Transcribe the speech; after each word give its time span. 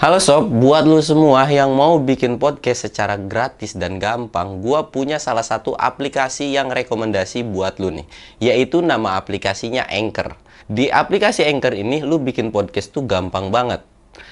Halo 0.00 0.16
sob, 0.16 0.48
buat 0.48 0.88
lu 0.88 0.96
semua 1.04 1.44
yang 1.52 1.76
mau 1.76 2.00
bikin 2.00 2.40
podcast 2.40 2.88
secara 2.88 3.20
gratis 3.20 3.76
dan 3.76 4.00
gampang, 4.00 4.64
gua 4.64 4.88
punya 4.88 5.20
salah 5.20 5.44
satu 5.44 5.76
aplikasi 5.76 6.56
yang 6.56 6.72
rekomendasi 6.72 7.44
buat 7.44 7.76
lu 7.76 7.92
nih, 7.92 8.08
yaitu 8.40 8.80
nama 8.80 9.20
aplikasinya 9.20 9.84
Anchor. 9.92 10.40
Di 10.72 10.88
aplikasi 10.88 11.44
Anchor 11.44 11.76
ini 11.76 12.00
lu 12.00 12.16
bikin 12.16 12.48
podcast 12.48 12.96
tuh 12.96 13.04
gampang 13.04 13.52
banget. 13.52 13.84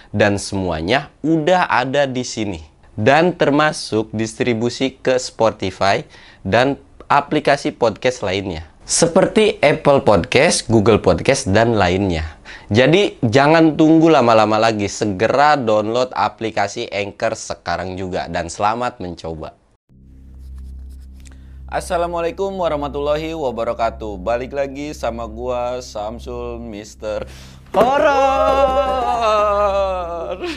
Dan 0.08 0.40
semuanya 0.40 1.12
udah 1.20 1.68
ada 1.68 2.08
di 2.08 2.24
sini. 2.24 2.64
Dan 2.96 3.36
termasuk 3.36 4.08
distribusi 4.16 4.96
ke 4.96 5.20
Spotify 5.20 6.00
dan 6.48 6.80
aplikasi 7.12 7.76
podcast 7.76 8.24
lainnya. 8.24 8.64
Seperti 8.88 9.60
Apple 9.60 10.00
Podcast, 10.00 10.64
Google 10.64 11.04
Podcast, 11.04 11.44
dan 11.52 11.76
lainnya. 11.76 12.37
Jadi 12.68 13.16
jangan 13.24 13.78
tunggu 13.78 14.12
lama-lama 14.12 14.60
lagi, 14.60 14.90
segera 14.90 15.56
download 15.56 16.12
aplikasi 16.12 16.90
Anchor 16.92 17.32
sekarang 17.34 17.96
juga 17.96 18.28
dan 18.28 18.52
selamat 18.52 19.00
mencoba. 19.00 19.56
Assalamualaikum 21.68 22.48
warahmatullahi 22.56 23.36
wabarakatuh. 23.36 24.16
Balik 24.24 24.56
lagi 24.56 24.96
sama 24.96 25.28
gua 25.28 25.84
Samsul 25.84 26.64
Mister 26.64 27.28
Horror. 27.76 28.08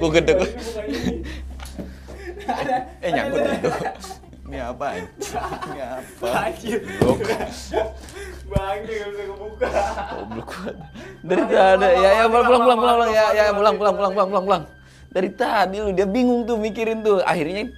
gua 0.00 0.10
gede 0.14 0.32
eh 3.00 3.10
nyangkut 3.10 3.42
itu. 3.42 3.70
Ini 4.50 4.58
apa? 4.66 4.98
Ini 4.98 5.78
apa? 5.78 6.50
Blok. 6.98 7.22
Bangke 8.50 8.92
gak 8.98 9.08
bisa 9.14 9.24
kebuka. 9.30 9.68
Goblok. 10.10 10.50
Dari 11.22 11.42
tadi 11.46 11.86
ya 12.02 12.10
ya 12.18 12.24
pulang 12.26 12.46
pulang 12.50 12.62
pulang 12.66 12.78
pulang 12.82 13.10
ya 13.14 13.26
ya 13.30 13.54
pulang 13.54 13.74
pulang 13.78 13.94
pulang 13.94 14.10
pulang 14.10 14.28
pulang 14.34 14.44
pulang. 14.50 14.62
Dari 15.14 15.30
tadi 15.38 15.78
lu 15.78 15.94
dia 15.94 16.02
bingung 16.02 16.50
tuh 16.50 16.58
mikirin 16.58 17.06
tuh. 17.06 17.22
Akhirnya 17.22 17.70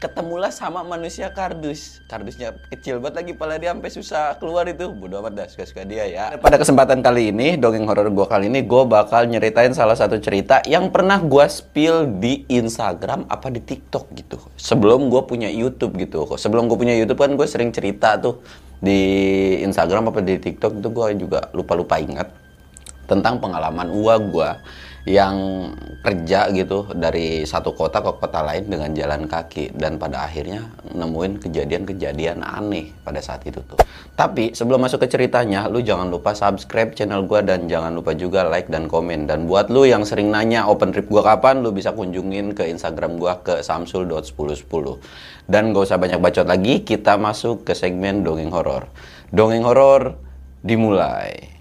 ketemulah 0.00 0.48
sama 0.48 0.80
manusia 0.80 1.28
kardus. 1.28 2.00
Kardusnya 2.08 2.56
kecil 2.72 2.98
banget 2.98 3.20
lagi 3.20 3.32
pala 3.36 3.60
dia 3.60 3.76
sampai 3.76 3.92
susah 3.92 4.34
keluar 4.40 4.64
itu. 4.64 4.88
Bodoh 4.88 5.20
amat 5.20 5.32
dah 5.36 5.46
suka-suka 5.46 5.84
dia 5.84 6.08
ya. 6.08 6.40
Pada 6.40 6.56
kesempatan 6.56 7.04
kali 7.04 7.30
ini 7.30 7.60
dongeng 7.60 7.84
horor 7.84 8.08
gua 8.08 8.26
kali 8.26 8.48
ini 8.48 8.64
gua 8.64 8.88
bakal 8.88 9.28
nyeritain 9.28 9.76
salah 9.76 9.94
satu 9.94 10.16
cerita 10.16 10.64
yang 10.64 10.88
pernah 10.88 11.20
gua 11.20 11.46
spill 11.46 12.18
di 12.18 12.48
Instagram 12.48 13.28
apa 13.28 13.52
di 13.52 13.60
TikTok 13.60 14.04
gitu. 14.16 14.40
Sebelum 14.56 15.12
gua 15.12 15.28
punya 15.28 15.52
YouTube 15.52 16.00
gitu. 16.00 16.24
Sebelum 16.40 16.66
gua 16.66 16.80
punya 16.80 16.96
YouTube 16.96 17.20
kan 17.20 17.36
gue 17.36 17.44
sering 17.44 17.68
cerita 17.68 18.16
tuh 18.16 18.40
di 18.80 19.00
Instagram 19.60 20.08
apa 20.08 20.24
di 20.24 20.40
TikTok 20.40 20.80
itu 20.80 20.88
gue 20.88 21.06
juga 21.20 21.52
lupa-lupa 21.52 22.00
ingat 22.00 22.32
tentang 23.04 23.36
pengalaman 23.36 23.92
uang 23.92 24.32
gue 24.32 24.50
yang 25.08 25.36
kerja 26.04 26.52
gitu 26.52 26.92
dari 26.92 27.48
satu 27.48 27.72
kota 27.72 28.04
ke 28.04 28.12
kota 28.20 28.44
lain 28.44 28.68
dengan 28.68 28.92
jalan 28.92 29.24
kaki 29.24 29.72
dan 29.72 29.96
pada 29.96 30.28
akhirnya 30.28 30.68
nemuin 30.92 31.40
kejadian-kejadian 31.40 32.44
aneh 32.44 32.92
pada 33.00 33.20
saat 33.24 33.40
itu 33.48 33.64
tuh. 33.64 33.80
Tapi 34.16 34.52
sebelum 34.52 34.84
masuk 34.84 35.00
ke 35.00 35.08
ceritanya, 35.08 35.64
lu 35.72 35.80
jangan 35.80 36.12
lupa 36.12 36.36
subscribe 36.36 36.92
channel 36.92 37.24
gue 37.24 37.40
dan 37.40 37.64
jangan 37.72 37.96
lupa 37.96 38.12
juga 38.12 38.44
like 38.44 38.68
dan 38.68 38.84
komen. 38.84 39.24
Dan 39.24 39.48
buat 39.48 39.72
lu 39.72 39.88
yang 39.88 40.04
sering 40.04 40.28
nanya 40.28 40.68
open 40.68 40.92
trip 40.92 41.08
gue 41.08 41.22
kapan, 41.24 41.64
lu 41.64 41.72
bisa 41.72 41.96
kunjungin 41.96 42.52
ke 42.52 42.68
Instagram 42.68 43.16
gue 43.16 43.32
ke 43.40 43.54
samsul.1010. 43.64 44.68
Dan 45.48 45.72
gak 45.72 45.84
usah 45.88 45.96
banyak 45.96 46.20
bacot 46.20 46.44
lagi, 46.44 46.84
kita 46.84 47.16
masuk 47.16 47.64
ke 47.64 47.72
segmen 47.72 48.20
dongeng 48.20 48.52
horor. 48.52 48.92
Dongeng 49.32 49.64
horor 49.64 50.20
dimulai. 50.60 51.59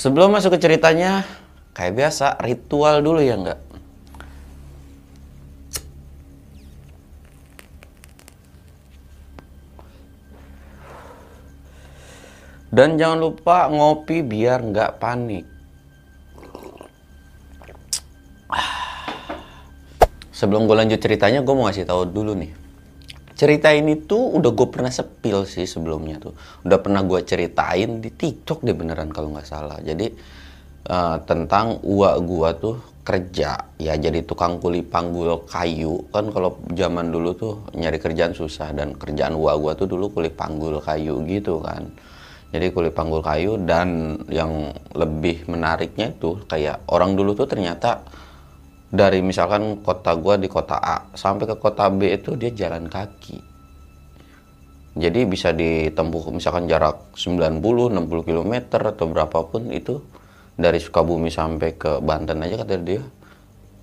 Sebelum 0.00 0.32
masuk 0.32 0.56
ke 0.56 0.64
ceritanya, 0.64 1.28
kayak 1.76 1.92
biasa 1.92 2.40
ritual 2.40 3.04
dulu 3.04 3.20
ya 3.20 3.36
enggak? 3.36 3.60
Dan 12.72 12.96
jangan 12.96 13.20
lupa 13.20 13.68
ngopi 13.68 14.24
biar 14.24 14.64
nggak 14.64 14.96
panik. 14.96 15.44
Sebelum 20.32 20.64
gue 20.64 20.80
lanjut 20.80 20.96
ceritanya, 20.96 21.44
gue 21.44 21.52
mau 21.52 21.68
ngasih 21.68 21.84
tahu 21.84 22.08
dulu 22.08 22.32
nih. 22.40 22.69
Cerita 23.40 23.72
ini 23.72 23.96
tuh 24.04 24.36
udah 24.36 24.52
gue 24.52 24.68
pernah 24.68 24.92
sepil 24.92 25.48
sih 25.48 25.64
sebelumnya 25.64 26.20
tuh. 26.20 26.36
Udah 26.60 26.76
pernah 26.76 27.00
gue 27.00 27.24
ceritain 27.24 27.88
di 28.04 28.12
TikTok 28.12 28.60
deh 28.60 28.76
beneran 28.76 29.08
kalau 29.08 29.32
nggak 29.32 29.48
salah. 29.48 29.80
Jadi 29.80 30.12
eh, 30.84 31.16
tentang 31.24 31.80
uak 31.80 32.16
gue 32.20 32.48
tuh 32.60 32.76
kerja 33.00 33.56
ya 33.80 33.96
jadi 33.96 34.20
tukang 34.28 34.60
kuli 34.60 34.84
panggul 34.84 35.48
kayu 35.48 36.04
kan 36.12 36.28
kalau 36.28 36.60
zaman 36.76 37.08
dulu 37.08 37.32
tuh 37.32 37.54
nyari 37.72 37.96
kerjaan 37.96 38.36
susah 38.36 38.76
dan 38.76 38.92
kerjaan 38.92 39.32
uak 39.32 39.56
gue 39.56 39.72
tuh 39.82 39.88
dulu 39.88 40.12
kuli 40.20 40.28
panggul 40.28 40.76
kayu 40.84 41.24
gitu 41.24 41.64
kan. 41.64 41.88
Jadi 42.52 42.76
kuli 42.76 42.92
panggul 42.92 43.24
kayu 43.24 43.56
dan 43.64 44.20
yang 44.28 44.68
lebih 44.92 45.48
menariknya 45.48 46.12
itu 46.12 46.44
kayak 46.44 46.84
orang 46.92 47.16
dulu 47.16 47.32
tuh 47.32 47.48
ternyata 47.48 48.04
dari 48.90 49.22
misalkan 49.22 49.78
kota 49.86 50.18
gua 50.18 50.34
di 50.34 50.50
kota 50.50 50.76
A 50.82 51.06
sampai 51.14 51.46
ke 51.46 51.56
kota 51.56 51.86
B 51.94 52.10
itu 52.10 52.34
dia 52.34 52.50
jalan 52.50 52.90
kaki. 52.90 53.38
Jadi 54.98 55.20
bisa 55.30 55.54
ditempuh 55.54 56.34
misalkan 56.34 56.66
jarak 56.66 57.14
90, 57.14 57.62
60 57.62 58.26
km 58.26 58.54
atau 58.74 59.06
berapapun 59.06 59.70
itu 59.70 60.02
dari 60.58 60.82
Sukabumi 60.82 61.30
sampai 61.30 61.78
ke 61.78 62.02
Banten 62.02 62.42
aja 62.42 62.66
kata 62.66 62.82
dia 62.82 63.02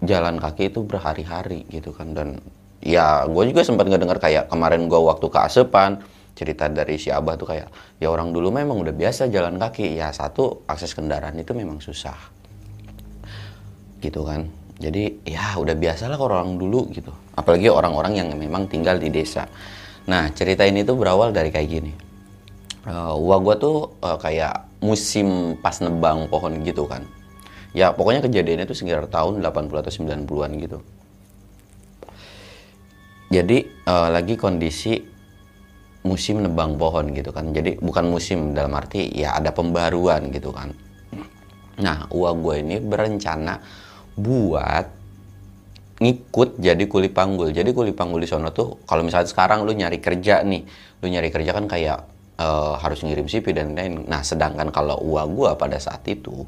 jalan 0.04 0.44
kaki 0.44 0.76
itu 0.76 0.84
berhari-hari 0.84 1.64
gitu 1.72 1.96
kan. 1.96 2.12
Dan 2.12 2.44
ya 2.84 3.24
gue 3.24 3.44
juga 3.48 3.64
sempat 3.64 3.88
ngedengar 3.88 4.20
kayak 4.20 4.52
kemarin 4.52 4.92
gua 4.92 5.16
waktu 5.16 5.32
ke 5.32 5.40
Asepan 5.40 6.04
cerita 6.36 6.68
dari 6.68 7.00
si 7.00 7.10
Abah 7.10 7.40
tuh 7.40 7.48
kayak 7.48 7.98
ya 7.98 8.12
orang 8.12 8.36
dulu 8.36 8.52
memang 8.52 8.84
udah 8.84 8.94
biasa 8.94 9.32
jalan 9.32 9.56
kaki 9.56 9.96
ya 9.96 10.12
satu 10.12 10.68
akses 10.68 10.92
kendaraan 10.92 11.40
itu 11.40 11.56
memang 11.56 11.80
susah. 11.80 12.20
Gitu 14.04 14.22
kan 14.28 14.67
jadi 14.78 15.26
ya 15.26 15.58
udah 15.58 15.74
biasa 15.74 16.06
lah 16.06 16.22
kalau 16.22 16.38
orang 16.38 16.62
dulu 16.62 16.86
gitu. 16.94 17.10
Apalagi 17.34 17.66
orang-orang 17.74 18.22
yang 18.22 18.30
memang 18.38 18.70
tinggal 18.70 19.02
di 19.02 19.10
desa. 19.10 19.50
Nah 20.06 20.30
cerita 20.38 20.62
ini 20.70 20.86
tuh 20.86 20.94
berawal 20.94 21.34
dari 21.34 21.50
kayak 21.50 21.70
gini. 21.70 21.94
Uh, 22.88 23.18
wah 23.18 23.42
gue 23.42 23.56
tuh 23.58 24.00
uh, 24.00 24.16
kayak 24.22 24.70
musim 24.80 25.58
pas 25.60 25.76
nebang 25.82 26.30
pohon 26.30 26.62
gitu 26.62 26.86
kan. 26.86 27.04
Ya 27.74 27.90
pokoknya 27.92 28.22
kejadiannya 28.24 28.70
tuh 28.70 28.78
sekitar 28.78 29.10
tahun 29.10 29.42
80 29.42 29.82
atau 29.82 29.92
90-an 29.92 30.52
gitu. 30.62 30.80
Jadi 33.28 33.58
uh, 33.90 34.10
lagi 34.14 34.40
kondisi 34.40 34.94
musim 36.06 36.46
nebang 36.46 36.78
pohon 36.78 37.12
gitu 37.18 37.34
kan. 37.34 37.50
Jadi 37.50 37.82
bukan 37.82 38.14
musim 38.14 38.54
dalam 38.54 38.78
arti 38.78 39.10
ya 39.10 39.36
ada 39.36 39.50
pembaruan 39.50 40.30
gitu 40.30 40.54
kan. 40.54 40.70
Nah 41.82 42.06
uang 42.14 42.38
gue 42.46 42.56
ini 42.62 42.76
berencana 42.78 43.58
buat 44.18 44.86
ngikut 45.98 46.62
jadi 46.62 46.84
kuli 46.86 47.10
panggul. 47.10 47.54
Jadi 47.54 47.74
kuli 47.74 47.94
panggul 47.94 48.22
di 48.22 48.30
sono 48.30 48.54
tuh 48.54 48.82
kalau 48.86 49.02
misalnya 49.02 49.30
sekarang 49.30 49.66
lu 49.66 49.74
nyari 49.74 49.98
kerja 50.02 50.46
nih, 50.46 50.62
lu 51.02 51.06
nyari 51.10 51.30
kerja 51.34 51.52
kan 51.54 51.66
kayak 51.66 51.98
eh, 52.38 52.74
harus 52.82 53.02
ngirim 53.02 53.26
CV 53.26 53.54
dan 53.54 53.74
lain. 53.74 54.06
Nah, 54.06 54.22
sedangkan 54.22 54.70
kalau 54.70 54.98
uang 55.02 55.38
gua 55.38 55.58
pada 55.58 55.78
saat 55.82 56.06
itu 56.10 56.46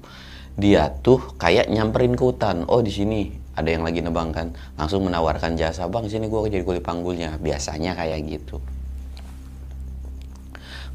dia 0.60 0.92
tuh 1.02 1.40
kayak 1.40 1.72
nyamperin 1.72 2.14
ke 2.18 2.24
hutan. 2.26 2.68
Oh, 2.68 2.84
di 2.84 2.92
sini 2.92 3.32
ada 3.56 3.70
yang 3.70 3.86
lagi 3.86 4.04
nebang 4.04 4.30
kan. 4.36 4.54
Langsung 4.76 5.08
menawarkan 5.08 5.56
jasa, 5.56 5.88
"Bang, 5.88 6.06
sini 6.12 6.28
gua 6.28 6.46
jadi 6.46 6.66
kuli 6.66 6.84
panggulnya." 6.84 7.40
Biasanya 7.40 7.96
kayak 7.96 8.20
gitu. 8.28 8.58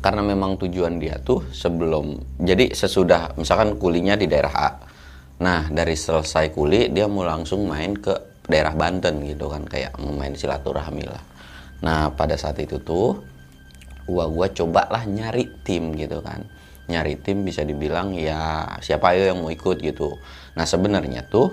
Karena 0.05 0.21
memang 0.21 0.61
tujuan 0.61 1.01
dia 1.01 1.17
tuh 1.17 1.49
sebelum 1.49 2.21
jadi 2.37 2.77
sesudah 2.77 3.41
misalkan 3.41 3.81
kulinya 3.81 4.21
di 4.21 4.29
daerah 4.29 4.53
A. 4.53 4.71
Nah, 5.43 5.67
dari 5.73 5.99
selesai 5.99 6.55
kuli 6.55 6.93
dia 6.95 7.11
mau 7.11 7.27
langsung 7.27 7.67
main 7.67 7.97
ke 7.99 8.15
daerah 8.47 8.77
Banten 8.77 9.25
gitu 9.25 9.51
kan 9.51 9.67
kayak 9.67 9.99
mau 9.99 10.15
main 10.15 10.37
silaturahmi 10.37 11.05
lah. 11.09 11.23
Nah, 11.83 12.15
pada 12.15 12.39
saat 12.39 12.61
itu 12.63 12.79
tuh 12.79 13.19
gua 14.07 14.31
gua 14.31 14.47
cobalah 14.53 15.03
nyari 15.09 15.51
tim 15.67 15.97
gitu 15.99 16.23
kan. 16.23 16.47
Nyari 16.87 17.19
tim 17.25 17.43
bisa 17.43 17.65
dibilang 17.65 18.13
ya 18.15 18.69
siapa 18.85 19.17
ayo 19.17 19.33
yang 19.35 19.43
mau 19.43 19.51
ikut 19.51 19.81
gitu. 19.81 20.21
Nah, 20.55 20.69
sebenarnya 20.69 21.27
tuh 21.27 21.51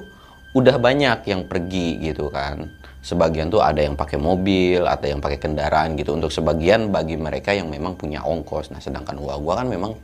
udah 0.52 0.76
banyak 0.78 1.32
yang 1.32 1.48
pergi 1.48 2.04
gitu 2.04 2.28
kan 2.28 2.68
sebagian 3.02 3.50
tuh 3.50 3.64
ada 3.64 3.82
yang 3.82 3.96
pakai 3.96 4.20
mobil 4.20 4.84
ada 4.84 5.08
yang 5.08 5.24
pakai 5.24 5.40
kendaraan 5.40 5.96
gitu 5.96 6.14
untuk 6.14 6.30
sebagian 6.30 6.92
bagi 6.92 7.16
mereka 7.16 7.56
yang 7.56 7.72
memang 7.72 7.96
punya 7.98 8.22
ongkos 8.22 8.70
nah 8.70 8.84
sedangkan 8.84 9.16
gua 9.16 9.40
gua 9.40 9.64
kan 9.64 9.72
memang 9.72 9.96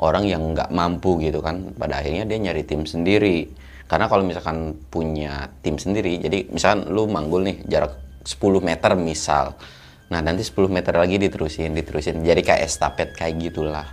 orang 0.00 0.26
yang 0.26 0.42
nggak 0.56 0.74
mampu 0.74 1.20
gitu 1.22 1.38
kan. 1.38 1.74
Pada 1.78 2.02
akhirnya 2.02 2.26
dia 2.26 2.38
nyari 2.40 2.66
tim 2.66 2.82
sendiri. 2.82 3.46
Karena 3.84 4.08
kalau 4.08 4.24
misalkan 4.24 4.74
punya 4.88 5.52
tim 5.60 5.76
sendiri 5.76 6.16
jadi 6.16 6.48
misalkan 6.48 6.88
lu 6.88 7.04
manggul 7.04 7.44
nih 7.44 7.62
jarak 7.68 7.94
10 8.24 8.40
meter 8.64 8.96
misal. 8.96 9.54
Nah 10.08 10.24
nanti 10.24 10.40
10 10.40 10.72
meter 10.72 10.96
lagi 10.96 11.20
diterusin 11.20 11.76
diterusin 11.76 12.24
jadi 12.24 12.40
kayak 12.40 12.64
estafet 12.64 13.12
kayak 13.12 13.36
gitulah. 13.38 13.84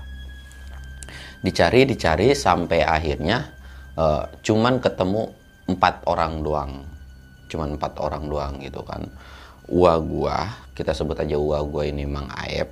Dicari 1.43 1.83
dicari 1.83 2.31
sampai 2.31 2.85
akhirnya 2.85 3.51
uh, 3.99 4.31
cuman 4.39 4.79
ketemu 4.79 5.27
empat 5.67 6.07
orang 6.07 6.39
doang. 6.39 6.71
Cuman 7.51 7.75
empat 7.75 7.99
orang 7.99 8.31
doang 8.31 8.53
gitu 8.63 8.79
kan. 8.87 9.03
Ua 9.67 9.99
gua 9.99 10.55
kita 10.71 10.95
sebut 10.95 11.19
aja 11.19 11.35
Ua 11.35 11.59
gua 11.67 11.83
ini 11.83 12.07
Mang 12.07 12.31
Aep. 12.31 12.71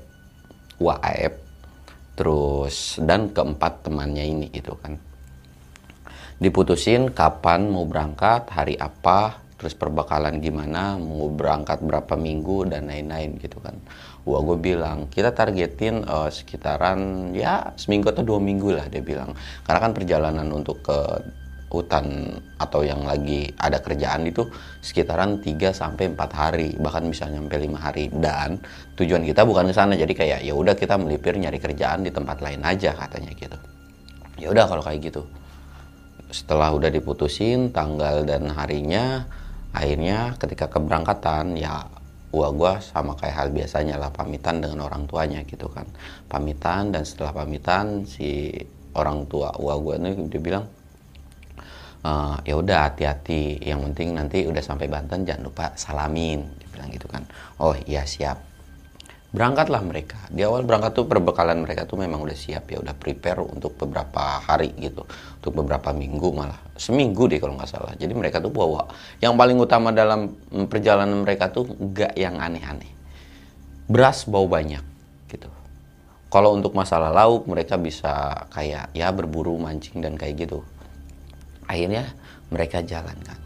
Ua 0.80 0.96
Aep 1.04 1.49
terus 2.20 3.00
dan 3.00 3.32
keempat 3.32 3.88
temannya 3.88 4.28
ini 4.28 4.48
gitu 4.52 4.76
kan. 4.76 5.00
Diputusin 6.36 7.16
kapan 7.16 7.72
mau 7.72 7.88
berangkat 7.88 8.52
hari 8.52 8.76
apa 8.76 9.40
terus 9.56 9.76
perbekalan 9.76 10.40
gimana 10.40 11.00
mau 11.00 11.32
berangkat 11.32 11.80
berapa 11.80 12.20
minggu 12.20 12.76
dan 12.76 12.92
lain-lain 12.92 13.40
gitu 13.40 13.64
kan. 13.64 13.80
Wah 14.28 14.44
gue 14.44 14.60
bilang 14.60 15.08
kita 15.08 15.32
targetin 15.32 16.04
uh, 16.04 16.28
sekitaran 16.28 17.32
ya 17.32 17.72
seminggu 17.80 18.12
atau 18.12 18.28
dua 18.28 18.40
minggu 18.44 18.76
lah 18.76 18.92
dia 18.92 19.00
bilang. 19.00 19.32
Karena 19.64 19.80
kan 19.80 19.92
perjalanan 19.96 20.48
untuk 20.52 20.84
ke 20.84 21.00
hutan 21.70 22.34
atau 22.58 22.82
yang 22.82 23.06
lagi 23.06 23.54
ada 23.62 23.78
kerjaan 23.78 24.26
itu 24.26 24.50
sekitaran 24.82 25.38
3 25.38 25.70
sampai 25.70 26.10
4 26.18 26.18
hari 26.34 26.70
bahkan 26.82 27.06
bisa 27.06 27.30
nyampe 27.30 27.56
5 27.56 27.78
hari. 27.78 28.10
Dan 28.10 28.58
tujuan 28.98 29.22
kita 29.22 29.46
bukan 29.46 29.70
ke 29.70 29.74
sana 29.78 29.94
jadi 29.94 30.10
kayak 30.10 30.40
ya 30.44 30.54
udah 30.58 30.74
kita 30.74 30.98
melipir 30.98 31.38
nyari 31.38 31.62
kerjaan 31.62 32.02
di 32.02 32.10
tempat 32.10 32.42
lain 32.42 32.66
aja 32.66 32.98
katanya 32.98 33.32
gitu. 33.38 33.58
Ya 34.42 34.50
udah 34.50 34.66
kalau 34.66 34.82
kayak 34.82 35.14
gitu. 35.14 35.22
Setelah 36.34 36.74
udah 36.74 36.90
diputusin 36.90 37.70
tanggal 37.70 38.26
dan 38.26 38.50
harinya 38.50 39.30
akhirnya 39.70 40.34
ketika 40.42 40.66
keberangkatan 40.74 41.54
ya 41.54 41.86
gua 42.34 42.50
gua 42.54 42.74
sama 42.82 43.14
kayak 43.18 43.36
hal 43.38 43.48
biasanya 43.54 43.98
lah 43.98 44.10
pamitan 44.10 44.62
dengan 44.62 44.90
orang 44.90 45.06
tuanya 45.06 45.46
gitu 45.46 45.70
kan. 45.70 45.86
Pamitan 46.26 46.90
dan 46.90 47.06
setelah 47.06 47.34
pamitan 47.46 48.10
si 48.10 48.50
orang 48.98 49.30
tua 49.30 49.54
gua 49.54 49.78
gua 49.78 50.02
ini 50.02 50.30
dia 50.30 50.42
bilang 50.42 50.66
e, 52.04 52.12
ya 52.48 52.56
udah 52.56 52.92
hati-hati. 52.92 53.64
Yang 53.64 53.80
penting 53.92 54.08
nanti 54.16 54.38
udah 54.48 54.64
sampai 54.64 54.88
Banten 54.88 55.24
jangan 55.28 55.44
lupa 55.48 55.66
salamin. 55.76 56.44
Dia 56.60 56.68
bilang 56.72 56.90
gitu 56.92 57.08
kan. 57.12 57.24
Oh 57.60 57.76
iya 57.88 58.04
siap. 58.04 58.50
Berangkatlah 59.30 59.86
mereka. 59.86 60.18
Di 60.34 60.42
awal 60.42 60.66
berangkat 60.66 60.98
tuh 60.98 61.06
perbekalan 61.06 61.62
mereka 61.62 61.86
tuh 61.86 62.02
memang 62.02 62.26
udah 62.26 62.34
siap 62.34 62.66
ya 62.74 62.82
udah 62.82 62.98
prepare 62.98 63.46
untuk 63.46 63.78
beberapa 63.78 64.42
hari 64.42 64.74
gitu. 64.82 65.06
Untuk 65.38 65.54
beberapa 65.54 65.94
minggu 65.94 66.34
malah. 66.34 66.58
Seminggu 66.74 67.30
deh 67.30 67.38
kalau 67.38 67.54
nggak 67.54 67.70
salah. 67.70 67.94
Jadi 67.94 68.10
mereka 68.18 68.42
tuh 68.42 68.50
bawa. 68.50 68.90
Yang 69.22 69.34
paling 69.38 69.58
utama 69.62 69.94
dalam 69.94 70.34
perjalanan 70.66 71.22
mereka 71.22 71.54
tuh 71.54 71.70
nggak 71.70 72.18
yang 72.18 72.42
aneh-aneh. 72.42 72.90
Beras 73.86 74.26
bawa 74.26 74.58
banyak 74.58 74.82
gitu. 75.30 75.50
Kalau 76.34 76.58
untuk 76.58 76.74
masalah 76.74 77.14
lauk 77.14 77.46
mereka 77.46 77.78
bisa 77.78 78.46
kayak 78.50 78.90
ya 78.98 79.14
berburu 79.14 79.58
mancing 79.62 80.02
dan 80.02 80.18
kayak 80.18 80.50
gitu 80.50 80.66
akhirnya 81.70 82.10
mereka 82.50 82.82
jalan 82.82 83.16
kan 83.22 83.38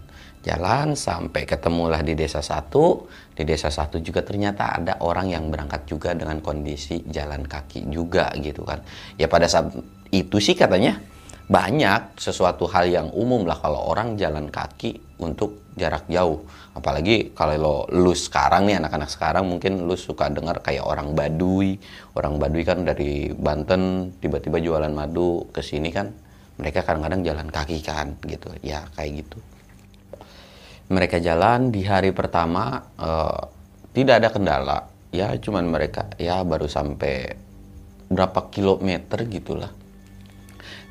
jalan 0.43 0.93
sampai 0.93 1.47
ketemulah 1.47 2.03
di 2.03 2.13
desa 2.13 2.43
satu. 2.43 3.07
Di 3.33 3.47
desa 3.47 3.73
satu 3.73 3.97
juga 3.97 4.21
ternyata 4.21 4.77
ada 4.77 5.01
orang 5.01 5.33
yang 5.33 5.49
berangkat 5.49 5.89
juga 5.89 6.13
dengan 6.13 6.37
kondisi 6.43 7.01
jalan 7.09 7.47
kaki 7.47 7.89
juga 7.89 8.29
gitu 8.37 8.61
kan. 8.61 8.83
Ya 9.17 9.25
pada 9.25 9.49
saat 9.49 9.73
itu 10.13 10.37
sih 10.37 10.53
katanya 10.53 11.01
banyak 11.49 12.15
sesuatu 12.21 12.69
hal 12.69 12.87
yang 12.87 13.07
umum 13.11 13.43
lah 13.43 13.57
kalau 13.57 13.89
orang 13.89 14.15
jalan 14.19 14.53
kaki 14.53 15.01
untuk 15.17 15.73
jarak 15.73 16.05
jauh. 16.05 16.45
Apalagi 16.77 17.33
kalau 17.33 17.57
lo 17.57 17.75
lu 17.89 18.13
sekarang 18.13 18.69
nih 18.69 18.77
anak-anak 18.77 19.09
sekarang 19.09 19.49
mungkin 19.49 19.89
lu 19.89 19.97
suka 19.97 20.29
dengar 20.29 20.61
kayak 20.61 20.85
orang 20.85 21.17
Baduy. 21.17 21.81
Orang 22.13 22.37
Baduy 22.37 22.61
kan 22.61 22.85
dari 22.85 23.33
Banten 23.33 24.13
tiba-tiba 24.21 24.61
jualan 24.61 24.93
madu 24.93 25.49
ke 25.49 25.65
sini 25.65 25.89
kan 25.89 26.13
mereka 26.57 26.85
kadang-kadang 26.85 27.25
jalan 27.25 27.47
kaki 27.49 27.81
kan 27.81 28.17
gitu. 28.25 28.53
Ya 28.61 28.85
kayak 28.93 29.25
gitu. 29.25 29.37
Mereka 30.91 31.23
jalan 31.23 31.73
di 31.73 31.81
hari 31.87 32.13
pertama 32.13 32.85
uh, 32.99 33.49
tidak 33.95 34.21
ada 34.21 34.29
kendala. 34.29 34.79
Ya 35.13 35.33
cuman 35.37 35.69
mereka 35.69 36.09
ya 36.17 36.41
baru 36.41 36.65
sampai 36.65 37.37
berapa 38.09 38.49
kilometer 38.49 39.25
gitulah. 39.29 39.71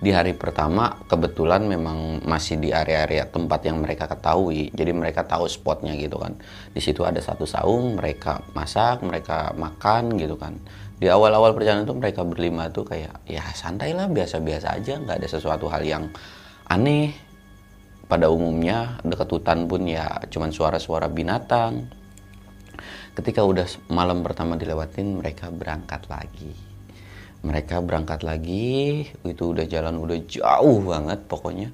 Di 0.03 0.11
hari 0.11 0.35
pertama 0.35 0.99
kebetulan 1.07 1.63
memang 1.63 2.27
masih 2.27 2.59
di 2.59 2.75
area-area 2.75 3.31
tempat 3.31 3.63
yang 3.63 3.79
mereka 3.79 4.11
ketahui. 4.11 4.75
Jadi 4.75 4.91
mereka 4.91 5.23
tahu 5.23 5.47
spotnya 5.47 5.95
gitu 5.95 6.19
kan. 6.19 6.35
Di 6.75 6.83
situ 6.83 7.07
ada 7.07 7.23
satu 7.23 7.47
saung 7.47 7.95
mereka 7.95 8.43
masak 8.51 9.07
mereka 9.07 9.55
makan 9.55 10.19
gitu 10.19 10.35
kan 10.35 10.59
di 10.99 11.07
awal-awal 11.09 11.55
perjalanan 11.57 11.89
itu 11.89 11.95
mereka 11.97 12.27
berlima 12.27 12.69
tuh 12.69 12.89
kayak 12.89 13.25
ya 13.29 13.43
santai 13.55 13.97
lah 13.97 14.11
biasa-biasa 14.11 14.77
aja 14.77 14.99
nggak 15.01 15.19
ada 15.23 15.29
sesuatu 15.29 15.67
hal 15.71 15.83
yang 15.83 16.05
aneh 16.69 17.13
pada 18.13 18.29
umumnya 18.29 19.01
dekat 19.01 19.29
hutan 19.33 19.65
pun 19.65 19.89
ya 19.89 20.21
cuman 20.29 20.53
suara-suara 20.53 21.09
binatang. 21.09 21.89
Ketika 23.13 23.45
udah 23.45 23.69
malam 23.93 24.25
pertama 24.25 24.57
dilewatin, 24.57 25.21
mereka 25.21 25.53
berangkat 25.53 26.09
lagi. 26.09 26.53
Mereka 27.45 27.85
berangkat 27.85 28.25
lagi, 28.25 29.05
itu 29.05 29.43
udah 29.53 29.69
jalan 29.69 30.01
udah 30.01 30.19
jauh 30.25 30.81
banget 30.81 31.21
pokoknya. 31.29 31.69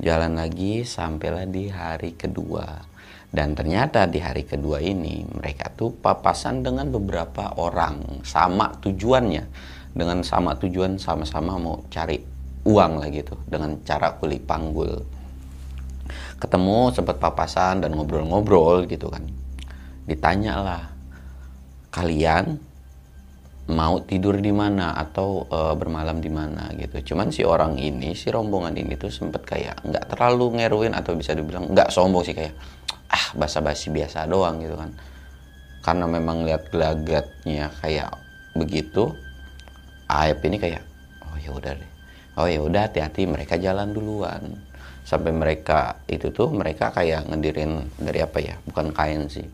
Jalan 0.00 0.36
lagi 0.36 0.84
sampailah 0.84 1.48
di 1.48 1.72
hari 1.72 2.12
kedua. 2.12 2.91
Dan 3.32 3.56
ternyata 3.56 4.04
di 4.04 4.20
hari 4.20 4.44
kedua 4.44 4.76
ini 4.76 5.24
mereka 5.24 5.72
tuh 5.72 5.88
papasan 5.88 6.60
dengan 6.60 6.92
beberapa 6.92 7.56
orang. 7.56 8.20
Sama 8.28 8.76
tujuannya. 8.76 9.44
Dengan 9.96 10.20
sama 10.20 10.52
tujuan 10.60 11.00
sama-sama 11.00 11.56
mau 11.56 11.80
cari 11.88 12.20
uang 12.68 13.00
lah 13.00 13.08
gitu. 13.08 13.32
Dengan 13.48 13.80
cara 13.88 14.12
kuli 14.20 14.36
panggul. 14.36 15.00
Ketemu 16.36 16.92
sempat 16.92 17.16
papasan 17.16 17.80
dan 17.80 17.96
ngobrol-ngobrol 17.96 18.84
gitu 18.84 19.08
kan. 19.08 19.24
Ditanya 20.04 20.54
lah 20.60 20.82
kalian 21.88 22.60
mau 23.70 24.02
tidur 24.02 24.42
di 24.42 24.50
mana 24.50 24.98
atau 24.98 25.46
e, 25.46 25.58
bermalam 25.78 26.18
di 26.18 26.30
mana 26.32 26.66
gitu. 26.74 27.14
Cuman 27.14 27.30
si 27.30 27.46
orang 27.46 27.78
ini 27.78 28.14
si 28.18 28.32
rombongan 28.32 28.74
ini 28.74 28.98
tuh 28.98 29.12
sempet 29.12 29.46
kayak 29.46 29.86
nggak 29.86 30.04
terlalu 30.10 30.58
ngeruin 30.58 30.94
atau 30.98 31.14
bisa 31.14 31.36
dibilang 31.36 31.70
nggak 31.70 31.94
sombong 31.94 32.26
sih 32.26 32.34
kayak 32.34 32.54
ah 33.12 33.26
basa-basi 33.38 33.94
biasa 33.94 34.26
doang 34.26 34.58
gitu 34.58 34.74
kan. 34.74 34.90
Karena 35.82 36.06
memang 36.10 36.42
lihat 36.42 36.70
gelagatnya 36.74 37.70
kayak 37.78 38.10
begitu 38.58 39.14
Aep 40.12 40.44
ini 40.44 40.60
kayak 40.60 40.82
oh 41.24 41.36
ya 41.38 41.50
udah 41.54 41.72
deh. 41.72 41.90
Oh 42.36 42.48
ya 42.50 42.60
udah 42.60 42.90
hati-hati 42.90 43.24
mereka 43.30 43.56
jalan 43.56 43.94
duluan. 43.94 44.58
Sampai 45.06 45.30
mereka 45.32 46.02
itu 46.10 46.34
tuh 46.34 46.50
mereka 46.52 46.90
kayak 46.90 47.30
ngedirin 47.30 47.86
dari 47.98 48.20
apa 48.22 48.38
ya 48.38 48.54
bukan 48.66 48.94
kain 48.94 49.26
sih 49.26 49.46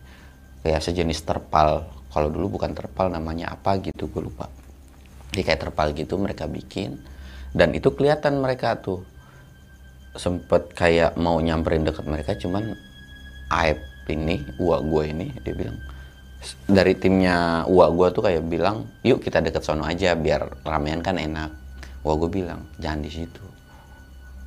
kayak 0.62 0.84
sejenis 0.84 1.24
terpal 1.24 1.86
kalau 2.08 2.28
dulu 2.32 2.58
bukan 2.58 2.72
terpal 2.72 3.12
namanya 3.12 3.52
apa 3.54 3.78
gitu 3.80 4.08
gue 4.08 4.22
lupa. 4.24 4.48
Jadi 5.32 5.42
kayak 5.44 5.60
terpal 5.68 5.92
gitu 5.92 6.16
mereka 6.16 6.48
bikin 6.48 6.96
dan 7.52 7.72
itu 7.76 7.92
kelihatan 7.92 8.40
mereka 8.40 8.80
tuh. 8.80 9.04
Sempet 10.18 10.74
kayak 10.74 11.14
mau 11.20 11.38
nyamperin 11.38 11.86
deket 11.86 12.02
mereka 12.08 12.34
cuman 12.34 12.74
Aib 13.48 13.78
ini 14.08 14.40
uak 14.56 14.80
gue 14.88 15.04
ini 15.14 15.26
dia 15.44 15.52
bilang 15.52 15.78
dari 16.64 16.96
timnya 16.96 17.68
uak 17.68 17.90
gue 17.92 18.08
tuh 18.16 18.22
kayak 18.24 18.42
bilang 18.48 18.88
yuk 19.04 19.20
kita 19.20 19.44
deket 19.44 19.62
sono 19.62 19.84
aja 19.84 20.16
biar 20.16 20.64
ramean 20.64 21.04
kan 21.04 21.20
enak. 21.20 21.52
Uak 22.02 22.24
gue 22.24 22.30
bilang 22.42 22.66
jangan 22.80 23.04
di 23.04 23.10
situ. 23.12 23.44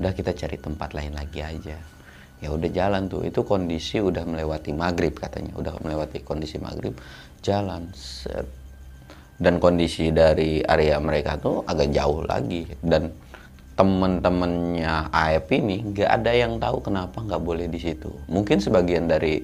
Udah 0.01 0.12
kita 0.18 0.34
cari 0.34 0.58
tempat 0.58 0.98
lain 0.98 1.13
lagi 1.13 1.46
aja 1.46 1.77
ya 2.41 2.50
udah 2.51 2.69
jalan 2.74 3.07
tuh. 3.07 3.24
Itu 3.24 3.45
kondisi 3.45 4.01
udah 4.01 4.25
melewati 4.25 4.74
maghrib 4.74 5.15
katanya. 5.15 5.55
Udah 5.55 5.77
melewati 5.79 6.25
kondisi 6.25 6.57
maghrib 6.57 6.98
jalan 7.45 7.88
set. 7.93 8.50
Dan 9.41 9.57
kondisi 9.57 10.13
dari 10.13 10.62
area 10.62 11.01
mereka 11.01 11.38
tuh 11.38 11.65
agak 11.65 11.93
jauh 11.93 12.25
lagi. 12.25 12.65
Dan 12.81 13.13
temen-temennya 13.77 15.10
AF 15.10 15.48
ini 15.50 15.81
nggak 15.81 16.10
ada 16.21 16.31
yang 16.36 16.62
tahu 16.62 16.83
kenapa 16.83 17.24
nggak 17.24 17.41
boleh 17.41 17.65
di 17.65 17.79
situ. 17.81 18.12
Mungkin 18.29 18.62
sebagian 18.62 19.10
dari 19.10 19.41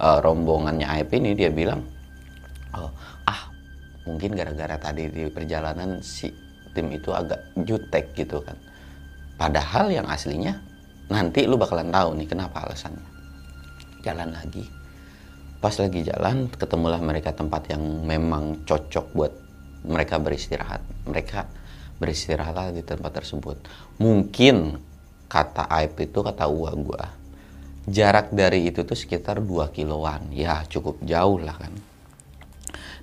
uh, 0.00 0.18
rombongannya 0.18 0.88
AF 0.88 1.10
ini 1.14 1.36
dia 1.38 1.52
bilang 1.52 1.84
oh, 2.74 2.90
ah 3.28 3.52
mungkin 4.08 4.34
gara-gara 4.34 4.74
tadi 4.80 5.06
di 5.12 5.28
perjalanan 5.30 6.00
si 6.00 6.32
tim 6.74 6.90
itu 6.90 7.14
agak 7.14 7.38
jutek 7.54 8.16
gitu 8.16 8.42
kan. 8.42 8.56
Padahal 9.38 9.94
yang 9.94 10.10
aslinya 10.10 10.58
nanti 11.10 11.44
lu 11.44 11.58
bakalan 11.58 11.90
tahu 11.90 12.16
nih 12.16 12.28
kenapa 12.30 12.64
alasannya. 12.64 13.08
Jalan 14.00 14.30
lagi. 14.32 14.64
Pas 15.60 15.74
lagi 15.76 16.00
jalan 16.06 16.48
ketemulah 16.48 17.02
mereka 17.04 17.36
tempat 17.36 17.68
yang 17.68 17.82
memang 18.06 18.64
cocok 18.64 19.06
buat 19.12 19.32
mereka 19.84 20.16
beristirahat. 20.16 20.80
Mereka 21.04 21.40
beristirahat 22.00 22.72
di 22.72 22.80
tempat 22.80 23.20
tersebut. 23.20 23.60
Mungkin 24.00 24.80
kata 25.28 25.68
Aib 25.68 26.00
itu 26.00 26.24
kata 26.24 26.48
Uwa 26.48 26.72
gua 26.72 27.20
jarak 27.90 28.30
dari 28.30 28.70
itu 28.70 28.86
tuh 28.86 28.96
sekitar 28.96 29.42
2 29.42 29.74
kiloan. 29.74 30.30
Ya 30.32 30.64
cukup 30.64 31.02
jauh 31.04 31.42
lah 31.42 31.58
kan. 31.58 31.74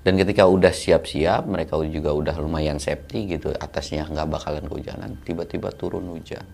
Dan 0.02 0.16
ketika 0.16 0.48
udah 0.48 0.72
siap-siap 0.72 1.44
mereka 1.46 1.76
juga 1.84 2.16
udah 2.16 2.36
lumayan 2.40 2.80
safety 2.80 3.38
gitu 3.38 3.52
atasnya 3.52 4.08
nggak 4.08 4.40
bakalan 4.40 4.64
jalan 4.80 5.20
tiba-tiba 5.28 5.68
turun 5.76 6.08
hujan 6.08 6.48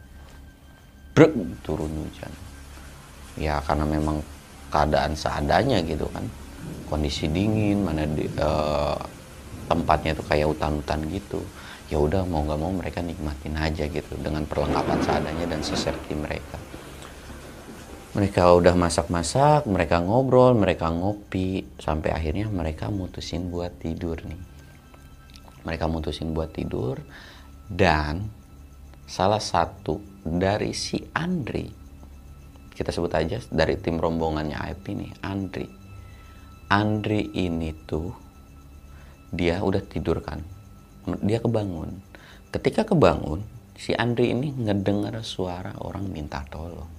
Brek, 1.14 1.34
turun 1.62 1.94
hujan. 1.94 2.34
Ya 3.38 3.62
karena 3.62 3.86
memang 3.86 4.22
keadaan 4.74 5.14
seadanya 5.14 5.78
gitu 5.86 6.10
kan. 6.10 6.26
Kondisi 6.90 7.30
dingin 7.30 7.86
mana 7.86 8.06
di 8.10 8.26
uh, 8.42 8.98
tempatnya 9.70 10.18
itu 10.18 10.24
kayak 10.26 10.50
hutan-hutan 10.50 11.06
gitu. 11.14 11.42
Ya 11.94 12.02
udah 12.02 12.26
mau 12.26 12.42
nggak 12.42 12.60
mau 12.60 12.74
mereka 12.74 13.06
nikmatin 13.06 13.54
aja 13.54 13.86
gitu 13.86 14.18
dengan 14.18 14.42
perlengkapan 14.50 15.00
seadanya 15.06 15.46
dan 15.46 15.62
seserti 15.62 16.18
mereka. 16.18 16.58
Mereka 18.14 18.46
udah 18.62 18.78
masak-masak 18.78 19.66
mereka 19.66 19.98
ngobrol 19.98 20.54
mereka 20.54 20.90
ngopi 20.94 21.66
sampai 21.82 22.14
akhirnya 22.14 22.46
mereka 22.50 22.90
mutusin 22.90 23.54
buat 23.54 23.74
tidur 23.82 24.22
nih. 24.26 24.42
Mereka 25.66 25.86
mutusin 25.90 26.34
buat 26.34 26.54
tidur 26.54 27.02
dan 27.70 28.30
salah 29.04 29.42
satu 29.42 30.00
dari 30.24 30.72
si 30.72 31.00
Andri. 31.14 31.68
Kita 32.74 32.90
sebut 32.90 33.14
aja 33.14 33.38
dari 33.54 33.78
tim 33.78 34.02
rombongannya 34.02 34.58
IP 34.74 34.86
nih 34.98 35.12
Andri. 35.22 35.68
Andri 36.74 37.30
ini 37.38 37.70
tuh 37.86 38.10
dia 39.30 39.62
udah 39.62 39.84
tidur 39.86 40.24
kan? 40.26 40.42
Dia 41.22 41.38
kebangun. 41.44 42.02
Ketika 42.50 42.88
kebangun 42.88 43.46
si 43.78 43.94
Andri 43.94 44.34
ini 44.34 44.50
ngedengar 44.54 45.22
suara 45.22 45.76
orang 45.84 46.10
minta 46.10 46.42
tolong. 46.50 46.90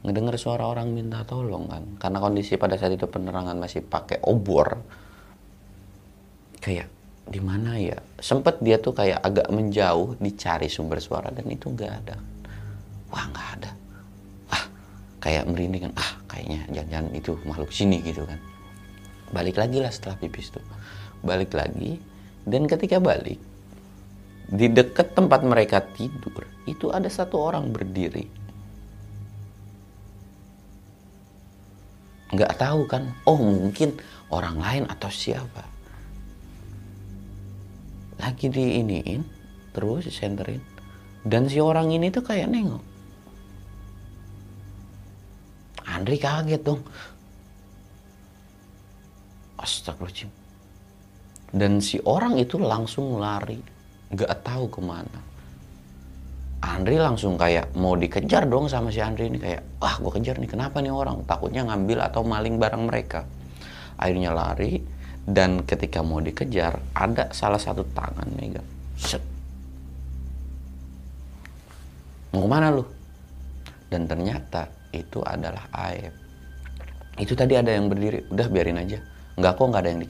Ngedengar 0.00 0.38
suara 0.40 0.64
orang 0.70 0.94
minta 0.94 1.26
tolong 1.26 1.66
kan? 1.66 1.84
Karena 1.98 2.18
kondisi 2.22 2.54
pada 2.54 2.78
saat 2.78 2.94
itu 2.94 3.10
penerangan 3.10 3.58
masih 3.58 3.82
pakai 3.82 4.22
obor 4.24 4.78
kayak 6.60 6.99
di 7.30 7.38
mana 7.38 7.78
ya? 7.78 7.94
Sempet 8.18 8.58
dia 8.58 8.82
tuh 8.82 8.90
kayak 8.90 9.22
agak 9.22 9.46
menjauh 9.54 10.18
dicari 10.18 10.66
sumber 10.66 10.98
suara 10.98 11.30
dan 11.30 11.46
itu 11.46 11.70
nggak 11.70 11.92
ada. 12.02 12.18
Wah 13.14 13.24
nggak 13.30 13.48
ada. 13.56 13.70
Kayak 15.22 15.46
merinding 15.46 15.86
kan. 15.86 15.94
Ah 15.94 16.12
kayaknya 16.26 16.60
jangan-jangan 16.74 17.12
itu 17.14 17.32
makhluk 17.46 17.70
sini 17.70 18.02
gitu 18.02 18.26
kan. 18.26 18.42
Balik 19.30 19.62
lagi 19.62 19.78
lah 19.78 19.94
setelah 19.94 20.18
pipis 20.18 20.50
tuh. 20.50 20.64
Balik 21.22 21.54
lagi 21.54 22.02
dan 22.42 22.66
ketika 22.66 22.98
balik 22.98 23.38
di 24.50 24.66
dekat 24.66 25.14
tempat 25.14 25.46
mereka 25.46 25.78
tidur 25.94 26.42
itu 26.66 26.90
ada 26.90 27.06
satu 27.06 27.38
orang 27.38 27.70
berdiri. 27.70 28.26
Nggak 32.34 32.58
tahu 32.58 32.90
kan 32.90 33.14
oh 33.22 33.38
mungkin 33.38 33.94
orang 34.34 34.58
lain 34.58 34.84
atau 34.90 35.06
siapa 35.06 35.69
lagi 38.20 38.52
di 38.52 38.78
iniin 38.84 39.22
terus 39.72 40.06
senterin 40.12 40.60
dan 41.24 41.48
si 41.48 41.58
orang 41.58 41.88
ini 41.88 42.12
tuh 42.12 42.22
kayak 42.22 42.52
nengok 42.52 42.90
Andri 45.90 46.16
kaget 46.16 46.62
dong. 46.62 46.80
Astagfirullahaladzim. 49.58 50.30
Dan 51.50 51.82
si 51.82 51.98
orang 52.06 52.38
itu 52.38 52.56
langsung 52.56 53.18
lari. 53.18 53.58
Gak 54.14 54.46
tahu 54.46 54.64
ke 54.70 54.80
mana. 54.80 55.20
Andri 56.60 56.96
langsung 57.00 57.40
kayak 57.40 57.72
mau 57.76 57.96
dikejar 57.96 58.46
dong 58.46 58.68
sama 58.70 58.92
si 58.92 59.00
Andri 59.00 59.32
ini 59.32 59.40
kayak 59.40 59.80
wah 59.80 59.96
gue 59.96 60.12
kejar 60.20 60.36
nih 60.36 60.48
kenapa 60.48 60.84
nih 60.84 60.92
orang 60.92 61.24
takutnya 61.24 61.64
ngambil 61.64 62.04
atau 62.04 62.20
maling 62.20 62.60
barang 62.60 62.84
mereka 62.84 63.24
akhirnya 63.96 64.36
lari 64.36 64.76
dan 65.28 65.62
ketika 65.68 66.00
mau 66.00 66.22
dikejar 66.22 66.80
ada 66.96 67.28
salah 67.36 67.60
satu 67.60 67.84
tangan 67.92 68.28
megang 68.36 68.64
set. 68.96 69.20
Mau 72.32 72.46
ke 72.46 72.48
mana 72.48 72.72
lu? 72.72 72.84
Dan 73.90 74.06
ternyata 74.06 74.70
itu 74.94 75.18
adalah 75.20 75.66
aib. 75.90 76.14
Itu 77.18 77.34
tadi 77.34 77.58
ada 77.58 77.74
yang 77.74 77.90
berdiri 77.90 78.30
udah 78.30 78.46
biarin 78.48 78.78
aja. 78.80 79.02
Nggak 79.34 79.52
kok 79.58 79.66
nggak 79.66 79.82
ada 79.82 79.90
yang 79.90 80.00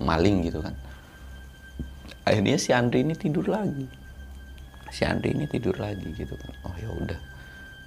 maling 0.00 0.36
gitu 0.48 0.58
kan. 0.64 0.74
Akhirnya 2.26 2.58
si 2.58 2.74
Andri 2.74 3.06
ini 3.06 3.14
tidur 3.14 3.46
lagi. 3.46 3.86
Si 4.90 5.04
Andri 5.04 5.36
ini 5.36 5.46
tidur 5.46 5.76
lagi 5.78 6.10
gitu 6.16 6.34
kan. 6.34 6.52
Oh 6.66 6.74
ya 6.80 6.90
udah. 6.90 7.20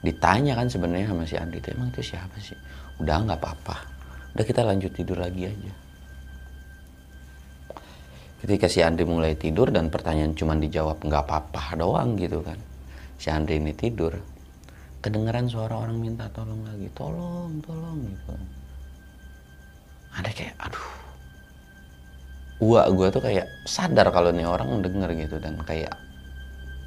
Ditanya 0.05 0.55
kan 0.55 0.71
sebenarnya 0.71 1.11
sama 1.11 1.25
si 1.27 1.35
Andri 1.35 1.59
itu 1.59 1.75
emang 1.75 1.91
itu 1.91 2.13
siapa 2.13 2.37
sih? 2.39 2.55
Udah 3.01 3.25
nggak 3.25 3.41
apa-apa. 3.41 3.75
Udah 4.37 4.45
kita 4.45 4.61
lanjut 4.63 4.93
tidur 4.93 5.17
lagi 5.17 5.49
aja 5.49 5.88
ketika 8.39 8.71
si 8.71 8.79
Andri 8.79 9.03
mulai 9.03 9.35
tidur 9.35 9.67
dan 9.69 9.91
pertanyaan 9.91 10.31
cuma 10.31 10.55
dijawab 10.55 11.03
nggak 11.03 11.23
apa-apa 11.27 11.75
doang 11.75 12.15
gitu 12.15 12.39
kan. 12.39 12.55
Si 13.19 13.27
Andri 13.27 13.59
ini 13.59 13.75
tidur. 13.75 14.15
Kedengeran 14.99 15.47
suara 15.47 15.75
orang 15.79 15.99
minta 15.99 16.27
tolong 16.31 16.63
lagi. 16.63 16.87
Tolong 16.95 17.59
tolong 17.63 17.99
gitu. 18.03 18.33
Ada 20.15 20.29
kayak 20.31 20.55
aduh. 20.59 20.87
Gua 22.59 22.81
gua 22.91 23.07
tuh 23.07 23.23
kayak 23.23 23.47
sadar 23.63 24.11
kalau 24.11 24.31
nih 24.31 24.47
orang 24.47 24.83
denger 24.83 25.15
gitu 25.15 25.39
dan 25.39 25.55
kayak 25.63 25.95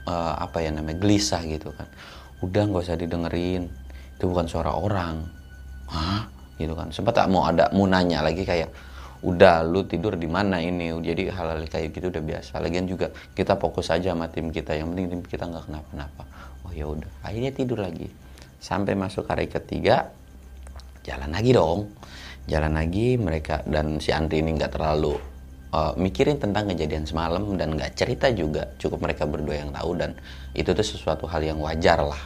uh, 0.05 0.37
apa 0.41 0.61
ya 0.61 0.73
namanya 0.73 1.01
gelisah 1.01 1.41
gitu 1.45 1.73
kan. 1.73 1.89
Udah 2.41 2.69
nggak 2.69 2.85
usah 2.85 2.97
didengerin. 2.97 3.69
Itu 4.17 4.29
bukan 4.33 4.49
suara 4.49 4.73
orang. 4.73 5.25
Hah? 5.89 6.29
Gitu 6.57 6.73
kan. 6.73 6.93
Sempat 6.93 7.17
tak 7.17 7.29
mau 7.33 7.45
ada 7.45 7.69
mau 7.73 7.89
nanya 7.89 8.25
lagi 8.25 8.45
kayak 8.45 8.69
udah 9.23 9.63
lu 9.63 9.87
tidur 9.87 10.19
di 10.19 10.27
mana 10.27 10.59
ini? 10.59 10.91
Jadi 10.99 11.31
hal-hal 11.31 11.63
kayak 11.71 11.95
gitu 11.95 12.11
udah 12.11 12.23
biasa. 12.23 12.59
Lagian 12.59 12.91
juga 12.91 13.15
kita 13.39 13.55
fokus 13.57 13.89
aja 13.95 14.13
sama 14.13 14.27
tim 14.29 14.51
kita. 14.51 14.75
Yang 14.75 14.89
penting 14.95 15.07
tim 15.09 15.21
kita 15.23 15.45
nggak 15.47 15.65
kenapa-napa. 15.71 16.23
Oh 16.67 16.73
ya 16.75 16.91
udah. 16.91 17.11
Akhirnya 17.23 17.55
tidur 17.55 17.79
lagi. 17.79 18.11
Sampai 18.59 18.99
masuk 18.99 19.27
hari 19.31 19.47
ketiga 19.47 20.11
jalan 21.07 21.31
lagi 21.31 21.55
dong. 21.55 21.95
Jalan 22.51 22.75
lagi 22.75 23.15
mereka 23.15 23.63
dan 23.63 24.03
si 24.03 24.11
Andri 24.11 24.43
ini 24.43 24.59
nggak 24.59 24.75
terlalu 24.75 25.15
uh, 25.71 25.95
mikirin 25.95 26.43
tentang 26.43 26.67
kejadian 26.75 27.07
semalam 27.07 27.55
dan 27.55 27.79
nggak 27.79 27.95
cerita 27.95 28.27
juga. 28.35 28.75
Cukup 28.83 29.07
mereka 29.07 29.23
berdua 29.31 29.63
yang 29.63 29.71
tahu 29.71 29.95
dan 29.95 30.19
itu 30.51 30.75
tuh 30.75 30.83
sesuatu 30.83 31.31
hal 31.31 31.47
yang 31.47 31.63
wajar 31.63 32.03
lah 32.03 32.19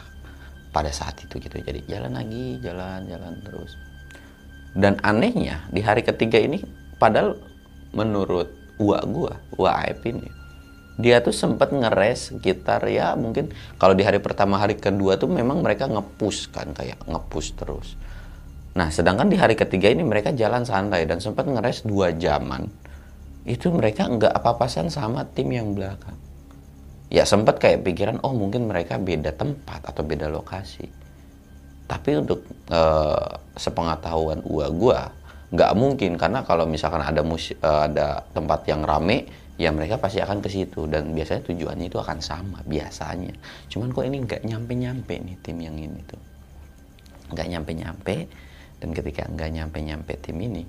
pada 0.73 0.89
saat 0.89 1.21
itu 1.21 1.37
gitu. 1.37 1.61
Jadi 1.61 1.85
jalan 1.85 2.17
lagi 2.17 2.57
jalan 2.65 3.05
jalan 3.05 3.33
terus. 3.45 3.77
Dan 4.77 4.97
anehnya 5.01 5.65
di 5.73 5.81
hari 5.81 6.05
ketiga 6.05 6.37
ini 6.37 6.61
padahal 6.97 7.37
menurut 7.93 8.49
gua 8.77 9.01
gua 9.07 9.33
gua 9.55 9.71
Aep 9.85 10.05
ini 10.05 10.37
dia 10.97 11.21
tuh 11.21 11.31
sempat 11.31 11.69
ngeres 11.69 12.33
sekitar 12.33 12.81
ya 12.89 13.13
mungkin 13.13 13.53
kalau 13.77 13.93
di 13.93 14.01
hari 14.01 14.17
pertama 14.17 14.57
hari 14.57 14.73
kedua 14.81 15.13
tuh 15.21 15.29
memang 15.29 15.61
mereka 15.61 15.85
ngepush 15.85 16.49
kan 16.49 16.73
kayak 16.73 16.97
ngepush 17.05 17.53
terus. 17.53 17.93
Nah 18.73 18.89
sedangkan 18.89 19.29
di 19.29 19.37
hari 19.37 19.53
ketiga 19.53 19.93
ini 19.93 20.01
mereka 20.01 20.33
jalan 20.33 20.65
santai 20.65 21.05
dan 21.05 21.21
sempat 21.21 21.45
ngeres 21.45 21.85
dua 21.85 22.17
jaman. 22.17 22.65
Itu 23.45 23.69
mereka 23.69 24.09
nggak 24.09 24.33
apa-apasan 24.41 24.89
sama 24.89 25.21
tim 25.29 25.53
yang 25.53 25.77
belakang. 25.77 26.17
Ya 27.13 27.29
sempat 27.29 27.61
kayak 27.61 27.85
pikiran 27.85 28.17
oh 28.25 28.33
mungkin 28.33 28.65
mereka 28.65 28.97
beda 28.97 29.37
tempat 29.37 29.85
atau 29.85 30.01
beda 30.01 30.33
lokasi. 30.33 30.89
Tapi 31.85 32.09
untuk 32.19 32.41
uh, 32.73 33.37
sepengetahuan 33.53 34.41
gua 34.41 34.67
gua 34.73 34.99
nggak 35.47 35.71
mungkin 35.79 36.19
karena 36.19 36.43
kalau 36.43 36.67
misalkan 36.67 36.99
ada 36.99 37.23
mus 37.23 37.55
uh, 37.63 37.87
ada 37.87 38.19
tempat 38.35 38.67
yang 38.67 38.83
rame 38.83 39.27
ya 39.55 39.71
mereka 39.71 39.97
pasti 39.97 40.19
akan 40.19 40.43
ke 40.43 40.49
situ. 40.51 40.85
Dan 40.85 41.15
biasanya 41.15 41.41
tujuannya 41.47 41.87
itu 41.87 41.97
akan 41.97 42.19
sama 42.19 42.59
biasanya. 42.67 43.33
Cuman 43.71 43.91
kok 43.95 44.05
ini 44.05 44.17
nggak 44.23 44.41
nyampe 44.43 44.73
nyampe 44.75 45.15
nih 45.17 45.35
tim 45.39 45.57
yang 45.63 45.75
ini 45.79 45.99
tuh. 46.05 46.21
Nggak 47.31 47.47
nyampe 47.47 47.71
nyampe 47.75 48.15
dan 48.77 48.89
ketika 48.93 49.23
nggak 49.27 49.49
nyampe 49.51 49.77
nyampe 49.81 50.13
tim 50.21 50.37
ini 50.37 50.63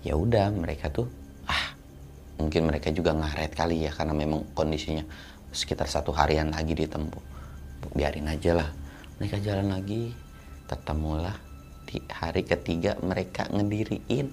ya 0.00 0.16
udah 0.16 0.48
mereka 0.48 0.88
tuh 0.88 1.04
ah 1.44 1.76
mungkin 2.40 2.72
mereka 2.72 2.88
juga 2.88 3.12
ngaret 3.12 3.52
kali 3.52 3.84
ya 3.84 3.92
karena 3.92 4.16
memang 4.16 4.48
kondisinya 4.56 5.04
sekitar 5.52 5.90
satu 5.90 6.14
harian 6.16 6.54
lagi 6.54 6.72
ditempuh. 6.72 7.22
Biarin 7.92 8.28
aja 8.28 8.54
lah 8.56 8.68
mereka 9.20 9.36
jalan 9.42 9.68
lagi 9.74 10.16
ketemulah 10.64 11.49
di 11.90 11.98
hari 12.06 12.46
ketiga 12.46 12.94
mereka 13.02 13.50
ngediriin 13.50 14.30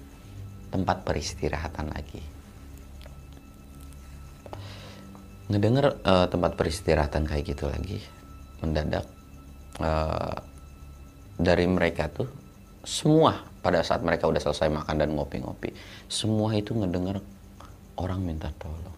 tempat 0.70 1.02
peristirahatan 1.02 1.90
lagi. 1.90 2.22
Ngedenger 5.50 5.98
uh, 6.06 6.26
tempat 6.30 6.54
peristirahatan 6.54 7.26
kayak 7.26 7.56
gitu 7.56 7.66
lagi 7.66 7.98
mendadak 8.58 9.06
eh, 9.78 10.36
dari 11.38 11.66
mereka 11.70 12.10
tuh 12.10 12.26
semua 12.82 13.46
pada 13.62 13.86
saat 13.86 14.02
mereka 14.02 14.26
udah 14.26 14.42
selesai 14.42 14.66
makan 14.66 14.98
dan 14.98 15.14
ngopi-ngopi 15.14 15.70
semua 16.10 16.58
itu 16.58 16.74
ngedenger 16.74 17.22
orang 17.98 18.20
minta 18.22 18.50
tolong. 18.58 18.96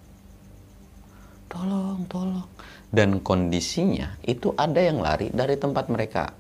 Tolong 1.51 2.01
tolong. 2.09 2.49
Dan 2.89 3.21
kondisinya 3.21 4.17
itu 4.25 4.55
ada 4.55 4.81
yang 4.81 5.03
lari 5.03 5.29
dari 5.31 5.61
tempat 5.61 5.93
mereka 5.93 6.33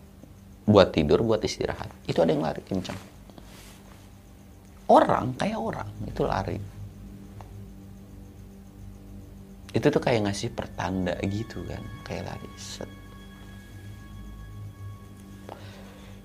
buat 0.70 0.94
tidur 0.94 1.26
buat 1.26 1.42
istirahat. 1.42 1.90
Itu 2.06 2.22
ada 2.22 2.30
yang 2.30 2.46
lari 2.46 2.62
kencang 2.62 3.20
orang 4.90 5.38
kayak 5.38 5.58
orang 5.62 5.88
itu 6.04 6.22
lari. 6.26 6.58
Itu 9.70 9.86
tuh 9.86 10.02
kayak 10.02 10.26
ngasih 10.26 10.50
pertanda 10.50 11.14
gitu 11.22 11.62
kan 11.70 11.78
kayak 12.02 12.26
lari 12.26 12.50
set. 12.58 12.90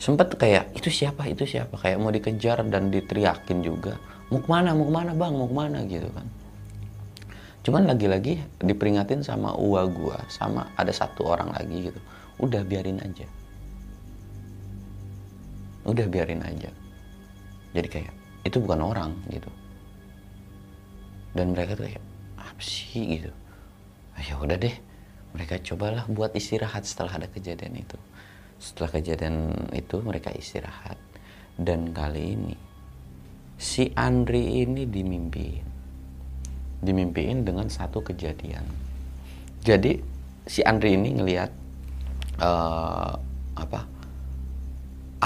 Sempet 0.01 0.33
kayak 0.33 0.73
itu 0.73 0.89
siapa? 0.89 1.29
Itu 1.29 1.45
siapa? 1.45 1.77
Kayak 1.77 1.97
mau 2.01 2.09
dikejar 2.09 2.65
dan 2.65 2.89
diteriakin 2.89 3.61
juga. 3.61 4.01
Mau 4.33 4.41
ke 4.41 4.49
mana? 4.49 4.73
Mau 4.73 4.89
ke 4.89 4.93
mana 4.93 5.11
bang? 5.13 5.33
Mau 5.33 5.45
ke 5.45 5.55
mana? 5.55 5.79
Gitu 5.85 6.09
kan. 6.09 6.25
Cuman 7.65 7.89
lagi-lagi 7.89 8.41
diperingatin 8.61 9.25
sama 9.25 9.53
uwa 9.57 9.85
gua 9.89 10.17
sama 10.29 10.69
ada 10.77 10.93
satu 10.93 11.25
orang 11.25 11.53
lagi 11.53 11.89
gitu. 11.89 12.01
Udah 12.41 12.65
biarin 12.65 13.01
aja 13.01 13.29
udah 15.85 16.05
biarin 16.09 16.41
aja. 16.41 16.69
Jadi 17.71 17.87
kayak 17.87 18.13
itu 18.45 18.57
bukan 18.61 18.81
orang 18.81 19.11
gitu. 19.29 19.49
Dan 21.35 21.53
mereka 21.53 21.77
tuh 21.77 21.87
kayak 21.87 22.03
apa 22.39 22.61
sih? 22.61 23.21
gitu. 23.21 23.31
Ah, 24.15 24.23
ya 24.23 24.35
udah 24.39 24.57
deh. 24.57 24.75
Mereka 25.35 25.59
cobalah 25.67 26.07
buat 26.07 26.31
istirahat 26.31 26.87
setelah 26.87 27.19
ada 27.19 27.27
kejadian 27.27 27.75
itu. 27.75 27.99
Setelah 28.57 28.89
kejadian 28.95 29.51
itu 29.75 29.99
mereka 29.99 30.31
istirahat. 30.31 30.95
Dan 31.55 31.91
kali 31.91 32.35
ini 32.35 32.55
si 33.55 33.87
Andri 33.95 34.67
ini 34.67 34.83
dimimpiin 34.83 35.75
dimimpiin 36.85 37.41
dengan 37.41 37.65
satu 37.71 38.03
kejadian. 38.05 38.63
Jadi 39.65 39.97
si 40.45 40.61
Andri 40.61 40.93
ini 40.93 41.17
ngelihat 41.17 41.49
uh, 42.37 43.17
apa 43.17 43.34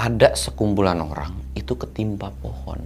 ada 0.00 0.32
sekumpulan 0.32 0.96
orang 1.04 1.36
itu 1.52 1.76
ketimpa 1.76 2.32
pohon. 2.40 2.80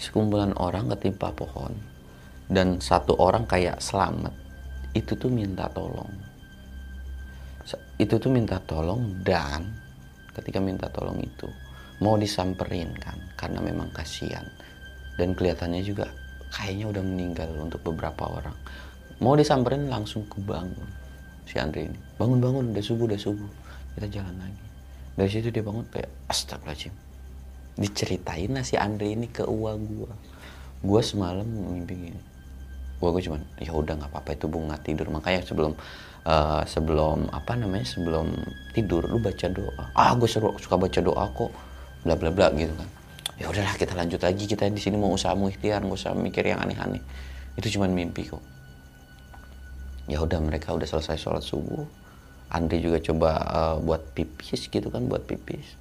Sekumpulan 0.00 0.56
orang 0.56 0.88
ketimpa 0.96 1.28
pohon 1.36 1.76
dan 2.48 2.80
satu 2.80 3.20
orang 3.20 3.44
kayak 3.44 3.84
selamat 3.84 4.32
itu 4.96 5.12
tuh 5.20 5.28
minta 5.28 5.68
tolong. 5.68 6.08
Itu 8.00 8.16
tuh 8.16 8.32
minta 8.32 8.56
tolong 8.64 9.20
dan 9.20 9.68
ketika 10.32 10.56
minta 10.56 10.88
tolong 10.88 11.20
itu 11.20 11.48
mau 12.00 12.16
disamperin 12.16 12.96
kan 12.96 13.20
karena 13.36 13.60
memang 13.60 13.92
kasihan. 13.92 14.48
Dan 15.20 15.36
kelihatannya 15.36 15.84
juga 15.84 16.08
kayaknya 16.48 16.96
udah 16.96 17.04
meninggal 17.04 17.52
untuk 17.60 17.84
beberapa 17.84 18.40
orang. 18.40 18.56
Mau 19.20 19.36
disamperin 19.36 19.92
langsung 19.92 20.24
kebangun 20.32 20.88
si 21.44 21.60
Andre 21.60 21.92
ini. 21.92 21.98
Bangun 22.16 22.40
bangun 22.40 22.64
udah 22.72 22.84
subuh 22.84 23.04
udah 23.04 23.20
subuh 23.20 23.65
kita 23.96 24.20
jalan 24.20 24.36
lagi. 24.36 24.64
Dari 25.16 25.30
situ 25.32 25.48
dia 25.48 25.64
bangun 25.64 25.88
kayak 25.88 26.12
astagfirullahaladzim. 26.28 26.92
Diceritain 27.80 28.52
lah 28.52 28.64
si 28.64 28.76
Andre 28.76 29.16
ini 29.16 29.32
ke 29.32 29.48
uang 29.48 29.80
gua. 29.88 30.12
Gua 30.84 31.00
semalam 31.00 31.48
mimpi 31.48 31.96
gini 31.96 32.20
gua 32.96 33.12
gua 33.12 33.20
cuman 33.20 33.44
ya 33.60 33.76
udah 33.76 33.92
nggak 33.92 34.08
apa-apa 34.12 34.30
itu 34.36 34.46
bunga 34.48 34.76
tidur. 34.80 35.08
Makanya 35.12 35.44
sebelum 35.44 35.72
uh, 36.24 36.62
sebelum 36.64 37.28
apa 37.28 37.52
namanya 37.56 37.84
sebelum 37.84 38.32
tidur 38.72 39.04
lu 39.04 39.20
baca 39.20 39.48
doa. 39.52 39.84
Ah 39.92 40.16
gue 40.16 40.28
suka, 40.28 40.56
suka 40.60 40.76
baca 40.80 41.00
doa 41.00 41.24
kok. 41.32 41.52
Bla 42.04 42.16
bla 42.16 42.32
bla 42.32 42.48
gitu 42.56 42.72
kan. 42.72 42.88
Ya 43.36 43.52
udahlah 43.52 43.76
kita 43.76 43.92
lanjut 43.92 44.20
lagi. 44.24 44.44
Kita 44.48 44.68
di 44.72 44.80
sini 44.80 44.96
mau 44.96 45.12
usaha 45.12 45.36
mau 45.36 45.48
ikhtiar 45.52 45.84
nggak 45.84 45.96
usah 45.96 46.16
mikir 46.16 46.44
yang 46.48 46.60
aneh-aneh. 46.60 47.00
Itu 47.56 47.68
cuman 47.76 47.92
mimpi 47.92 48.28
kok. 48.32 48.40
Ya 50.08 50.22
udah 50.24 50.40
mereka 50.40 50.72
udah 50.72 50.88
selesai 50.88 51.20
sholat 51.20 51.44
subuh 51.44 52.05
Andri 52.50 52.78
juga 52.78 53.02
coba 53.02 53.30
uh, 53.46 53.76
buat 53.82 54.14
pipis 54.14 54.70
gitu 54.70 54.88
kan 54.88 55.10
buat 55.10 55.26
pipis. 55.26 55.74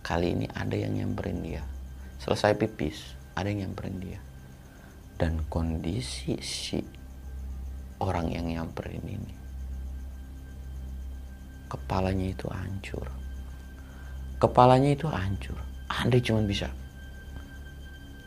Kali 0.00 0.32
ini 0.32 0.46
ada 0.54 0.72
yang 0.74 0.96
nyamperin 0.96 1.42
dia. 1.42 1.62
Selesai 2.22 2.56
pipis 2.56 3.16
ada 3.34 3.50
yang 3.50 3.68
nyamperin 3.68 3.96
dia. 3.98 4.20
Dan 5.20 5.44
kondisi 5.52 6.40
si 6.40 6.80
orang 8.00 8.32
yang 8.32 8.48
nyamperin 8.48 9.04
ini 9.04 9.34
kepalanya 11.70 12.26
itu 12.34 12.46
hancur. 12.50 13.06
Kepalanya 14.42 14.90
itu 14.96 15.06
hancur. 15.06 15.58
Andre 15.90 16.18
cuma 16.22 16.42
bisa 16.42 16.66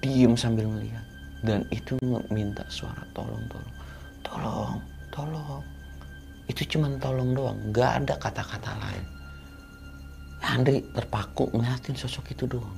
diem 0.04 0.36
sambil 0.36 0.68
melihat 0.68 1.04
dan 1.48 1.64
itu 1.72 1.96
minta 2.28 2.68
suara 2.68 3.08
tolong 3.16 3.40
tolong 3.48 3.76
tolong 4.20 4.76
tolong 5.16 5.64
itu 6.48 6.76
cuma 6.76 6.92
tolong 7.00 7.32
doang 7.32 7.58
nggak 7.72 7.92
ada 8.04 8.14
kata-kata 8.20 8.72
lain 8.80 9.14
Andri 10.44 10.84
terpaku 10.92 11.48
ngeliatin 11.56 11.96
sosok 11.96 12.36
itu 12.36 12.44
doang. 12.44 12.76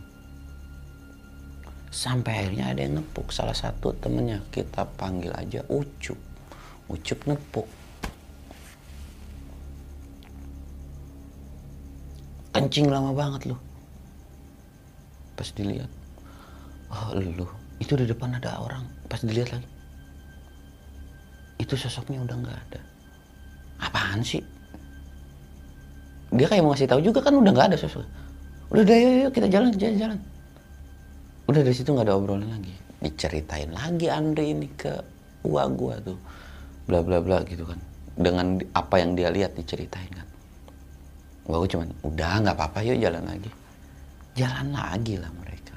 Sampai 1.89 2.45
akhirnya 2.45 2.69
ada 2.69 2.85
yang 2.85 3.01
nepuk 3.01 3.33
salah 3.33 3.57
satu 3.57 3.89
temennya 3.97 4.37
kita 4.53 4.85
panggil 5.01 5.33
aja 5.33 5.65
Ucup. 5.65 6.19
Ucup 6.85 7.19
nepuk. 7.25 7.65
Kencing 12.53 12.85
lama 12.93 13.17
banget 13.17 13.49
loh. 13.49 13.59
Pas 15.33 15.49
dilihat, 15.51 15.91
oh 16.93 17.11
lu, 17.17 17.49
itu 17.81 17.97
di 17.97 18.05
depan 18.07 18.37
ada 18.37 18.61
orang. 18.61 18.87
Pas 19.11 19.19
dilihat 19.19 19.51
lagi, 19.51 19.67
itu 21.59 21.75
sosoknya 21.75 22.23
udah 22.23 22.35
nggak 22.39 22.59
ada. 22.69 22.81
Apaan 23.79 24.23
sih? 24.23 24.43
dia 26.35 26.47
kayak 26.51 26.63
mau 26.67 26.75
ngasih 26.75 26.91
tahu 26.91 27.01
juga 27.01 27.23
kan 27.23 27.33
udah 27.33 27.51
nggak 27.55 27.67
ada 27.73 27.77
sosok. 27.79 28.03
Udah 28.75 28.83
deh 28.83 28.97
yuk, 28.99 29.13
yuk 29.23 29.31
kita 29.31 29.47
jalan 29.47 29.71
jalan 29.79 29.95
jalan. 29.95 30.19
Udah 31.47 31.61
dari 31.63 31.75
situ 31.75 31.89
nggak 31.95 32.05
ada 32.11 32.15
obrolan 32.19 32.51
lagi. 32.51 32.75
Diceritain 32.99 33.71
lagi 33.71 34.07
Andre 34.11 34.43
ini 34.51 34.67
ke 34.75 34.91
uang 35.47 35.71
gua 35.79 35.95
tuh. 36.03 36.19
Bla 36.89 36.99
bla 36.99 37.23
bla 37.23 37.39
gitu 37.47 37.63
kan. 37.63 37.79
Dengan 38.15 38.59
apa 38.75 38.95
yang 38.99 39.15
dia 39.15 39.31
lihat 39.31 39.55
diceritain 39.55 40.11
kan. 40.11 40.27
Gua 41.47 41.63
cuman 41.63 41.87
udah 42.03 42.33
nggak 42.43 42.55
apa-apa 42.59 42.83
yuk 42.83 42.99
jalan 42.99 43.23
lagi. 43.23 43.51
Jalan 44.35 44.67
lagi 44.75 45.15
lah 45.15 45.31
mereka. 45.31 45.75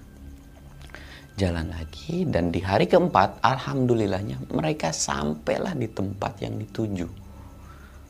Jalan 1.39 1.71
lagi 1.71 2.27
dan 2.27 2.51
di 2.51 2.59
hari 2.59 2.91
keempat 2.91 3.39
alhamdulillahnya 3.47 4.51
mereka 4.51 4.91
sampailah 4.91 5.79
di 5.79 5.87
tempat 5.87 6.43
yang 6.43 6.59
dituju 6.59 7.28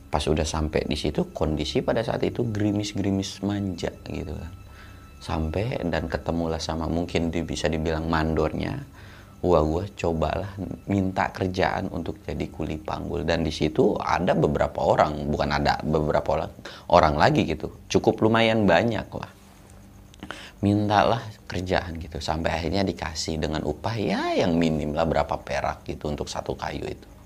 pas 0.09 0.25
udah 0.25 0.43
sampai 0.45 0.89
di 0.89 0.97
situ 0.97 1.29
kondisi 1.29 1.85
pada 1.85 2.01
saat 2.01 2.25
itu 2.25 2.41
gerimis-gerimis 2.49 3.45
manja 3.45 3.93
gitu 4.09 4.33
kan. 4.33 4.53
Sampai 5.21 5.77
dan 5.85 6.09
ketemulah 6.09 6.57
sama 6.57 6.89
mungkin 6.89 7.29
di, 7.29 7.45
bisa 7.45 7.69
dibilang 7.69 8.09
mandornya 8.09 8.81
wah 9.39 9.63
gue 9.63 9.85
cobalah 9.95 10.51
minta 10.91 11.31
kerjaan 11.31 11.87
untuk 11.93 12.25
jadi 12.25 12.49
kuli 12.49 12.81
panggul. 12.81 13.21
Dan 13.21 13.45
di 13.45 13.53
situ 13.53 13.93
ada 14.01 14.33
beberapa 14.33 14.81
orang 14.81 15.29
bukan 15.29 15.49
ada 15.53 15.77
beberapa 15.85 16.41
orang 16.41 16.51
orang 16.89 17.15
lagi 17.15 17.45
gitu. 17.45 17.69
Cukup 17.87 18.19
lumayan 18.25 18.65
banyak 18.65 19.07
lah. 19.13 19.31
Mintalah 20.59 21.21
kerjaan 21.45 22.01
gitu. 22.01 22.17
Sampai 22.19 22.51
akhirnya 22.51 22.81
dikasih 22.81 23.37
dengan 23.37 23.61
upah 23.63 23.95
ya 23.95 24.33
yang 24.35 24.57
minim 24.57 24.91
lah 24.91 25.05
berapa 25.05 25.37
perak 25.39 25.85
gitu 25.87 26.09
untuk 26.09 26.27
satu 26.27 26.57
kayu 26.57 26.83
itu 26.83 27.18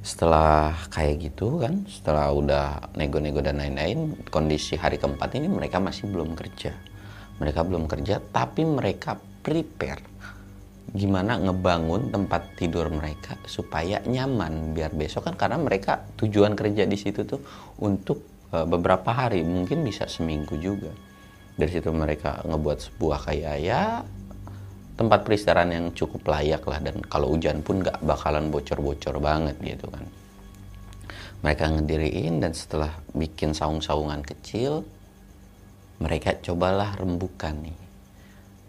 setelah 0.00 0.72
kayak 0.88 1.28
gitu 1.28 1.60
kan 1.60 1.84
setelah 1.84 2.32
udah 2.32 2.66
nego-nego 2.96 3.44
dan 3.44 3.60
lain-lain 3.60 4.16
kondisi 4.32 4.80
hari 4.80 4.96
keempat 4.96 5.36
ini 5.36 5.48
mereka 5.48 5.76
masih 5.76 6.08
belum 6.08 6.32
kerja. 6.32 6.72
Mereka 7.40 7.60
belum 7.64 7.84
kerja 7.88 8.20
tapi 8.32 8.64
mereka 8.64 9.20
prepare 9.44 10.04
gimana 10.90 11.38
ngebangun 11.38 12.10
tempat 12.10 12.58
tidur 12.58 12.90
mereka 12.90 13.38
supaya 13.46 14.02
nyaman 14.02 14.74
biar 14.74 14.90
besok 14.90 15.30
kan 15.30 15.38
karena 15.38 15.60
mereka 15.62 16.02
tujuan 16.18 16.58
kerja 16.58 16.82
di 16.82 16.98
situ 16.98 17.22
tuh 17.22 17.38
untuk 17.78 18.26
uh, 18.50 18.66
beberapa 18.66 19.14
hari 19.14 19.46
mungkin 19.46 19.86
bisa 19.86 20.10
seminggu 20.10 20.58
juga. 20.58 20.90
Dari 21.54 21.70
situ 21.70 21.92
mereka 21.92 22.40
ngebuat 22.48 22.78
sebuah 22.90 23.18
kayak 23.28 23.56
ya 23.60 24.00
tempat 25.00 25.24
peristirahatan 25.24 25.72
yang 25.72 25.86
cukup 25.96 26.28
layak 26.28 26.60
lah 26.68 26.76
dan 26.84 27.00
kalau 27.08 27.32
hujan 27.32 27.64
pun 27.64 27.80
nggak 27.80 28.04
bakalan 28.04 28.52
bocor-bocor 28.52 29.16
banget 29.16 29.56
gitu 29.64 29.88
kan. 29.88 30.04
Mereka 31.40 31.72
ngediriin 31.72 32.44
dan 32.44 32.52
setelah 32.52 32.92
bikin 33.16 33.56
saung-saungan 33.56 34.20
kecil 34.20 34.84
mereka 36.04 36.36
cobalah 36.44 37.00
rembukan 37.00 37.56
nih. 37.64 37.80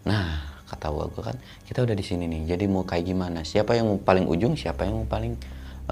Nah 0.08 0.56
kata 0.72 0.88
gua 0.88 1.12
kan 1.20 1.36
kita 1.68 1.84
udah 1.84 1.92
di 1.92 2.00
sini 2.00 2.24
nih 2.24 2.56
jadi 2.56 2.64
mau 2.64 2.88
kayak 2.88 3.12
gimana? 3.12 3.44
Siapa 3.44 3.76
yang 3.76 4.00
paling 4.00 4.24
ujung 4.24 4.56
siapa 4.56 4.88
yang 4.88 5.04
paling 5.04 5.36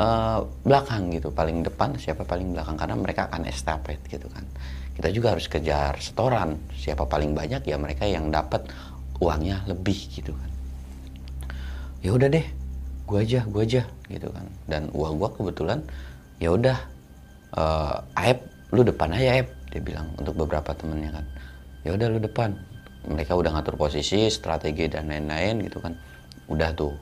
eh, 0.00 0.38
belakang 0.64 1.12
gitu? 1.12 1.29
Paling 1.37 1.61
depan 1.68 2.00
siapa 2.00 2.24
paling 2.24 2.57
belakang? 2.57 2.81
Karena 2.81 2.96
mereka 2.96 3.29
akan 3.29 3.44
estafet 3.44 4.00
gitu 4.09 4.24
kan. 4.33 4.48
Kita 4.96 5.12
juga 5.12 5.37
harus 5.37 5.53
kejar 5.53 6.00
setoran. 6.00 6.57
Siapa 6.72 7.05
paling 7.05 7.37
banyak 7.37 7.61
ya 7.68 7.76
mereka 7.76 8.09
yang 8.09 8.33
dapat 8.33 8.68
uangnya 9.20 9.62
lebih 9.68 10.09
gitu 10.11 10.33
kan. 10.33 10.50
Ya 12.00 12.16
udah 12.16 12.33
deh 12.33 12.46
gua 13.04 13.20
aja 13.20 13.44
gua 13.44 13.62
aja 13.62 13.85
gitu 14.09 14.28
kan. 14.33 14.48
Dan 14.64 14.88
uang 14.96 15.20
gua 15.20 15.30
kebetulan 15.37 15.85
ya 16.40 16.50
udah 16.56 16.78
eh 17.54 17.96
Aep 18.16 18.48
lu 18.72 18.80
depan 18.83 19.12
aja 19.12 19.37
Aep 19.37 19.48
dia 19.70 19.83
bilang 19.85 20.09
untuk 20.16 20.35
beberapa 20.35 20.72
temennya 20.72 21.20
kan. 21.20 21.26
Ya 21.85 21.94
udah 21.94 22.09
lu 22.09 22.18
depan. 22.18 22.56
Mereka 23.00 23.33
udah 23.33 23.56
ngatur 23.56 23.80
posisi 23.80 24.28
strategi 24.28 24.88
dan 24.88 25.09
lain-lain 25.09 25.64
gitu 25.64 25.80
kan. 25.80 25.96
Udah 26.48 26.72
tuh 26.76 26.96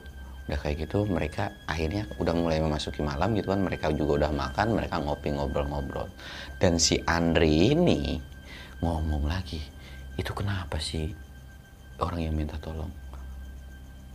udah 0.49 0.57
kayak 0.57 0.89
gitu 0.89 1.05
mereka 1.05 1.53
akhirnya 1.69 2.09
udah 2.17 2.33
mulai 2.33 2.59
memasuki 2.59 3.03
malam 3.03 3.35
gitu 3.39 3.55
kan. 3.55 3.63
Mereka 3.63 3.95
juga 3.95 4.27
udah 4.27 4.31
makan 4.35 4.75
mereka 4.75 4.99
ngopi 4.99 5.35
ngobrol-ngobrol. 5.35 6.11
Dan 6.59 6.83
si 6.83 6.99
Andri 7.07 7.75
ini 7.75 8.19
ngomong 8.79 9.27
lagi 9.27 9.59
itu 10.19 10.31
kenapa 10.35 10.79
sih 10.79 11.11
orang 11.99 12.21
yang 12.23 12.35
minta 12.35 12.55
tolong. 12.63 12.91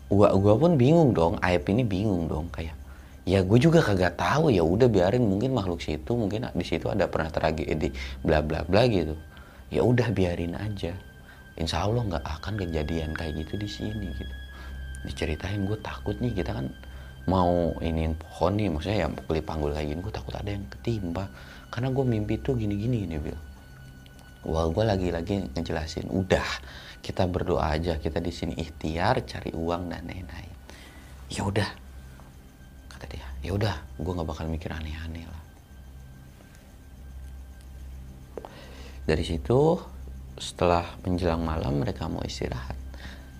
Gua 0.07 0.35
gua 0.35 0.55
pun 0.59 0.75
bingung 0.77 1.11
dong 1.15 1.39
Aep 1.41 1.67
ini 1.71 1.83
bingung 1.83 2.29
dong 2.29 2.47
kayak 2.53 2.75
ya 3.23 3.39
gue 3.39 3.55
juga 3.55 3.79
kagak 3.79 4.19
tahu 4.19 4.51
ya 4.51 4.67
udah 4.67 4.91
biarin 4.91 5.23
mungkin 5.23 5.55
makhluk 5.55 5.79
situ 5.79 6.11
mungkin 6.11 6.43
di 6.51 6.65
situ 6.67 6.91
ada 6.91 7.07
pernah 7.07 7.31
tragedi 7.31 7.87
bla 8.19 8.43
bla 8.43 8.67
bla 8.67 8.83
gitu. 8.87 9.15
Ya 9.71 9.81
udah 9.81 10.11
biarin 10.11 10.53
aja. 10.53 10.93
Insya 11.55 11.87
Allah 11.87 12.03
nggak 12.03 12.23
akan 12.23 12.53
kejadian 12.67 13.15
kayak 13.15 13.47
gitu 13.47 13.55
di 13.57 13.69
sini 13.69 14.07
gitu. 14.11 14.33
Diceritain 15.07 15.63
gue 15.63 15.79
takut 15.79 16.19
nih 16.19 16.35
kita 16.35 16.51
kan 16.51 16.67
mau 17.23 17.71
iniin 17.79 18.19
pohon 18.19 18.59
nih 18.59 18.67
maksudnya 18.67 19.07
ya 19.07 19.07
kulit 19.23 19.47
panggul 19.47 19.71
kayak 19.71 19.87
gini 19.87 19.99
gue 20.03 20.13
takut 20.13 20.33
ada 20.35 20.49
yang 20.51 20.65
ketimpa. 20.67 21.25
Karena 21.71 21.89
gue 21.89 22.05
mimpi 22.05 22.37
tuh 22.43 22.53
gini-gini 22.59 23.07
nih 23.07 23.19
Bil 23.23 23.39
wah 24.43 24.67
gue 24.67 24.83
lagi-lagi 24.83 25.55
ngejelasin 25.55 26.11
udah 26.11 26.47
kita 27.03 27.27
berdoa 27.27 27.75
aja 27.75 27.99
kita 27.99 28.23
di 28.23 28.31
sini 28.31 28.55
ikhtiar 28.55 29.27
cari 29.27 29.51
uang 29.51 29.91
dan 29.91 30.07
lain-lain. 30.07 30.55
Ya 31.27 31.43
udah 31.43 31.69
kata 32.95 33.05
dia. 33.11 33.27
Ya 33.43 33.51
udah 33.51 33.75
gue 33.99 34.11
nggak 34.15 34.29
bakal 34.31 34.47
mikir 34.47 34.71
aneh-aneh 34.71 35.27
lah. 35.27 35.43
Dari 39.03 39.19
situ 39.27 39.75
setelah 40.39 40.95
menjelang 41.03 41.43
malam 41.43 41.83
mereka 41.83 42.07
mau 42.07 42.23
istirahat. 42.23 42.79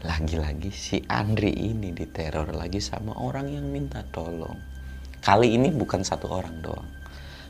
Lagi-lagi 0.04 0.68
si 0.76 1.00
Andri 1.08 1.56
ini 1.56 1.96
diteror 1.96 2.52
lagi 2.52 2.84
sama 2.84 3.16
orang 3.16 3.48
yang 3.48 3.72
minta 3.72 4.04
tolong. 4.12 4.60
Kali 5.24 5.56
ini 5.56 5.72
bukan 5.72 6.04
satu 6.04 6.28
orang 6.28 6.60
doang. 6.60 6.92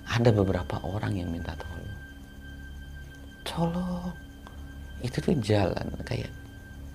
Ada 0.05 0.29
beberapa 0.29 0.77
orang 0.85 1.17
yang 1.17 1.33
minta 1.33 1.57
tolong. 1.57 1.97
Tolong 3.41 4.22
itu 5.03 5.19
tuh 5.19 5.35
jalan 5.43 5.93
kayak 6.07 6.31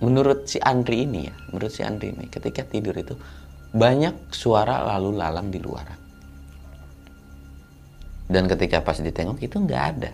menurut 0.01 0.49
si 0.49 0.57
Andri 0.59 1.05
ini 1.05 1.29
ya 1.29 1.35
menurut 1.53 1.71
si 1.71 1.85
Andri 1.85 2.11
ini 2.11 2.25
ketika 2.27 2.65
tidur 2.65 2.97
itu 2.97 3.13
banyak 3.69 4.33
suara 4.33 4.81
lalu 4.81 5.13
lalang 5.13 5.53
di 5.53 5.61
luar. 5.61 5.87
Dan 8.29 8.45
ketika 8.45 8.81
pas 8.85 8.97
ditengok 8.97 9.41
itu 9.41 9.57
nggak 9.57 9.83
ada. 9.97 10.13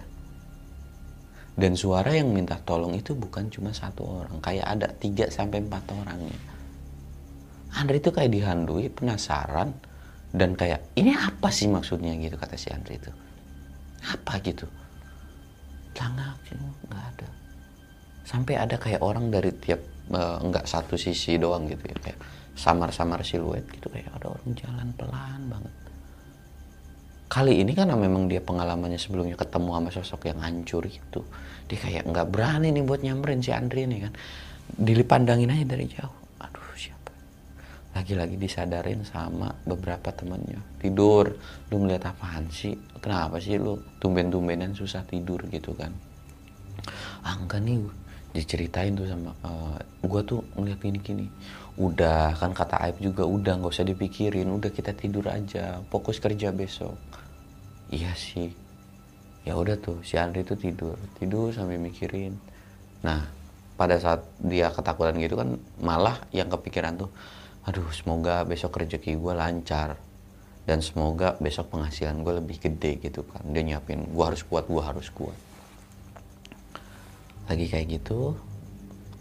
Dan 1.56 1.76
suara 1.80 2.12
yang 2.12 2.36
minta 2.36 2.60
tolong 2.60 2.96
itu 2.96 3.16
bukan 3.16 3.48
cuma 3.48 3.72
satu 3.72 4.04
orang 4.04 4.44
kayak 4.44 4.68
ada 4.76 4.88
3 4.92 5.32
sampai 5.32 5.64
empat 5.64 5.88
orangnya 5.96 6.36
Andri 7.80 8.04
itu 8.04 8.12
kayak 8.12 8.32
dihandui 8.32 8.92
penasaran 8.92 9.72
dan 10.36 10.52
kayak 10.60 10.84
ini 11.00 11.16
apa 11.16 11.48
sih 11.48 11.72
maksudnya? 11.72 12.12
gitu 12.20 12.36
kata 12.36 12.60
si 12.60 12.72
Andri 12.76 13.00
itu. 13.00 13.12
Apa 14.04 14.44
gitu? 14.44 14.68
Langak 15.96 16.40
nggak 16.52 17.04
ada 17.16 17.28
sampai 18.26 18.58
ada 18.58 18.76
kayak 18.82 19.06
orang 19.06 19.30
dari 19.30 19.54
tiap 19.54 19.80
uh, 20.12 20.42
nggak 20.42 20.66
satu 20.66 20.98
sisi 20.98 21.38
doang 21.38 21.70
gitu 21.70 21.86
ya 21.86 21.98
kayak 22.02 22.20
samar-samar 22.58 23.22
siluet 23.22 23.64
gitu 23.70 23.88
kayak 23.88 24.10
ada 24.18 24.34
orang 24.34 24.50
jalan 24.58 24.88
pelan 24.98 25.42
banget. 25.48 25.74
Kali 27.26 27.54
ini 27.62 27.74
kan 27.74 27.90
memang 27.94 28.30
dia 28.30 28.42
pengalamannya 28.42 29.02
sebelumnya 29.02 29.38
ketemu 29.38 29.70
sama 29.76 29.90
sosok 29.92 30.22
yang 30.30 30.40
hancur 30.42 30.86
gitu 30.86 31.26
dia 31.66 31.80
kayak 31.82 32.04
nggak 32.06 32.28
berani 32.30 32.70
nih 32.70 32.84
buat 32.86 33.02
nyamperin 33.02 33.42
si 33.42 33.50
Andri 33.50 33.90
nih 33.90 34.00
kan. 34.10 34.14
Dilipandangin 34.66 35.50
aja 35.50 35.66
dari 35.66 35.86
jauh. 35.90 36.18
Aduh 36.42 36.74
siapa? 36.78 37.12
Lagi-lagi 37.98 38.38
disadarin 38.38 39.02
sama 39.02 39.50
beberapa 39.66 40.14
temannya. 40.14 40.62
Tidur. 40.78 41.34
Lu 41.74 41.82
melihat 41.82 42.14
apaan 42.14 42.50
sih? 42.54 42.78
Kenapa 43.02 43.42
sih 43.42 43.58
lu 43.58 43.82
tumben-tumbenan 43.98 44.78
susah 44.78 45.02
tidur 45.10 45.46
gitu 45.50 45.74
kan? 45.74 45.94
Ah 47.26 47.34
enggak 47.42 47.66
nih 47.66 47.82
diceritain 48.36 48.92
tuh 48.92 49.08
sama 49.08 49.32
uh, 49.48 49.80
gue 50.04 50.22
tuh 50.28 50.44
ngeliat 50.60 50.84
gini-gini 50.84 51.32
udah 51.80 52.36
kan 52.36 52.52
kata 52.52 52.84
Aib 52.84 53.00
juga 53.00 53.24
udah 53.24 53.64
nggak 53.64 53.72
usah 53.72 53.88
dipikirin 53.88 54.52
udah 54.52 54.72
kita 54.72 54.92
tidur 54.92 55.28
aja 55.32 55.80
fokus 55.88 56.20
kerja 56.20 56.52
besok. 56.52 56.96
Iya 57.92 58.12
sih. 58.16 58.52
Ya 59.48 59.56
udah 59.56 59.80
tuh 59.80 60.00
si 60.04 60.20
Andri 60.20 60.44
tuh 60.44 60.60
tidur 60.60 60.96
tidur 61.20 61.52
sambil 61.56 61.80
mikirin. 61.80 62.36
Nah 63.04 63.28
pada 63.76 64.00
saat 64.00 64.24
dia 64.40 64.72
ketakutan 64.72 65.16
gitu 65.20 65.36
kan 65.40 65.60
malah 65.84 66.20
yang 66.32 66.48
kepikiran 66.48 66.96
tuh 66.96 67.12
aduh 67.68 67.88
semoga 67.92 68.48
besok 68.48 68.80
rezeki 68.80 69.20
gue 69.20 69.34
lancar 69.36 70.00
dan 70.64 70.80
semoga 70.80 71.36
besok 71.44 71.76
penghasilan 71.76 72.24
gue 72.24 72.34
lebih 72.40 72.58
gede 72.60 73.04
gitu 73.04 73.24
kan. 73.28 73.44
Dia 73.52 73.64
nyiapin 73.64 74.12
gue 74.12 74.24
harus 74.24 74.44
kuat 74.48 74.68
gue 74.68 74.80
harus 74.84 75.12
kuat 75.12 75.36
lagi 77.46 77.66
kayak 77.70 78.02
gitu 78.02 78.34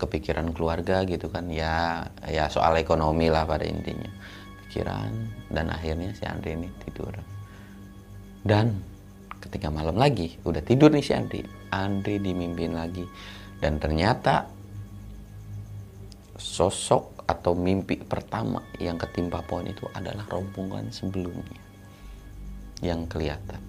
kepikiran 0.00 0.50
keluarga 0.52 1.04
gitu 1.06 1.30
kan. 1.30 1.48
Ya 1.48 2.08
ya 2.26 2.50
soal 2.50 2.76
ekonomi 2.80 3.30
lah 3.30 3.46
pada 3.46 3.64
intinya. 3.64 4.10
Pikiran 4.66 5.10
dan 5.54 5.70
akhirnya 5.70 6.10
si 6.16 6.26
Andri 6.26 6.58
ini 6.58 6.68
tidur. 6.82 7.14
Dan 8.44 8.82
ketika 9.40 9.70
malam 9.70 9.96
lagi 9.96 10.34
udah 10.42 10.60
tidur 10.64 10.90
nih 10.90 11.04
si 11.04 11.12
Andri 11.14 11.40
Andri 11.70 12.18
dimimpin 12.18 12.74
lagi. 12.74 13.06
Dan 13.62 13.80
ternyata 13.80 14.50
sosok 16.34 17.24
atau 17.24 17.56
mimpi 17.56 17.96
pertama 18.04 18.60
yang 18.76 19.00
ketimpa 19.00 19.40
pohon 19.48 19.64
itu 19.64 19.88
adalah 19.96 20.28
rombongan 20.28 20.92
sebelumnya 20.92 21.62
yang 22.84 23.08
kelihatan. 23.08 23.62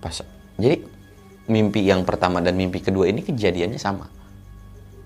Pas 0.00 0.16
jadi 0.56 0.80
mimpi 1.48 1.84
yang 1.84 2.04
pertama 2.04 2.44
dan 2.44 2.54
mimpi 2.54 2.84
kedua 2.84 3.08
ini 3.08 3.24
kejadiannya 3.24 3.80
sama. 3.80 4.06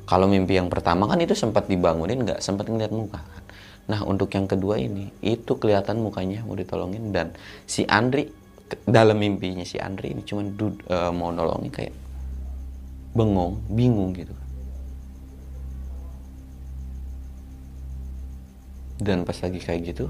Kalau 0.05 0.27
mimpi 0.27 0.59
yang 0.59 0.69
pertama 0.69 1.07
kan 1.07 1.23
itu 1.23 1.33
sempat 1.33 1.71
dibangunin 1.71 2.27
nggak 2.27 2.43
sempat 2.43 2.69
ngeliat 2.69 2.93
muka 2.93 3.23
kan. 3.23 3.45
Nah 3.89 4.01
untuk 4.03 4.29
yang 4.35 4.51
kedua 4.51 4.77
ini 4.77 5.09
itu 5.23 5.57
kelihatan 5.57 6.03
mukanya 6.03 6.43
mau 6.43 6.59
ditolongin 6.59 7.15
dan 7.15 7.33
si 7.65 7.87
Andri 7.87 8.29
dalam 8.85 9.23
mimpinya 9.23 9.63
si 9.63 9.79
Andri 9.79 10.13
ini 10.13 10.23
cuman 10.27 10.47
uh, 10.91 11.13
mau 11.15 11.31
nolongin 11.31 11.71
kayak 11.71 11.95
bengong, 13.15 13.63
bingung 13.71 14.11
gitu. 14.13 14.35
Dan 19.03 19.27
pas 19.27 19.35
lagi 19.39 19.59
kayak 19.59 19.81
gitu 19.95 20.07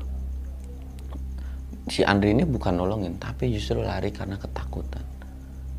si 1.91 2.07
Andri 2.07 2.31
ini 2.33 2.47
bukan 2.47 2.79
nolongin 2.79 3.19
tapi 3.19 3.51
justru 3.51 3.83
lari 3.83 4.15
karena 4.15 4.39
ketakutan 4.39 5.03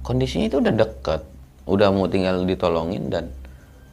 kondisinya 0.03 0.51
itu 0.51 0.59
udah 0.59 0.75
deket. 0.75 1.21
Udah 1.63 1.89
mau 1.95 2.11
tinggal 2.11 2.43
ditolongin 2.43 3.07
dan 3.07 3.31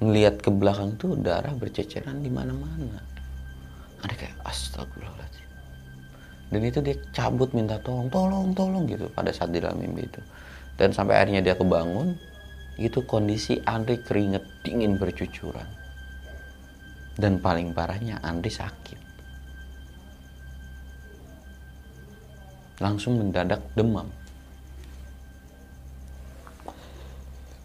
ngelihat 0.02 0.42
ke 0.42 0.50
belakang 0.50 0.98
tuh 0.98 1.14
darah 1.14 1.54
berceceran 1.54 2.18
di 2.18 2.28
mana-mana. 2.28 2.98
Ada 4.02 4.14
kayak 4.18 4.36
astagfirullahaladzim. 4.42 5.48
Dan 6.50 6.60
itu 6.66 6.78
dia 6.82 6.98
cabut 7.14 7.54
minta 7.54 7.78
tolong 7.78 8.10
tolong 8.10 8.50
tolong 8.50 8.84
gitu 8.90 9.06
pada 9.14 9.30
saat 9.30 9.54
di 9.54 9.62
dalam 9.62 9.78
mimpi 9.78 10.10
itu. 10.10 10.20
Dan 10.74 10.90
sampai 10.90 11.14
akhirnya 11.22 11.46
dia 11.46 11.54
kebangun 11.54 12.18
itu 12.74 13.06
kondisi 13.06 13.62
Andri 13.62 14.02
keringet 14.02 14.42
dingin 14.66 14.98
bercucuran. 14.98 15.68
Dan 17.14 17.38
paling 17.38 17.70
parahnya 17.70 18.18
Andri 18.24 18.50
sakit. 18.50 18.98
Langsung 22.80 23.20
mendadak 23.20 23.60
demam 23.76 24.08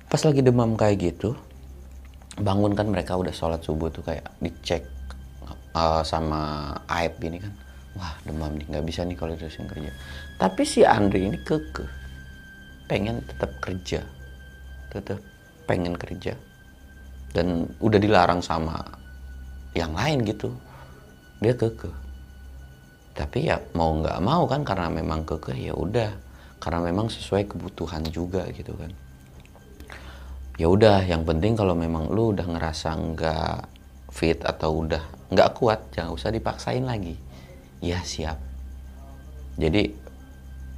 pas 0.06 0.22
lagi 0.22 0.42
demam 0.46 0.78
kayak 0.78 0.98
gitu 1.02 1.34
bangun 2.36 2.76
kan 2.76 2.92
mereka 2.92 3.16
udah 3.16 3.32
sholat 3.32 3.64
subuh 3.64 3.88
tuh 3.88 4.04
kayak 4.04 4.28
dicek 4.44 4.84
uh, 5.76 6.04
sama 6.04 6.72
Aib 6.88 7.16
gini 7.20 7.40
kan. 7.40 7.54
Wah 7.96 8.12
demam 8.28 8.52
nih 8.60 8.68
nggak 8.68 8.86
bisa 8.86 9.08
nih 9.08 9.16
kalau 9.16 9.40
terusin 9.40 9.72
kerja. 9.72 9.92
Tapi 10.36 10.62
si 10.68 10.84
Andri 10.84 11.32
ini 11.32 11.40
kekeh 11.40 11.88
pengen 12.86 13.24
tetap 13.26 13.50
kerja 13.64 14.04
tetap 14.94 15.20
pengen 15.66 15.98
kerja 15.98 16.38
dan 17.36 17.68
udah 17.82 18.00
dilarang 18.00 18.44
sama 18.44 18.84
yang 19.76 19.96
lain 19.96 20.28
gitu. 20.28 20.52
Dia 21.40 21.56
kekeh. 21.56 21.96
Tapi 23.16 23.48
ya 23.48 23.64
mau 23.76 23.96
nggak 23.96 24.20
mau 24.20 24.44
kan 24.44 24.68
karena 24.68 24.92
memang 24.92 25.24
kekeh 25.24 25.72
ya 25.72 25.74
udah. 25.76 26.12
Karena 26.60 26.84
memang 26.84 27.08
sesuai 27.08 27.48
kebutuhan 27.48 28.04
juga 28.12 28.44
gitu 28.52 28.76
kan 28.76 29.05
ya 30.56 30.68
udah 30.72 31.04
yang 31.04 31.28
penting 31.28 31.60
kalau 31.60 31.76
memang 31.76 32.08
lu 32.12 32.32
udah 32.32 32.48
ngerasa 32.48 32.96
nggak 32.96 33.58
fit 34.16 34.40
atau 34.40 34.88
udah 34.88 35.04
nggak 35.32 35.50
kuat 35.60 35.92
jangan 35.92 36.16
usah 36.16 36.32
dipaksain 36.32 36.88
lagi. 36.88 37.20
Ya 37.84 38.00
siap. 38.02 38.40
Jadi 39.60 39.92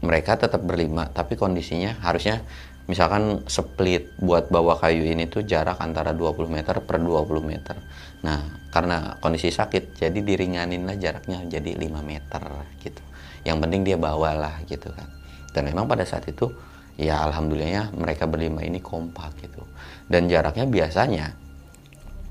mereka 0.02 0.38
tetap 0.38 0.62
berlima 0.66 1.10
tapi 1.10 1.38
kondisinya 1.38 1.98
harusnya 2.02 2.42
misalkan 2.90 3.46
split 3.46 4.18
buat 4.22 4.50
bawa 4.50 4.80
kayu 4.80 5.04
ini 5.06 5.28
tuh 5.28 5.44
jarak 5.44 5.78
antara 5.84 6.16
20 6.16 6.48
meter 6.50 6.76
per 6.82 6.98
20 6.98 7.28
meter. 7.46 7.78
Nah 8.26 8.70
karena 8.74 9.18
kondisi 9.22 9.54
sakit 9.54 9.98
jadi 9.98 10.20
diringanin 10.22 10.86
lah 10.90 10.98
jaraknya 10.98 11.46
jadi 11.46 11.78
5 11.78 12.02
meter 12.02 12.42
gitu. 12.82 13.02
Yang 13.46 13.58
penting 13.62 13.82
dia 13.86 13.98
bawalah 14.00 14.66
gitu 14.66 14.90
kan. 14.90 15.10
Dan 15.54 15.70
memang 15.70 15.86
pada 15.86 16.06
saat 16.06 16.26
itu 16.26 16.50
ya 16.98 17.24
alhamdulillahnya 17.30 17.94
mereka 17.94 18.26
berlima 18.26 18.66
ini 18.66 18.82
kompak 18.82 19.38
gitu. 19.46 19.62
Dan 20.10 20.26
jaraknya 20.28 20.66
biasanya 20.66 21.28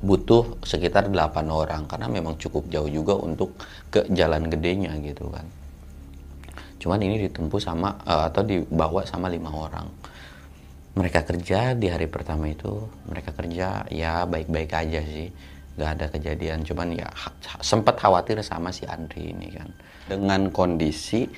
butuh 0.02 0.60
sekitar 0.60 1.08
8 1.08 1.48
orang 1.48 1.88
karena 1.88 2.06
memang 2.10 2.36
cukup 2.36 2.68
jauh 2.68 2.90
juga 2.90 3.16
untuk 3.16 3.56
ke 3.88 4.04
jalan 4.12 4.50
gedenya 4.52 4.92
gitu 5.00 5.32
kan. 5.32 5.46
Cuman 6.76 7.00
ini 7.00 7.26
ditempuh 7.26 7.58
sama 7.62 7.96
uh, 8.04 8.28
atau 8.28 8.44
dibawa 8.44 9.06
sama 9.08 9.32
lima 9.32 9.48
orang. 9.48 9.88
Mereka 10.96 11.28
kerja 11.28 11.76
di 11.76 11.92
hari 11.92 12.08
pertama 12.08 12.48
itu 12.48 12.88
mereka 13.08 13.32
kerja 13.32 13.84
ya 13.88 14.24
baik-baik 14.28 14.70
aja 14.72 15.00
sih. 15.04 15.28
Nggak 15.76 15.90
ada 15.92 16.06
kejadian 16.08 16.64
cuman 16.64 16.88
ya 16.96 17.08
sempat 17.60 18.00
khawatir 18.00 18.40
sama 18.40 18.72
si 18.72 18.88
Andri 18.88 19.32
ini 19.32 19.52
kan. 19.52 19.68
Dengan 20.08 20.48
kondisi 20.52 21.28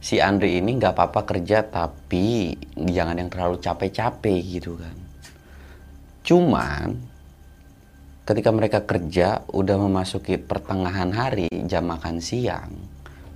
si 0.00 0.16
Andri 0.16 0.56
ini 0.56 0.80
nggak 0.80 0.96
apa-apa 0.96 1.28
kerja 1.28 1.60
tapi 1.62 2.56
jangan 2.74 3.20
yang 3.20 3.28
terlalu 3.28 3.60
capek-capek 3.60 4.40
gitu 4.60 4.80
kan. 4.80 4.96
Cuman 6.24 6.88
ketika 8.24 8.50
mereka 8.50 8.78
kerja 8.88 9.44
udah 9.52 9.76
memasuki 9.76 10.40
pertengahan 10.40 11.12
hari 11.12 11.52
jam 11.68 11.86
makan 11.86 12.18
siang 12.18 12.72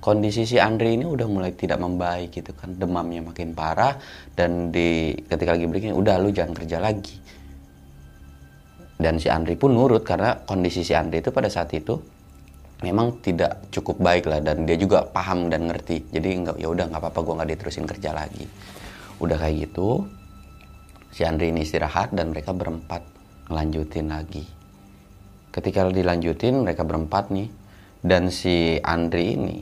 kondisi 0.05 0.45
si 0.45 0.61
Andre 0.61 0.93
ini 0.93 1.01
udah 1.01 1.25
mulai 1.25 1.57
tidak 1.57 1.81
membaik 1.81 2.29
gitu 2.29 2.53
kan. 2.53 2.77
Demamnya 2.77 3.25
makin 3.25 3.57
parah 3.57 3.97
dan 4.37 4.69
di 4.69 5.17
ketika 5.25 5.57
lagi 5.57 5.65
breaking 5.65 5.97
udah 5.97 6.21
lu 6.21 6.29
jangan 6.29 6.53
kerja 6.53 6.77
lagi. 6.77 7.17
Dan 9.01 9.17
si 9.17 9.27
Andre 9.33 9.57
pun 9.57 9.73
nurut 9.73 10.05
karena 10.05 10.45
kondisi 10.45 10.85
si 10.85 10.93
Andre 10.93 11.25
itu 11.25 11.33
pada 11.33 11.49
saat 11.49 11.73
itu 11.73 11.97
memang 12.85 13.17
tidak 13.25 13.65
cukup 13.73 13.97
baik 13.97 14.29
lah 14.29 14.45
dan 14.45 14.69
dia 14.69 14.77
juga 14.77 15.09
paham 15.09 15.49
dan 15.49 15.65
ngerti. 15.65 16.05
Jadi 16.13 16.29
nggak 16.45 16.55
ya 16.61 16.69
udah 16.69 16.85
nggak 16.93 17.01
apa-apa 17.01 17.19
gue 17.25 17.33
nggak 17.41 17.49
diterusin 17.57 17.89
kerja 17.89 18.13
lagi. 18.13 18.45
Udah 19.17 19.41
kayak 19.41 19.65
gitu 19.65 20.05
si 21.09 21.25
Andre 21.25 21.49
ini 21.49 21.65
istirahat 21.65 22.13
dan 22.13 22.29
mereka 22.29 22.53
berempat 22.53 23.01
ngelanjutin 23.49 24.13
lagi. 24.13 24.45
Ketika 25.49 25.89
dilanjutin 25.89 26.61
mereka 26.61 26.85
berempat 26.85 27.33
nih. 27.33 27.49
Dan 28.05 28.29
si 28.29 28.77
Andre 28.85 29.33
ini 29.33 29.57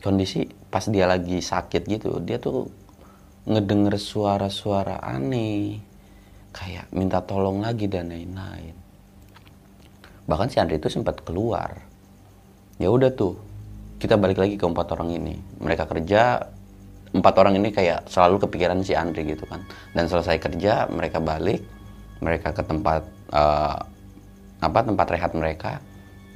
kondisi 0.00 0.48
pas 0.72 0.88
dia 0.88 1.04
lagi 1.04 1.44
sakit 1.44 1.84
gitu 1.84 2.16
dia 2.24 2.40
tuh 2.40 2.72
ngedenger 3.44 4.00
suara-suara 4.00 5.04
aneh. 5.04 5.76
Kayak 6.56 6.88
minta 6.96 7.20
tolong 7.20 7.60
lagi 7.60 7.92
dan 7.92 8.08
lain-lain. 8.08 8.72
Bahkan 10.26 10.48
si 10.50 10.56
Andri 10.58 10.82
itu 10.82 10.90
sempat 10.90 11.22
keluar 11.22 11.85
ya 12.76 12.88
udah 12.92 13.10
tuh 13.12 13.36
kita 13.96 14.20
balik 14.20 14.40
lagi 14.40 14.60
ke 14.60 14.64
empat 14.66 14.92
orang 14.92 15.16
ini. 15.16 15.34
Mereka 15.60 15.88
kerja 15.88 16.44
empat 17.16 17.34
orang 17.40 17.56
ini 17.56 17.72
kayak 17.72 18.08
selalu 18.12 18.44
kepikiran 18.44 18.84
si 18.84 18.92
Andri 18.92 19.24
gitu 19.24 19.48
kan. 19.48 19.64
Dan 19.96 20.08
selesai 20.08 20.36
kerja 20.36 20.86
mereka 20.92 21.18
balik 21.20 21.64
mereka 22.20 22.52
ke 22.52 22.62
tempat 22.64 23.02
uh, 23.32 23.80
apa 24.60 24.78
tempat 24.84 25.06
rehat 25.12 25.32
mereka. 25.32 25.80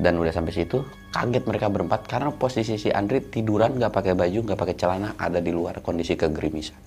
Dan 0.01 0.17
udah 0.17 0.33
sampai 0.33 0.57
situ 0.57 0.81
kaget 1.13 1.45
mereka 1.45 1.67
berempat 1.69 2.09
karena 2.09 2.33
posisi 2.33 2.81
si 2.81 2.89
Andri 2.89 3.21
tiduran 3.21 3.77
nggak 3.77 3.93
pakai 3.93 4.15
baju 4.17 4.39
nggak 4.47 4.59
pakai 4.59 4.77
celana 4.79 5.13
ada 5.19 5.43
di 5.43 5.51
luar 5.51 5.83
kondisi 5.83 6.15
kegerimisan 6.15 6.79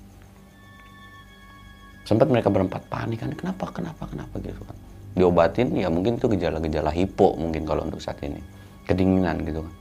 sempat 2.04 2.28
mereka 2.28 2.52
berempat 2.52 2.84
panik 2.92 3.24
kan 3.24 3.32
kenapa 3.32 3.72
kenapa 3.72 4.04
kenapa 4.12 4.36
gitu 4.44 4.62
kan. 4.64 4.78
Diobatin 5.14 5.78
ya 5.78 5.94
mungkin 5.94 6.18
itu 6.18 6.26
gejala-gejala 6.26 6.90
hipo 6.90 7.38
mungkin 7.38 7.64
kalau 7.70 7.86
untuk 7.86 8.02
saat 8.02 8.18
ini 8.26 8.42
kedinginan 8.88 9.44
gitu 9.44 9.62
kan. 9.66 9.74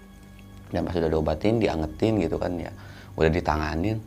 Dan 0.72 0.80
pas 0.88 0.94
sudah 0.96 1.10
diobatin 1.12 1.60
diangetin 1.60 2.12
gitu 2.22 2.36
kan 2.40 2.52
ya 2.56 2.72
udah 3.18 3.30
ditanganin. 3.30 3.98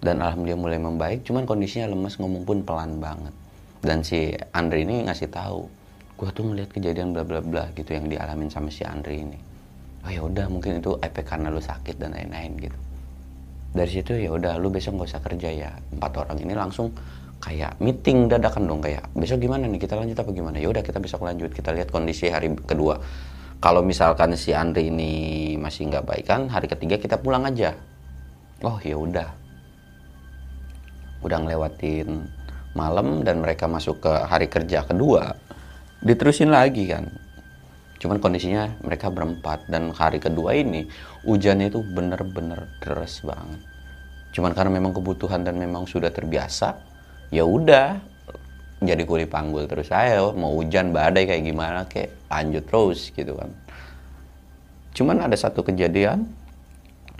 Dan 0.00 0.24
alhamdulillah 0.24 0.60
mulai 0.60 0.80
membaik 0.80 1.28
cuman 1.28 1.44
kondisinya 1.44 1.92
lemas 1.92 2.16
ngomong 2.16 2.48
pun 2.48 2.64
pelan 2.64 2.96
banget. 2.96 3.34
Dan 3.84 4.00
si 4.00 4.32
Andri 4.56 4.88
ini 4.88 5.04
ngasih 5.04 5.28
tahu 5.28 5.68
gue 6.20 6.28
tuh 6.36 6.44
ngeliat 6.52 6.68
kejadian 6.72 7.16
bla 7.16 7.24
bla 7.24 7.40
bla 7.40 7.64
gitu 7.72 7.96
yang 7.96 8.08
dialamin 8.08 8.48
sama 8.48 8.72
si 8.72 8.84
Andri 8.84 9.24
ini. 9.24 9.36
Oh 10.04 10.08
ya 10.08 10.24
udah 10.24 10.48
mungkin 10.48 10.80
itu 10.80 10.96
efek 11.00 11.28
karena 11.28 11.52
lu 11.52 11.60
sakit 11.60 12.00
dan 12.00 12.16
lain-lain 12.16 12.56
gitu. 12.60 12.78
Dari 13.70 13.90
situ 13.92 14.16
ya 14.16 14.32
udah 14.32 14.56
lu 14.56 14.72
besok 14.72 14.96
nggak 14.96 15.08
usah 15.12 15.20
kerja 15.20 15.48
ya. 15.52 15.70
Empat 15.92 16.12
orang 16.16 16.40
ini 16.40 16.56
langsung 16.56 16.92
kayak 17.40 17.76
meeting 17.80 18.28
dadakan 18.28 18.68
dong 18.68 18.80
kayak 18.80 19.04
besok 19.16 19.40
gimana 19.40 19.68
nih? 19.68 19.80
Kita 19.80 19.96
lanjut 20.00 20.16
apa 20.16 20.30
gimana? 20.32 20.56
Ya 20.56 20.68
udah 20.72 20.80
kita 20.80 20.96
besok 21.00 21.24
lanjut. 21.24 21.52
Kita 21.52 21.72
lihat 21.72 21.92
kondisi 21.92 22.32
hari 22.32 22.52
kedua 22.56 22.96
kalau 23.60 23.84
misalkan 23.84 24.32
si 24.40 24.56
Andri 24.56 24.88
ini 24.88 25.12
masih 25.60 25.92
nggak 25.92 26.08
baik 26.08 26.24
kan 26.24 26.48
hari 26.48 26.66
ketiga 26.66 26.96
kita 26.96 27.20
pulang 27.20 27.44
aja. 27.44 27.76
Oh 28.64 28.80
ya 28.80 28.96
udah. 28.96 29.28
Udah 31.20 31.38
ngelewatin 31.44 32.24
malam 32.72 33.20
dan 33.20 33.44
mereka 33.44 33.68
masuk 33.68 34.00
ke 34.00 34.12
hari 34.24 34.48
kerja 34.48 34.88
kedua 34.88 35.36
diterusin 36.00 36.48
lagi 36.48 36.88
kan. 36.88 37.12
Cuman 38.00 38.16
kondisinya 38.16 38.80
mereka 38.80 39.12
berempat 39.12 39.68
dan 39.68 39.92
hari 39.92 40.16
kedua 40.16 40.56
ini 40.56 40.88
hujannya 41.28 41.68
itu 41.68 41.84
bener-bener 41.84 42.64
deras 42.80 43.20
banget. 43.20 43.60
Cuman 44.32 44.56
karena 44.56 44.72
memang 44.72 44.96
kebutuhan 44.96 45.44
dan 45.44 45.60
memang 45.60 45.84
sudah 45.84 46.08
terbiasa, 46.08 46.80
ya 47.28 47.44
udah 47.44 48.00
jadi 48.80 49.04
kuli 49.04 49.28
panggul 49.28 49.68
terus 49.68 49.92
saya 49.92 50.24
mau 50.32 50.56
hujan 50.56 50.96
badai 50.96 51.28
kayak 51.28 51.44
gimana 51.44 51.84
kayak 51.84 52.16
lanjut 52.32 52.64
terus 52.64 53.12
gitu 53.12 53.36
kan. 53.36 53.52
Cuman 54.96 55.28
ada 55.28 55.36
satu 55.36 55.60
kejadian 55.60 56.24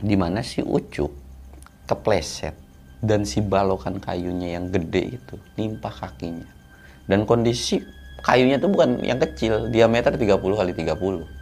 di 0.01 0.16
mana 0.16 0.40
si 0.40 0.64
Ucup 0.64 1.12
kepleset 1.85 2.57
dan 3.05 3.29
si 3.29 3.44
balokan 3.44 4.01
kayunya 4.01 4.57
yang 4.57 4.73
gede 4.73 5.20
itu 5.20 5.37
nimpa 5.61 5.92
kakinya. 5.92 6.49
Dan 7.05 7.29
kondisi 7.29 7.85
kayunya 8.25 8.57
tuh 8.57 8.73
bukan 8.73 9.01
yang 9.05 9.20
kecil 9.20 9.68
diameter 9.68 10.16
30 10.16 10.40
kali 10.40 10.73
30 10.77 11.40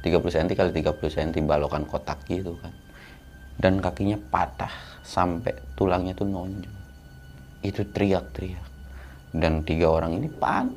30 0.00 0.34
cm 0.34 0.48
kali 0.56 0.70
30 0.72 0.96
cm 0.96 1.44
balokan 1.44 1.84
kotak 1.84 2.22
gitu 2.24 2.56
kan 2.62 2.72
dan 3.60 3.82
kakinya 3.82 4.16
patah 4.16 4.72
sampai 5.04 5.52
tulangnya 5.76 6.16
tuh 6.16 6.24
nonjol 6.24 6.72
itu 7.60 7.84
teriak-teriak 7.84 8.69
dan 9.34 9.62
tiga 9.62 9.86
orang 9.90 10.18
ini 10.18 10.28
pan. 10.30 10.70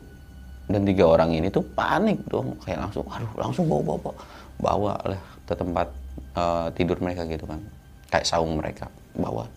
Dan 0.63 0.87
tiga 0.87 1.05
orang 1.05 1.35
ini 1.35 1.51
tuh 1.51 1.65
panik 1.75 2.23
dong. 2.31 2.55
Kayak 2.63 2.87
langsung 2.87 3.05
aduh 3.11 3.33
langsung 3.35 3.65
bawa 3.67 3.81
bawa 3.83 4.13
bawa. 4.61 4.93
Lah 5.11 5.21
ke 5.43 5.53
tempat 5.53 5.87
uh, 6.37 6.67
tidur 6.73 6.97
mereka 7.03 7.27
gitu 7.27 7.43
kan. 7.43 7.59
Kayak 8.09 8.25
saung 8.29 8.55
mereka 8.55 8.87
bawa. 9.17 9.49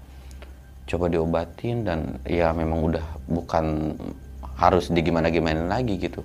Coba 0.86 1.06
diobatin 1.10 1.86
dan 1.86 2.18
ya 2.26 2.50
memang 2.54 2.90
udah 2.90 3.06
bukan 3.30 3.94
harus 4.58 4.90
digimana 4.90 5.30
gimana 5.30 5.66
lagi 5.68 5.94
gitu. 6.00 6.24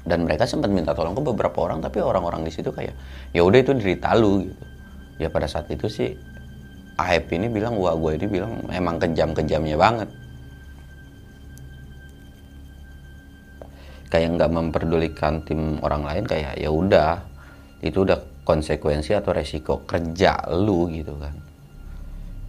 Dan 0.00 0.24
mereka 0.24 0.48
sempat 0.48 0.72
minta 0.72 0.96
tolong 0.96 1.12
ke 1.12 1.22
beberapa 1.22 1.68
orang 1.68 1.84
tapi 1.84 2.00
orang-orang 2.00 2.46
di 2.46 2.52
situ 2.52 2.72
kayak 2.72 2.96
ya 3.36 3.42
udah 3.44 3.58
itu 3.58 3.72
derita 3.74 4.14
lu 4.16 4.46
gitu. 4.46 4.64
Ya 5.20 5.28
pada 5.28 5.44
saat 5.44 5.68
itu 5.68 5.90
sih 5.90 6.16
Aep 7.00 7.32
ini 7.32 7.48
bilang 7.48 7.80
wah 7.80 7.96
gue 7.96 8.16
ini 8.16 8.26
bilang 8.28 8.60
emang 8.68 9.00
kejam-kejamnya 9.00 9.76
banget 9.76 10.08
kayak 14.10 14.36
nggak 14.36 14.50
memperdulikan 14.50 15.40
tim 15.46 15.78
orang 15.86 16.02
lain 16.02 16.24
kayak 16.26 16.58
ya 16.58 16.68
udah 16.68 17.22
itu 17.80 18.02
udah 18.02 18.18
konsekuensi 18.42 19.14
atau 19.14 19.30
resiko 19.30 19.86
kerja 19.86 20.50
lu 20.50 20.90
gitu 20.90 21.14
kan. 21.16 21.32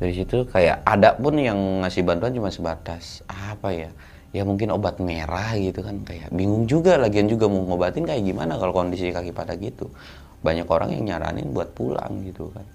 Dari 0.01 0.17
situ 0.17 0.49
kayak 0.49 0.81
ada 0.81 1.13
pun 1.13 1.37
yang 1.37 1.85
ngasih 1.85 2.01
bantuan 2.01 2.33
cuma 2.33 2.49
sebatas 2.49 3.21
apa 3.29 3.69
ya 3.69 3.93
ya 4.33 4.41
mungkin 4.41 4.73
obat 4.73 4.97
merah 4.97 5.53
gitu 5.53 5.85
kan 5.85 6.01
kayak 6.01 6.33
bingung 6.33 6.65
juga 6.65 6.97
lagian 6.97 7.29
juga 7.29 7.45
mau 7.45 7.61
ngobatin 7.69 8.09
kayak 8.09 8.25
gimana 8.25 8.57
kalau 8.57 8.73
kondisi 8.73 9.13
kaki 9.13 9.29
pada 9.29 9.53
gitu. 9.55 9.93
Banyak 10.41 10.65
orang 10.65 10.97
yang 10.97 11.05
nyaranin 11.05 11.53
buat 11.53 11.77
pulang 11.77 12.25
gitu 12.25 12.49
kan. 12.49 12.65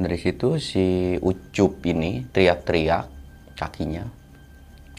Dari 0.00 0.16
situ 0.16 0.56
si 0.56 1.20
Ucup 1.20 1.84
ini 1.84 2.24
teriak-teriak 2.32 3.04
kakinya 3.60 4.08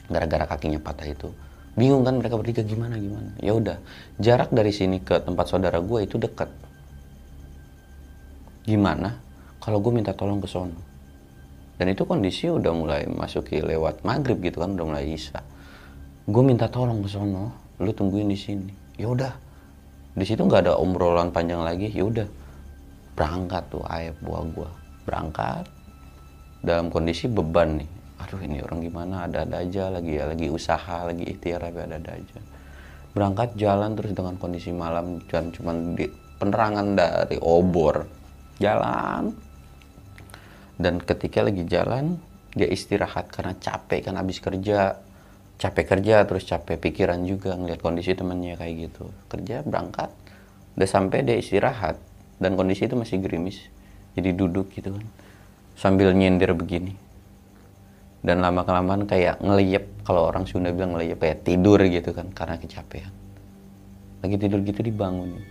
gara-gara 0.06 0.46
kakinya 0.46 0.78
patah 0.78 1.10
itu 1.10 1.34
bingung 1.76 2.04
kan 2.04 2.20
mereka 2.20 2.36
bertiga 2.36 2.64
gimana 2.68 3.00
gimana. 3.00 3.32
Ya 3.40 3.56
udah 3.56 3.80
jarak 4.20 4.52
dari 4.52 4.76
sini 4.76 5.00
ke 5.00 5.24
tempat 5.24 5.48
saudara 5.48 5.80
gue 5.80 6.00
itu 6.04 6.20
dekat. 6.20 6.52
Gimana 8.68 9.18
kalau 9.64 9.80
gue 9.80 9.92
minta 9.94 10.12
tolong 10.12 10.44
ke 10.44 10.50
sono? 10.52 10.80
Dan 11.80 11.90
itu 11.90 12.06
kondisi 12.06 12.46
udah 12.52 12.72
mulai 12.76 13.10
masuki 13.10 13.58
lewat 13.64 14.06
maghrib 14.06 14.38
gitu 14.44 14.62
kan 14.62 14.76
udah 14.76 14.86
mulai 14.86 15.16
isya. 15.16 15.42
Gue 16.28 16.44
minta 16.44 16.68
tolong 16.68 17.02
ke 17.02 17.10
sono 17.10 17.76
lu 17.82 17.92
tungguin 17.96 18.30
di 18.30 18.38
sini. 18.38 18.74
Ya 19.00 19.10
udah 19.10 19.34
di 20.12 20.26
situ 20.28 20.44
nggak 20.44 20.68
ada 20.68 20.74
obrolan 20.78 21.32
panjang 21.32 21.64
lagi. 21.64 21.90
Ya 21.90 22.04
udah 22.06 22.28
berangkat 23.16 23.64
tuh 23.72 23.82
ayah 23.90 24.14
buah 24.20 24.44
gue 24.44 24.70
berangkat. 25.08 25.66
Dalam 26.62 26.94
kondisi 26.94 27.26
beban 27.26 27.82
nih 27.82 28.01
aduh 28.22 28.42
ini 28.46 28.62
orang 28.62 28.86
gimana? 28.86 29.16
Ada-ada 29.26 29.66
aja 29.66 29.84
lagi 29.90 30.14
ya 30.16 30.30
lagi 30.30 30.48
usaha 30.48 31.10
lagi 31.10 31.26
ikhtiar 31.26 31.66
tapi 31.66 31.80
ada-ada 31.82 32.12
aja. 32.14 32.40
Berangkat 33.12 33.58
jalan 33.58 33.98
terus 33.98 34.14
dengan 34.16 34.36
kondisi 34.38 34.72
malam 34.72 35.20
dan 35.28 35.52
cuman 35.52 35.98
di 35.98 36.08
penerangan 36.38 36.88
dari 36.96 37.38
obor. 37.42 38.08
Jalan. 38.62 39.34
Dan 40.78 41.02
ketika 41.02 41.46
lagi 41.46 41.66
jalan 41.66 42.18
dia 42.54 42.70
istirahat 42.70 43.34
karena 43.34 43.58
capek 43.58 44.10
kan 44.10 44.16
habis 44.22 44.38
kerja. 44.38 45.02
Capek 45.62 45.86
kerja 45.94 46.26
terus 46.26 46.50
capek 46.50 46.82
pikiran 46.82 47.22
juga 47.22 47.54
ngeliat 47.54 47.86
kondisi 47.86 48.18
temennya 48.18 48.58
kayak 48.58 48.90
gitu. 48.90 49.14
Kerja 49.30 49.62
berangkat. 49.62 50.10
Udah 50.74 50.90
sampai 50.90 51.22
dia 51.22 51.38
istirahat 51.38 52.02
dan 52.42 52.58
kondisi 52.58 52.90
itu 52.90 52.98
masih 52.98 53.22
gerimis. 53.22 53.62
Jadi 54.18 54.34
duduk 54.34 54.74
gitu 54.74 54.98
kan. 54.98 55.06
Sambil 55.78 56.14
nyindir 56.18 56.58
begini 56.58 57.11
dan 58.22 58.38
lama 58.42 58.62
kelamaan 58.62 59.10
kayak 59.10 59.42
ngeliyep 59.42 60.06
kalau 60.06 60.30
orang 60.30 60.46
Sunda 60.46 60.70
bilang 60.70 60.94
ngeliyep 60.94 61.18
kayak 61.18 61.42
tidur 61.42 61.82
gitu 61.82 62.14
kan 62.14 62.30
karena 62.34 62.56
kecapean. 62.62 63.10
Lagi 64.22 64.38
tidur 64.38 64.62
gitu 64.62 64.86
dibangun 64.86 65.42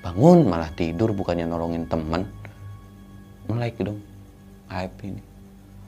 bangun 0.00 0.48
malah 0.48 0.72
tidur 0.72 1.12
bukannya 1.12 1.44
nolongin 1.44 1.84
temen. 1.90 2.24
Melek 3.50 3.76
dong 3.82 4.00
aib 4.70 4.94
ini. 5.02 5.22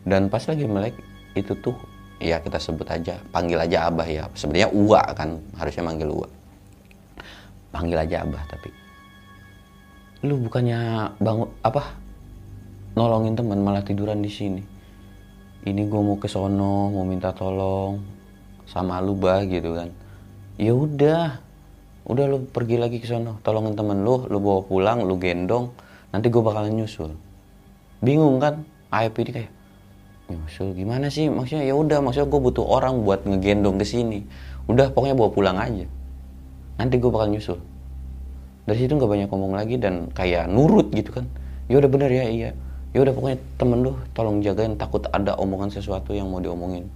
Dan 0.03 0.27
pas 0.27 0.43
lagi 0.43 0.67
melek 0.67 0.99
itu 1.39 1.55
tuh 1.63 1.79
ya 2.19 2.43
kita 2.43 2.59
sebut 2.59 2.85
aja 2.91 3.23
panggil 3.31 3.63
aja 3.63 3.89
abah 3.89 4.09
ya. 4.11 4.27
Sebenarnya 4.35 4.69
uwa 4.75 5.03
kan 5.15 5.39
harusnya 5.57 5.87
manggil 5.87 6.11
uwa. 6.11 6.29
Panggil 7.71 7.99
aja 8.03 8.27
abah 8.27 8.43
tapi. 8.51 8.71
Lu 10.27 10.39
bukannya 10.43 11.11
bangun 11.23 11.49
apa? 11.63 11.83
Nolongin 12.93 13.39
teman 13.39 13.63
malah 13.65 13.81
tiduran 13.81 14.21
di 14.21 14.29
sini 14.29 14.72
ini 15.63 15.87
gue 15.87 16.01
mau 16.03 16.19
ke 16.19 16.27
sono 16.27 16.91
mau 16.91 17.07
minta 17.07 17.31
tolong 17.31 18.03
sama 18.67 18.99
lu 18.99 19.15
bah 19.15 19.47
gitu 19.47 19.79
kan. 19.79 19.95
Ya 20.59 20.75
udah 20.75 21.39
udah 22.03 22.25
lu 22.27 22.43
pergi 22.51 22.83
lagi 22.83 22.99
ke 22.99 23.07
sono. 23.07 23.39
Tolongin 23.47 23.79
temen 23.79 24.03
lu 24.03 24.27
lu 24.27 24.43
bawa 24.43 24.67
pulang 24.67 25.07
lu 25.07 25.15
gendong 25.23 25.71
nanti 26.11 26.27
gue 26.35 26.43
bakalan 26.43 26.75
nyusul. 26.83 27.15
Bingung 28.03 28.43
kan? 28.43 28.67
Aib 28.91 29.15
ini 29.23 29.31
kayak 29.31 29.51
nyusul? 30.35 30.75
Gimana 30.75 31.07
sih? 31.07 31.31
Maksudnya 31.31 31.63
ya 31.63 31.79
udah 31.79 32.03
maksudnya 32.03 32.27
gue 32.27 32.41
butuh 32.43 32.67
orang 32.67 33.07
buat 33.07 33.23
ngegendong 33.23 33.79
ke 33.79 33.87
sini. 33.87 34.27
Udah 34.67 34.91
pokoknya 34.91 35.15
bawa 35.15 35.31
pulang 35.31 35.57
aja. 35.63 35.87
Nanti 36.83 36.99
gue 36.99 37.11
bakal 37.11 37.31
nyusul. 37.31 37.63
Dari 38.67 38.79
situ 38.83 38.99
nggak 38.99 39.11
banyak 39.11 39.29
ngomong 39.31 39.55
lagi 39.55 39.79
dan 39.79 40.11
kayak 40.11 40.51
nurut 40.51 40.91
gitu 40.91 41.23
kan. 41.23 41.31
Ya 41.71 41.79
udah 41.79 41.87
bener 41.87 42.11
ya 42.11 42.27
iya 42.27 42.51
ya 42.93 43.05
udah 43.05 43.13
pokoknya 43.17 43.39
temen 43.57 43.79
lu 43.81 43.93
tolong 44.13 44.45
jagain 44.45 44.77
takut 44.77 45.05
ada 45.13 45.37
omongan 45.41 45.73
sesuatu 45.73 46.13
yang 46.13 46.29
mau 46.29 46.41
diomongin. 46.41 46.89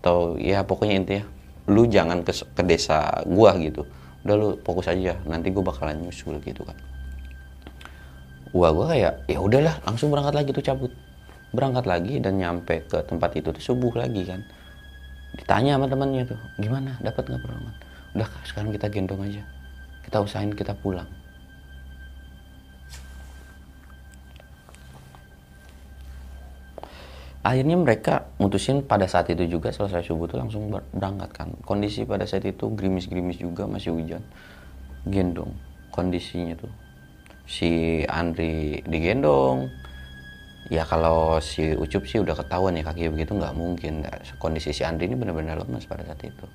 Atau 0.00 0.38
ya 0.38 0.62
pokoknya 0.62 0.94
intinya 1.00 1.24
lu 1.68 1.84
jangan 1.88 2.24
ke, 2.24 2.32
ke 2.32 2.62
desa 2.64 3.24
gua 3.28 3.56
gitu. 3.60 3.84
Udah 4.24 4.34
lu 4.36 4.48
fokus 4.62 4.88
aja 4.88 5.16
nanti 5.24 5.48
gua 5.50 5.72
bakalan 5.72 6.04
nyusul 6.04 6.40
gitu 6.44 6.64
kan 6.64 6.76
wah 8.56 8.72
gua 8.72 8.92
kayak 8.92 9.28
ya 9.28 9.38
udahlah 9.40 9.76
langsung 9.84 10.08
berangkat 10.08 10.34
lagi 10.36 10.50
tuh 10.56 10.64
cabut. 10.64 10.92
Berangkat 11.48 11.84
lagi 11.88 12.20
dan 12.20 12.36
nyampe 12.36 12.84
ke 12.84 13.00
tempat 13.08 13.32
itu 13.40 13.48
tuh 13.52 13.64
subuh 13.64 13.92
lagi 13.96 14.24
kan. 14.28 14.44
Ditanya 15.36 15.76
sama 15.76 15.88
temannya 15.88 16.28
tuh 16.28 16.40
gimana? 16.60 16.96
Dapat 17.00 17.24
nggak 17.28 17.40
pertolongan 17.44 17.74
udah 18.16 18.28
sekarang 18.48 18.72
kita 18.72 18.88
gendong 18.88 19.20
aja. 19.24 19.42
Kita 20.04 20.24
usahain 20.24 20.52
kita 20.56 20.72
pulang 20.76 21.08
akhirnya 27.46 27.76
mereka 27.78 28.26
mutusin 28.42 28.82
pada 28.82 29.06
saat 29.06 29.30
itu 29.30 29.46
juga 29.46 29.70
selesai 29.70 30.02
subuh 30.02 30.26
tuh 30.26 30.38
langsung 30.42 30.70
berangkat 30.70 31.30
kan. 31.32 31.48
Kondisi 31.62 32.02
pada 32.02 32.26
saat 32.26 32.44
itu 32.44 32.70
gerimis-gerimis 32.74 33.38
juga 33.38 33.64
masih 33.70 33.94
hujan. 33.94 34.22
Gendong 35.06 35.54
kondisinya 35.98 36.54
tuh. 36.54 36.72
Si 37.48 38.02
Andri 38.06 38.82
digendong. 38.86 39.66
Ya 40.68 40.84
kalau 40.84 41.40
si 41.40 41.72
Ucup 41.72 42.04
sih 42.04 42.20
udah 42.20 42.36
ketahuan 42.36 42.76
ya 42.76 42.84
kaki 42.84 43.08
begitu 43.08 43.32
nggak 43.34 43.56
mungkin. 43.56 44.04
Kondisi 44.36 44.70
si 44.70 44.84
Andri 44.84 45.08
ini 45.08 45.16
benar-benar 45.16 45.58
lemas 45.58 45.88
pada 45.88 46.04
saat 46.04 46.20
itu. 46.22 46.46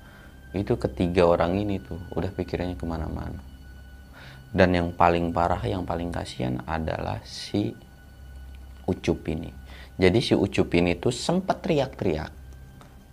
Itu 0.54 0.78
ketiga 0.78 1.26
orang 1.26 1.58
ini 1.58 1.82
tuh 1.82 1.98
udah 2.14 2.30
pikirannya 2.30 2.78
ke 2.78 2.86
mana-mana. 2.86 3.42
Dan 4.54 4.70
yang 4.70 4.88
paling 4.94 5.34
parah 5.34 5.58
yang 5.66 5.82
paling 5.82 6.14
kasihan 6.14 6.62
adalah 6.62 7.18
si 7.26 7.74
Ucup 8.86 9.26
ini 9.26 9.63
jadi 9.94 10.18
si 10.18 10.34
Ucup 10.34 10.74
ini 10.74 10.98
tuh 10.98 11.14
sempat 11.14 11.62
teriak-teriak. 11.62 12.32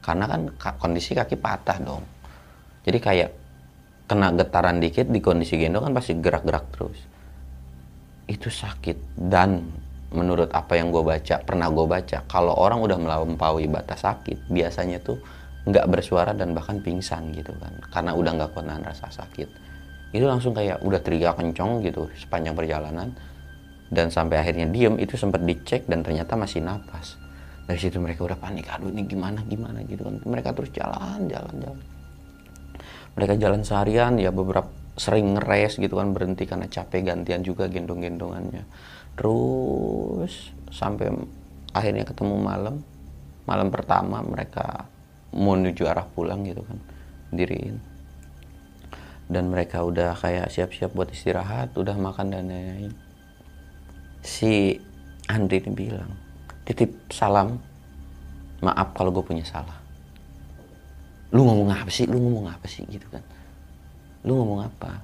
Karena 0.01 0.25
kan 0.25 0.49
kondisi 0.81 1.13
kaki 1.13 1.37
patah 1.37 1.77
dong. 1.77 2.01
Jadi 2.81 2.97
kayak 2.97 3.29
kena 4.09 4.33
getaran 4.33 4.81
dikit 4.81 5.05
di 5.05 5.21
kondisi 5.21 5.61
gendong 5.61 5.85
kan 5.85 5.93
pasti 5.93 6.17
gerak-gerak 6.17 6.65
terus. 6.73 6.99
Itu 8.25 8.49
sakit. 8.49 9.13
Dan 9.13 9.61
menurut 10.09 10.49
apa 10.49 10.73
yang 10.73 10.89
gue 10.89 11.05
baca 11.05 11.39
pernah 11.45 11.69
gue 11.69 11.85
baca 11.87 12.17
kalau 12.27 12.51
orang 12.57 12.83
udah 12.83 12.97
melampaui 12.99 13.69
batas 13.71 14.03
sakit 14.03 14.51
biasanya 14.51 14.99
tuh 14.99 15.15
nggak 15.63 15.87
bersuara 15.87 16.33
dan 16.33 16.57
bahkan 16.57 16.81
pingsan 16.81 17.29
gitu 17.37 17.53
kan. 17.61 17.77
Karena 17.93 18.17
udah 18.17 18.31
nggak 18.41 18.57
kuat 18.57 18.65
rasa 18.81 19.13
sakit. 19.13 19.49
Itu 20.17 20.25
langsung 20.25 20.57
kayak 20.57 20.81
udah 20.81 20.97
teriak 20.97 21.37
kencong 21.37 21.85
gitu 21.85 22.09
sepanjang 22.17 22.57
perjalanan 22.57 23.13
dan 23.91 24.07
sampai 24.07 24.39
akhirnya 24.39 24.71
diem 24.71 24.95
itu 25.03 25.19
sempat 25.19 25.43
dicek 25.43 25.83
dan 25.91 25.99
ternyata 25.99 26.39
masih 26.39 26.63
napas. 26.63 27.19
Dari 27.67 27.75
situ 27.75 27.99
mereka 27.99 28.23
udah 28.23 28.39
panik 28.39 28.71
aduh 28.71 28.87
ini 28.87 29.03
gimana 29.03 29.43
gimana 29.43 29.83
gitu 29.83 30.07
kan. 30.07 30.15
Mereka 30.23 30.55
terus 30.55 30.71
jalan 30.71 31.27
jalan 31.27 31.55
jalan. 31.59 31.83
Mereka 33.19 33.33
jalan 33.35 33.61
seharian 33.67 34.15
ya 34.15 34.31
beberapa 34.31 34.71
sering 34.95 35.35
ngeres 35.35 35.75
gitu 35.75 35.99
kan 35.99 36.15
berhenti 36.15 36.47
karena 36.47 36.71
capek 36.71 37.11
gantian 37.11 37.43
juga 37.43 37.67
gendong-gendongannya. 37.67 38.63
Terus 39.19 40.55
sampai 40.71 41.11
akhirnya 41.75 42.07
ketemu 42.07 42.35
malam. 42.39 42.75
Malam 43.43 43.67
pertama 43.67 44.23
mereka 44.23 44.87
menuju 45.35 45.83
arah 45.83 46.07
pulang 46.07 46.47
gitu 46.47 46.63
kan 46.63 46.79
diriin. 47.35 47.75
Dan 49.27 49.51
mereka 49.51 49.83
udah 49.83 50.15
kayak 50.15 50.47
siap-siap 50.47 50.95
buat 50.95 51.11
istirahat 51.11 51.75
udah 51.75 51.95
makan 51.99 52.31
dan 52.31 52.47
lain-lain 52.47 53.10
si 54.21 54.77
Andri 55.29 55.61
ini 55.61 55.73
bilang 55.73 56.11
titip 56.65 56.93
salam 57.09 57.57
maaf 58.61 58.93
kalau 58.93 59.09
gue 59.09 59.25
punya 59.25 59.43
salah. 59.45 59.77
Lu 61.33 61.47
ngomong 61.47 61.73
apa 61.73 61.89
sih? 61.89 62.05
Lu 62.05 62.21
ngomong 62.21 62.51
apa 62.51 62.67
sih? 62.69 62.85
Gitu 62.85 63.07
kan. 63.09 63.23
Lu 64.27 64.37
ngomong 64.37 64.67
apa? 64.67 65.01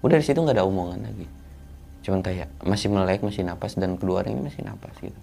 Udah 0.00 0.16
dari 0.16 0.24
situ 0.24 0.38
nggak 0.38 0.56
ada 0.56 0.64
omongan 0.64 1.02
lagi. 1.02 1.26
Cuman 2.00 2.24
kayak 2.24 2.48
masih 2.64 2.88
melek 2.88 3.20
masih 3.20 3.44
napas 3.44 3.76
dan 3.76 3.98
ini 3.98 4.40
masih 4.40 4.62
napas 4.64 4.94
gitu. 5.02 5.20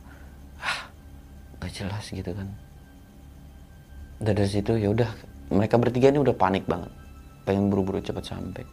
Ah 0.61 0.89
gak 1.57 1.73
jelas 1.73 2.05
gitu 2.09 2.31
kan. 2.35 2.49
Dan 4.21 4.33
dari 4.33 4.49
situ 4.49 4.77
ya 4.77 4.93
udah 4.93 5.09
mereka 5.53 5.77
bertiga 5.81 6.13
ini 6.13 6.21
udah 6.21 6.35
panik 6.37 6.65
banget. 6.69 6.91
Pengen 7.45 7.71
buru-buru 7.71 8.03
cepet 8.03 8.25
sampai. 8.25 8.65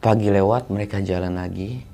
Pagi 0.00 0.28
lewat 0.32 0.72
mereka 0.72 1.04
jalan 1.04 1.36
lagi 1.36 1.84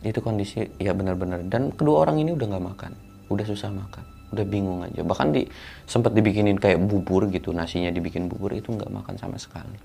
itu 0.00 0.20
kondisi 0.24 0.64
ya 0.80 0.96
benar-benar. 0.96 1.44
Dan 1.44 1.76
kedua 1.76 2.08
orang 2.08 2.24
ini 2.24 2.32
udah 2.32 2.46
nggak 2.48 2.64
makan. 2.72 2.92
Udah 3.28 3.44
susah 3.44 3.68
makan. 3.68 4.04
Udah 4.32 4.44
bingung 4.48 4.80
aja. 4.80 5.04
Bahkan 5.04 5.28
di 5.36 5.44
sempat 5.84 6.16
dibikinin 6.16 6.56
kayak 6.56 6.80
bubur 6.80 7.28
gitu. 7.28 7.52
Nasinya 7.52 7.92
dibikin 7.92 8.30
bubur 8.32 8.56
itu 8.56 8.72
nggak 8.72 8.88
makan 8.88 9.14
sama 9.20 9.36
sekali. 9.36 9.76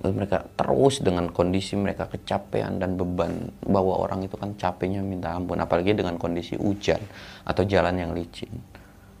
Lalu 0.00 0.12
mereka 0.16 0.46
terus 0.56 1.04
dengan 1.04 1.28
kondisi 1.28 1.76
mereka 1.76 2.08
kecapean 2.08 2.80
dan 2.80 2.96
beban 2.96 3.52
bawa 3.60 4.08
orang 4.08 4.24
itu 4.24 4.38
kan 4.38 4.54
capeknya 4.54 5.02
minta 5.02 5.34
ampun. 5.34 5.58
Apalagi 5.58 5.98
dengan 5.98 6.14
kondisi 6.16 6.54
hujan 6.54 7.02
atau 7.42 7.66
jalan 7.66 7.98
yang 7.98 8.14
licin. 8.14 8.54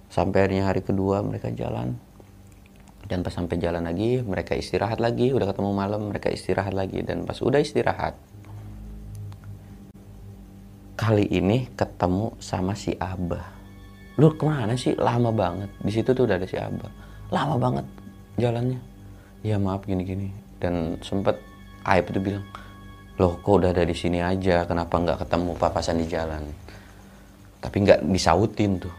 Sampai 0.08 0.46
akhirnya 0.46 0.70
hari 0.70 0.86
kedua 0.86 1.26
mereka 1.26 1.50
jalan. 1.50 1.98
Dan 3.10 3.26
pas 3.26 3.34
sampai 3.34 3.58
jalan 3.58 3.82
lagi 3.82 4.22
mereka 4.22 4.54
istirahat 4.54 5.02
lagi. 5.02 5.34
Udah 5.34 5.50
ketemu 5.50 5.74
malam 5.74 6.14
mereka 6.14 6.30
istirahat 6.30 6.72
lagi. 6.72 7.02
Dan 7.02 7.26
pas 7.26 7.42
udah 7.42 7.58
istirahat 7.58 8.14
kali 11.00 11.24
ini 11.32 11.64
ketemu 11.72 12.36
sama 12.36 12.76
si 12.76 12.92
Abah. 13.00 13.48
Lu 14.20 14.36
ke 14.36 14.44
mana 14.44 14.76
sih? 14.76 14.92
Lama 15.00 15.32
banget. 15.32 15.72
Di 15.80 15.88
situ 15.88 16.12
tuh 16.12 16.28
udah 16.28 16.36
ada 16.36 16.44
si 16.44 16.60
Abah. 16.60 16.92
Lama 17.32 17.56
banget 17.56 17.86
jalannya. 18.36 18.76
Ya 19.40 19.56
maaf 19.56 19.88
gini-gini. 19.88 20.28
Dan 20.60 21.00
sempet 21.00 21.40
Aib 21.88 22.12
itu 22.12 22.20
bilang, 22.20 22.44
loh 23.20 23.36
kok 23.40 23.60
udah 23.60 23.72
ada 23.76 23.84
di 23.84 23.92
sini 23.92 24.20
aja 24.24 24.64
kenapa 24.64 24.96
nggak 24.96 25.28
ketemu 25.28 25.52
papasan 25.60 26.00
di 26.00 26.08
jalan 26.08 26.40
tapi 27.60 27.84
nggak 27.84 28.00
disautin 28.08 28.80
tuh 28.80 28.94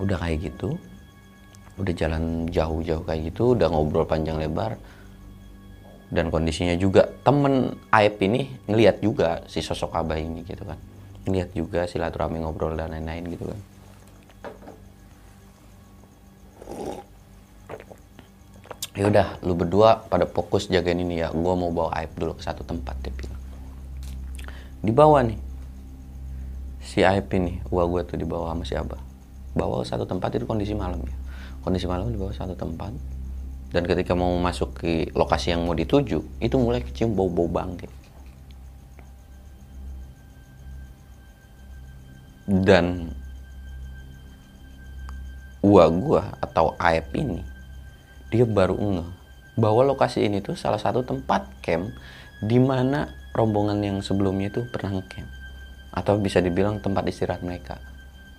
udah 0.00 0.16
kayak 0.16 0.48
gitu 0.48 0.72
udah 1.76 1.92
jalan 1.92 2.48
jauh-jauh 2.48 3.04
kayak 3.04 3.28
gitu 3.28 3.52
udah 3.52 3.68
ngobrol 3.68 4.08
panjang 4.08 4.40
lebar 4.40 4.72
dan 6.12 6.28
kondisinya 6.28 6.76
juga 6.76 7.08
temen 7.24 7.78
Aep 7.88 8.20
ini 8.20 8.50
ngelihat 8.68 9.00
juga 9.00 9.42
si 9.48 9.64
sosok 9.64 9.94
abah 9.96 10.20
ini 10.20 10.44
gitu 10.44 10.64
kan. 10.66 10.76
Ngelihat 11.24 11.56
juga 11.56 11.88
silaturahmi 11.88 12.44
ngobrol 12.44 12.76
dan 12.76 12.92
lain-lain 12.92 13.24
gitu 13.32 13.48
kan. 13.48 13.60
Ya 18.94 19.10
udah 19.10 19.26
lu 19.42 19.58
berdua 19.58 20.06
pada 20.06 20.22
fokus 20.28 20.70
jagain 20.70 21.00
ini 21.00 21.24
ya. 21.24 21.32
Gua 21.34 21.58
mau 21.58 21.72
bawa 21.72 21.90
Aep 21.98 22.14
dulu 22.14 22.38
ke 22.38 22.42
satu 22.44 22.62
tempat 22.62 22.94
dia 23.02 23.10
bilang 23.10 23.40
di 24.84 24.92
bawah 24.92 25.24
nih. 25.24 25.40
Si 26.84 27.00
Aep 27.00 27.32
ini 27.32 27.64
gua 27.72 27.88
gua 27.88 28.04
tuh 28.04 28.20
di 28.20 28.28
bawah 28.28 28.52
sama 28.52 28.62
si 28.68 28.76
abah. 28.76 29.00
Bawa 29.56 29.80
ke 29.80 29.88
satu 29.88 30.04
tempat 30.04 30.36
itu 30.36 30.44
kondisi 30.44 30.76
malam 30.76 31.00
ya. 31.00 31.16
Kondisi 31.64 31.88
malam 31.88 32.12
di 32.12 32.20
bawah 32.20 32.36
satu 32.36 32.52
tempat 32.52 32.92
dan 33.74 33.82
ketika 33.90 34.14
mau 34.14 34.30
masuk 34.38 34.78
ke 34.78 35.10
lokasi 35.18 35.50
yang 35.50 35.66
mau 35.66 35.74
dituju 35.74 36.22
itu 36.38 36.54
mulai 36.54 36.78
kecium 36.78 37.18
bau-bau 37.18 37.50
bangke 37.50 37.90
dan 42.46 43.10
gua 45.58 45.90
gua 45.90 46.22
atau 46.38 46.78
Aep 46.78 47.10
ini 47.18 47.42
dia 48.30 48.46
baru 48.46 48.78
ngeh 48.78 49.08
bahwa 49.58 49.82
lokasi 49.86 50.22
ini 50.22 50.38
tuh 50.38 50.54
salah 50.54 50.78
satu 50.78 51.02
tempat 51.02 51.46
camp 51.58 51.90
di 52.38 52.62
mana 52.62 53.10
rombongan 53.34 53.82
yang 53.82 53.98
sebelumnya 53.98 54.54
itu 54.54 54.66
pernah 54.70 55.02
camp 55.10 55.30
atau 55.94 56.18
bisa 56.18 56.42
dibilang 56.42 56.82
tempat 56.82 57.06
istirahat 57.06 57.42
mereka. 57.46 57.78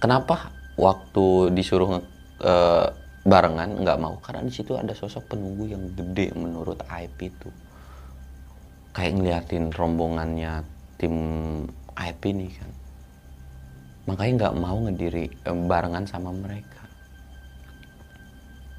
Kenapa 0.04 0.52
waktu 0.76 1.56
disuruh 1.56 2.04
e, 2.44 2.54
barengan 3.26 3.82
nggak 3.82 4.00
mau? 4.00 4.16
Karena 4.22 4.46
di 4.46 4.54
situ 4.54 4.78
ada 4.78 4.94
sosok 4.94 5.34
penunggu 5.34 5.66
yang 5.68 5.84
gede 5.98 6.32
menurut 6.38 6.80
Aep 6.86 7.18
itu. 7.20 7.50
Kayak 8.96 9.14
ngeliatin 9.20 9.74
rombongannya 9.74 10.64
tim 11.02 11.16
Aep 11.98 12.22
ini 12.30 12.48
kan. 12.54 12.72
Makanya 14.06 14.34
nggak 14.38 14.56
mau 14.62 14.78
ngediri 14.86 15.26
e, 15.28 15.50
barengan 15.66 16.06
sama 16.06 16.30
mereka. 16.30 16.86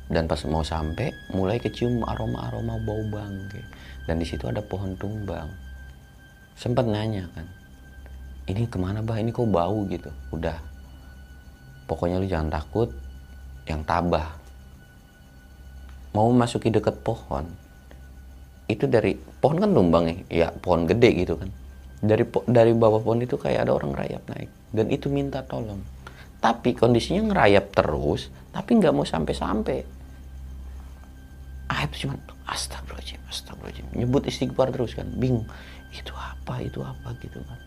Dan 0.07 0.31
pas 0.31 0.39
mau 0.47 0.63
sampai 0.63 1.11
mulai 1.35 1.59
kecium 1.59 2.07
aroma 2.07 2.47
aroma 2.47 2.79
bau 2.79 3.03
bangke. 3.11 3.61
Dan 4.07 4.23
di 4.23 4.27
situ 4.27 4.47
ada 4.47 4.63
pohon 4.63 4.95
tumbang. 4.95 5.51
Sempat 6.55 6.87
nanya 6.87 7.27
kan 7.35 7.45
ini 8.47 8.63
ke 8.71 8.79
mana 8.79 9.03
bah? 9.03 9.19
Ini 9.19 9.35
kok 9.35 9.51
bau 9.51 9.83
gitu? 9.91 10.11
Udah. 10.31 10.55
Pokoknya 11.91 12.23
lu 12.23 12.27
jangan 12.31 12.51
takut 12.51 12.95
yang 13.67 13.83
tabah 13.83 14.35
mau 16.14 16.31
masuki 16.33 16.73
deket 16.73 17.03
pohon 17.03 17.45
itu 18.67 18.89
dari 18.89 19.14
pohon 19.14 19.62
kan 19.62 19.71
tumbang 19.71 20.05
ya 20.09 20.17
ya 20.31 20.49
pohon 20.51 20.89
gede 20.89 21.11
gitu 21.27 21.35
kan 21.39 21.51
dari 22.03 22.25
dari 22.47 22.73
bawah 22.73 23.03
pohon 23.03 23.23
itu 23.23 23.37
kayak 23.39 23.69
ada 23.69 23.73
orang 23.75 23.95
rayap 23.95 24.23
naik 24.31 24.51
dan 24.73 24.87
itu 24.91 25.07
minta 25.12 25.43
tolong 25.45 25.83
tapi 26.41 26.73
kondisinya 26.73 27.31
ngerayap 27.33 27.75
terus 27.75 28.33
tapi 28.55 28.79
nggak 28.79 28.95
mau 28.95 29.05
sampai-sampai 29.05 29.97
Aib 31.67 31.91
cuma 31.99 32.14
astagfirullahaladzim, 32.47 33.21
astagfirullahaladzim. 33.27 33.87
Nyebut 33.99 34.23
istighfar 34.31 34.71
terus 34.71 34.95
kan, 34.95 35.11
bingung. 35.19 35.47
Itu 35.91 36.14
apa, 36.14 36.62
itu 36.62 36.79
apa 36.79 37.11
gitu 37.19 37.43
kan. 37.43 37.59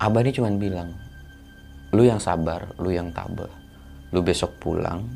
Abah 0.00 0.20
ini 0.20 0.32
cuma 0.32 0.52
bilang, 0.52 0.92
lu 1.90 2.02
yang 2.06 2.22
sabar, 2.22 2.70
lu 2.78 2.90
yang 2.94 3.10
tabah. 3.10 3.50
Lu 4.10 4.22
besok 4.22 4.58
pulang, 4.58 5.06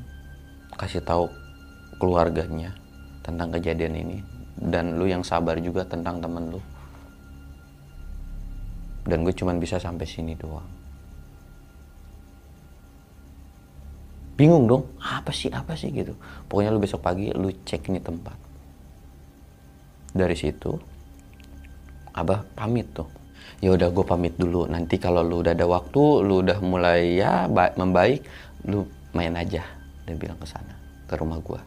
kasih 0.79 1.03
tahu 1.03 1.27
keluarganya 1.99 2.75
tentang 3.27 3.51
kejadian 3.55 3.95
ini. 3.95 4.19
Dan 4.55 4.99
lu 4.99 5.11
yang 5.11 5.27
sabar 5.27 5.59
juga 5.59 5.83
tentang 5.83 6.23
temen 6.23 6.55
lu. 6.55 6.61
Dan 9.05 9.27
gue 9.27 9.35
cuma 9.35 9.53
bisa 9.59 9.77
sampai 9.77 10.07
sini 10.07 10.39
doang. 10.39 10.85
bingung 14.35 14.67
dong 14.67 14.85
apa 14.99 15.31
sih 15.31 15.51
apa 15.51 15.79
sih 15.79 15.95
gitu 15.95 16.19
pokoknya 16.51 16.75
lu 16.75 16.83
besok 16.83 17.07
pagi 17.07 17.31
lu 17.31 17.55
cek 17.55 17.87
ini 17.91 18.03
tempat 18.03 18.35
dari 20.11 20.35
situ 20.35 20.75
abah 22.15 22.43
pamit 22.59 22.91
tuh 22.91 23.07
ya 23.63 23.75
udah 23.75 23.89
gue 23.91 24.05
pamit 24.07 24.35
dulu. 24.35 24.67
Nanti 24.67 24.97
kalau 24.99 25.23
lu 25.23 25.43
udah 25.45 25.53
ada 25.53 25.67
waktu 25.69 26.03
lu 26.25 26.43
udah 26.43 26.59
mulai 26.65 27.21
ya 27.21 27.47
membaik 27.51 28.25
lu 28.67 28.87
main 29.15 29.35
aja. 29.37 29.63
Dia 30.05 30.17
bilang 30.17 30.39
ke 30.41 30.47
sana 30.49 30.75
ke 31.05 31.15
rumah 31.21 31.39
gue 31.41 31.61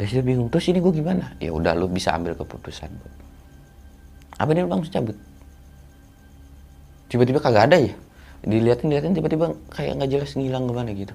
dari 0.00 0.08
situ 0.08 0.24
bingung 0.24 0.48
terus 0.48 0.64
ini 0.72 0.80
gue 0.80 0.92
gimana? 0.96 1.36
Ya 1.36 1.52
udah 1.52 1.76
lu 1.76 1.84
bisa 1.84 2.16
ambil 2.16 2.32
keputusan 2.32 2.88
gue 2.88 3.12
apa 4.40 4.56
dia 4.56 4.64
langsung 4.64 4.88
cabut? 4.88 5.16
Tiba-tiba 7.12 7.44
kagak 7.44 7.68
ada 7.68 7.76
ya? 7.76 7.92
Dilihatin 8.40 8.88
dilihatin 8.88 9.12
tiba-tiba 9.12 9.52
kayak 9.68 10.00
nggak 10.00 10.08
jelas 10.08 10.32
ngilang 10.32 10.64
ke 10.64 10.72
mana 10.72 10.90
gitu. 10.96 11.12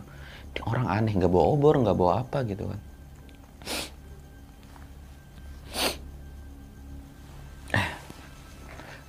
Orang 0.69 0.85
aneh 0.85 1.17
nggak 1.17 1.33
bawa 1.33 1.45
obor 1.57 1.73
nggak 1.81 1.97
bawa 1.97 2.21
apa 2.21 2.45
gitu 2.45 2.69
kan 2.69 2.79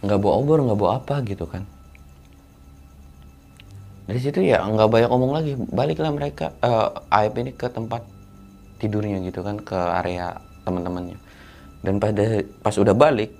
nggak 0.06 0.22
bawa 0.22 0.34
obor 0.38 0.58
nggak 0.62 0.78
bawa 0.78 0.90
apa 1.02 1.20
gitu 1.26 1.44
kan. 1.50 1.66
Dari 4.06 4.20
situ 4.22 4.38
ya 4.46 4.62
nggak 4.62 4.86
banyak 4.86 5.10
ngomong 5.10 5.32
lagi. 5.34 5.52
Baliklah 5.58 6.14
mereka 6.14 6.54
uh, 6.62 6.94
Aib 7.10 7.34
ini 7.42 7.50
ke 7.50 7.66
tempat 7.66 8.06
tidurnya 8.78 9.18
gitu 9.26 9.42
kan 9.42 9.58
ke 9.58 9.74
area 9.74 10.38
teman-temannya. 10.62 11.18
Dan 11.82 11.98
pada 11.98 12.46
pas 12.62 12.74
udah 12.78 12.94
balik 12.94 13.34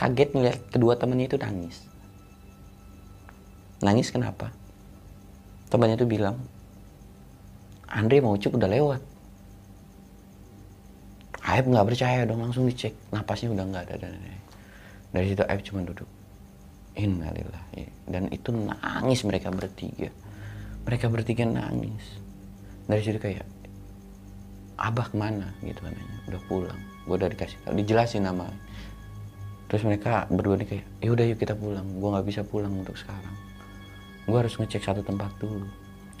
kaget 0.00 0.32
ngeliat 0.32 0.58
kedua 0.72 0.96
temannya 0.96 1.28
itu 1.28 1.36
nangis. 1.36 1.84
Nangis 3.84 4.08
kenapa? 4.08 4.48
Temannya 5.68 6.00
itu 6.00 6.08
bilang 6.08 6.40
Andre 7.92 8.24
mau 8.24 8.32
cek 8.32 8.56
udah 8.56 8.70
lewat. 8.72 9.02
Aib 11.42 11.68
nggak 11.68 11.84
percaya 11.84 12.24
dong 12.24 12.40
langsung 12.40 12.64
dicek. 12.64 12.96
Napasnya 13.12 13.52
udah 13.52 13.64
nggak 13.68 13.84
ada 13.92 14.08
dan 14.08 14.16
dari 15.12 15.26
situ 15.28 15.44
Aib 15.44 15.60
cuma 15.62 15.84
duduk. 15.84 16.08
Innalillah 16.92 17.72
dan 18.04 18.28
itu 18.28 18.52
nangis 18.52 19.24
mereka 19.24 19.48
bertiga. 19.48 20.12
Mereka 20.84 21.08
bertiga 21.08 21.48
nangis. 21.48 22.20
Dari 22.84 23.00
situ 23.00 23.16
kayak 23.16 23.46
abah 24.76 25.08
ke 25.08 25.16
mana? 25.16 25.56
Gitu 25.64 25.80
kan 25.80 25.94
udah 26.28 26.42
pulang. 26.48 26.80
Gue 27.08 27.16
udah 27.16 27.30
dikasih 27.32 27.56
tahu 27.64 27.76
dijelasin 27.76 28.28
nama 28.28 28.48
terus 29.72 29.88
mereka 29.88 30.28
berdua 30.28 30.60
nih 30.60 30.68
kayak 30.68 30.84
ya 31.00 31.08
udah 31.16 31.24
yuk 31.32 31.38
kita 31.40 31.56
pulang. 31.56 31.86
Gue 31.96 32.08
nggak 32.12 32.26
bisa 32.28 32.40
pulang 32.44 32.72
untuk 32.76 32.96
sekarang. 33.00 33.36
Gue 34.28 34.36
harus 34.36 34.52
ngecek 34.60 34.84
satu 34.84 35.00
tempat 35.00 35.32
dulu. 35.40 35.64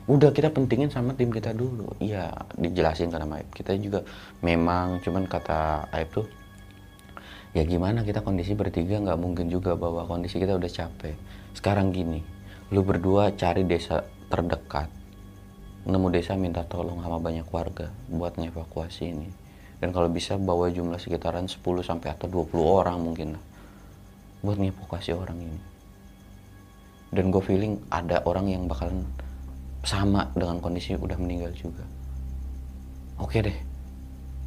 Udah 0.08 0.32
kita 0.32 0.48
pentingin 0.48 0.88
sama 0.88 1.12
tim 1.12 1.28
kita 1.28 1.52
dulu. 1.52 1.92
Iya 2.00 2.32
dijelasin 2.56 3.12
karena 3.12 3.28
Aib. 3.38 3.52
Kita 3.52 3.76
juga 3.76 4.00
memang 4.40 5.04
cuman 5.04 5.28
kata 5.28 5.92
Aib 5.92 6.08
tuh 6.16 6.26
ya 7.52 7.62
gimana 7.68 8.00
kita 8.04 8.24
kondisi 8.24 8.56
bertiga 8.56 8.96
nggak 9.00 9.20
mungkin 9.20 9.52
juga 9.52 9.76
bahwa 9.76 10.08
kondisi 10.08 10.40
kita 10.40 10.56
udah 10.56 10.70
capek. 10.72 11.16
Sekarang 11.52 11.92
gini 11.92 12.24
lu 12.72 12.80
berdua 12.80 13.36
cari 13.36 13.68
desa 13.68 14.08
terdekat. 14.32 14.88
Nemu 15.84 16.08
desa 16.08 16.38
minta 16.38 16.64
tolong 16.64 17.04
sama 17.04 17.20
banyak 17.20 17.44
warga 17.52 17.92
buat 18.08 18.40
ngevakuasi 18.40 19.12
ini. 19.12 19.28
Dan 19.82 19.90
kalau 19.90 20.08
bisa 20.08 20.38
bawa 20.38 20.70
jumlah 20.70 20.96
sekitaran 20.96 21.50
10 21.50 21.58
sampai 21.82 22.14
atau 22.14 22.30
20 22.30 22.54
orang 22.62 22.96
mungkin 23.02 23.36
lah 23.36 23.44
buat 24.40 24.56
ngevakuasi 24.56 25.12
orang 25.12 25.38
ini. 25.42 25.60
Dan 27.12 27.28
gue 27.28 27.42
feeling 27.44 27.76
ada 27.92 28.24
orang 28.24 28.48
yang 28.48 28.64
bakalan 28.64 29.04
sama 29.84 30.30
dengan 30.32 30.62
kondisi 30.62 30.96
udah 30.96 31.18
meninggal 31.20 31.52
juga. 31.52 31.84
Oke 33.20 33.42
deh. 33.44 33.58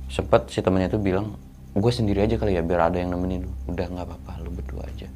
Sempet 0.10 0.49
si 0.49 0.66
temannya 0.66 0.89
tuh 0.89 1.03
bilang 1.03 1.38
gue 1.76 1.92
sendiri 1.92 2.24
aja 2.24 2.40
kali 2.40 2.56
ya 2.56 2.64
biar 2.64 2.88
ada 2.88 2.98
yang 3.04 3.12
nemenin. 3.12 3.44
Lu 3.44 3.76
udah 3.76 3.88
nggak 3.92 4.06
apa-apa 4.08 4.32
lu 4.40 4.50
berdua 4.56 4.88
aja. 4.88 5.12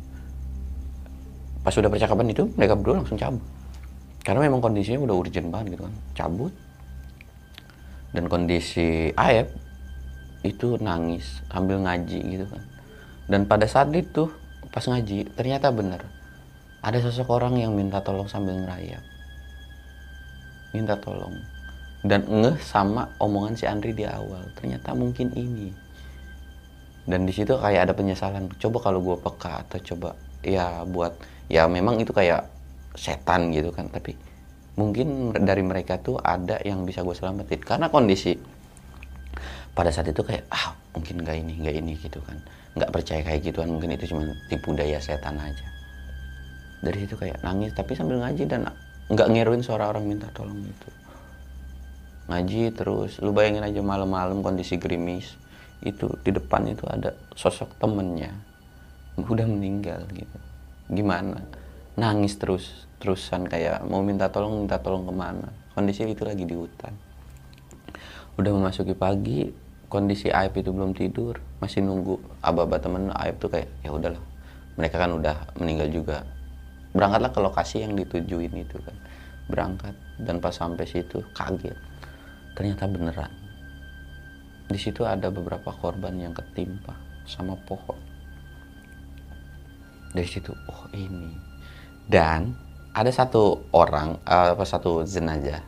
Pas 1.64 1.72
udah 1.72 1.88
percakapan 1.88 2.36
itu 2.36 2.51
mereka 2.60 2.76
berdua 2.76 2.99
langsung 2.99 3.16
cabut. 3.16 3.43
Karena 4.28 4.43
memang 4.43 4.60
kondisinya 4.60 4.99
udah 4.99 5.16
urgent 5.16 5.47
banget 5.47 5.80
gitu 5.80 5.88
kan. 5.88 5.95
Cabut. 6.16 6.53
Dan 8.12 8.28
kondisi 8.28 9.16
Aep 9.16 9.47
itu 10.43 10.76
nangis 10.84 11.39
sambil 11.47 11.80
ngaji 11.80 12.20
gitu 12.20 12.45
kan. 12.51 12.64
Dan 13.32 13.47
pada 13.47 13.64
saat 13.64 13.88
itu 13.95 14.28
pas 14.70 14.84
ngaji 14.84 15.32
ternyata 15.34 15.72
benar 15.72 16.05
ada 16.80 16.97
sosok 16.99 17.28
orang 17.36 17.60
yang 17.60 17.72
minta 17.76 18.03
tolong 18.03 18.28
sambil 18.28 18.55
ngerayap. 18.60 19.03
Minta 20.76 20.99
tolong. 20.99 21.36
Dan 22.03 22.24
ngeh 22.28 22.55
sama 22.64 23.12
omongan 23.20 23.55
si 23.55 23.68
Andri 23.68 23.91
di 23.91 24.07
awal. 24.07 24.47
Ternyata 24.55 24.95
mungkin 24.95 25.36
ini 25.36 25.88
dan 27.07 27.23
di 27.23 27.33
situ 27.35 27.55
kayak 27.55 27.89
ada 27.89 27.93
penyesalan 27.95 28.51
coba 28.59 28.77
kalau 28.91 28.99
gue 28.99 29.17
peka 29.19 29.63
atau 29.67 29.79
coba 29.93 30.17
ya 30.43 30.83
buat 30.83 31.15
ya 31.47 31.67
memang 31.69 31.99
itu 32.01 32.11
kayak 32.11 32.47
setan 32.97 33.53
gitu 33.55 33.71
kan 33.71 33.87
tapi 33.87 34.17
mungkin 34.79 35.35
dari 35.35 35.59
mereka 35.59 35.99
tuh 35.99 36.15
ada 36.23 36.55
yang 36.63 36.87
bisa 36.87 37.03
gue 37.03 37.11
selamatin. 37.11 37.59
Karena 37.59 37.91
kondisi 37.91 38.39
pada 39.75 39.91
saat 39.91 40.07
itu 40.07 40.23
kayak 40.23 40.47
ah 40.47 40.71
mungkin 40.95 41.19
nggak 41.19 41.35
ini 41.35 41.53
nggak 41.59 41.75
ini 41.83 41.93
gitu 41.99 42.23
kan. 42.23 42.39
Nggak 42.79 42.91
percaya 42.95 43.21
kayak 43.27 43.43
gituan 43.43 43.75
mungkin 43.75 43.99
itu 43.99 44.15
cuma 44.15 44.23
tipu 44.47 44.71
daya 44.71 45.03
setan 45.03 45.35
aja. 45.35 45.67
Dari 46.79 47.03
situ 47.03 47.19
kayak 47.19 47.43
nangis 47.43 47.75
tapi 47.75 47.91
sambil 47.99 48.23
ngaji 48.23 48.47
dan 48.47 48.71
nggak 49.11 49.27
ngiruin 49.27 49.59
suara 49.59 49.91
orang 49.91 50.07
minta 50.07 50.31
tolong 50.31 50.63
itu 50.63 50.89
ngaji 52.29 52.77
terus 52.77 53.17
lu 53.25 53.33
bayangin 53.33 53.65
aja 53.65 53.81
malam-malam 53.81 54.45
kondisi 54.45 54.77
gerimis 54.77 55.33
itu 55.80 56.11
di 56.27 56.32
depan 56.36 56.67
itu 56.67 56.84
ada 56.91 57.15
sosok 57.36 57.80
temennya 57.80 58.36
udah 59.27 59.47
meninggal 59.47 60.07
gitu. 60.15 60.38
Gimana? 60.91 61.43
Nangis 61.99 62.39
terus 62.39 62.88
terusan 63.03 63.47
kayak 63.47 63.84
mau 63.88 63.99
minta 63.99 64.32
tolong 64.32 64.63
minta 64.63 64.80
tolong 64.80 65.03
ke 65.07 65.13
mana? 65.15 65.49
Kondisi 65.75 66.07
itu 66.07 66.23
lagi 66.23 66.47
di 66.47 66.55
hutan. 66.55 66.95
Udah 68.39 68.51
memasuki 68.55 68.95
pagi 68.95 69.51
kondisi 69.91 70.32
Aib 70.32 70.55
itu 70.55 70.71
belum 70.71 70.95
tidur 70.95 71.41
masih 71.59 71.84
nunggu 71.84 72.21
aba-aba 72.39 72.80
temen 72.80 73.11
Aib 73.11 73.41
tuh 73.41 73.51
kayak 73.51 73.67
ya 73.84 73.91
udahlah 73.91 74.21
mereka 74.80 74.95
kan 75.01 75.11
udah 75.11 75.36
meninggal 75.59 75.91
juga. 75.91 76.17
Berangkatlah 76.95 77.32
ke 77.36 77.39
lokasi 77.43 77.84
yang 77.84 77.99
ditujuin 77.99 78.53
itu 78.55 78.77
kan. 78.80 78.95
Berangkat 79.51 79.95
dan 80.23 80.39
pas 80.39 80.55
sampai 80.55 80.88
situ 80.88 81.19
kaget. 81.36 81.75
Ternyata 82.55 82.88
beneran 82.88 83.38
di 84.70 84.78
situ 84.78 85.01
ada 85.01 85.34
beberapa 85.34 85.74
korban 85.74 86.13
yang 86.13 86.30
ketimpa 86.30 86.93
sama 87.26 87.57
pohon. 87.65 87.97
Dari 90.13 90.30
situ 90.30 90.53
oh 90.53 90.86
ini. 90.93 91.34
Dan 92.05 92.53
ada 92.93 93.09
satu 93.09 93.70
orang 93.74 94.22
uh, 94.30 94.53
apa 94.53 94.65
satu 94.65 95.01
jenazah. 95.01 95.65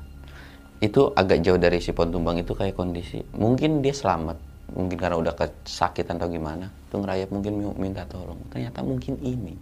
Itu 0.81 1.13
agak 1.17 1.41
jauh 1.41 1.57
dari 1.57 1.81
si 1.81 1.93
pohon 1.93 2.13
tumbang 2.13 2.41
itu 2.41 2.53
kayak 2.53 2.77
kondisi. 2.77 3.25
Mungkin 3.33 3.81
dia 3.81 3.93
selamat. 3.93 4.37
Mungkin 4.71 4.97
karena 4.97 5.17
udah 5.17 5.33
kesakitan 5.35 6.15
atau 6.15 6.31
gimana 6.31 6.71
tuh 6.87 7.03
ngerayap 7.03 7.33
mungkin 7.33 7.73
minta 7.81 8.05
tolong. 8.05 8.39
Ternyata 8.53 8.85
mungkin 8.85 9.17
ini. 9.21 9.57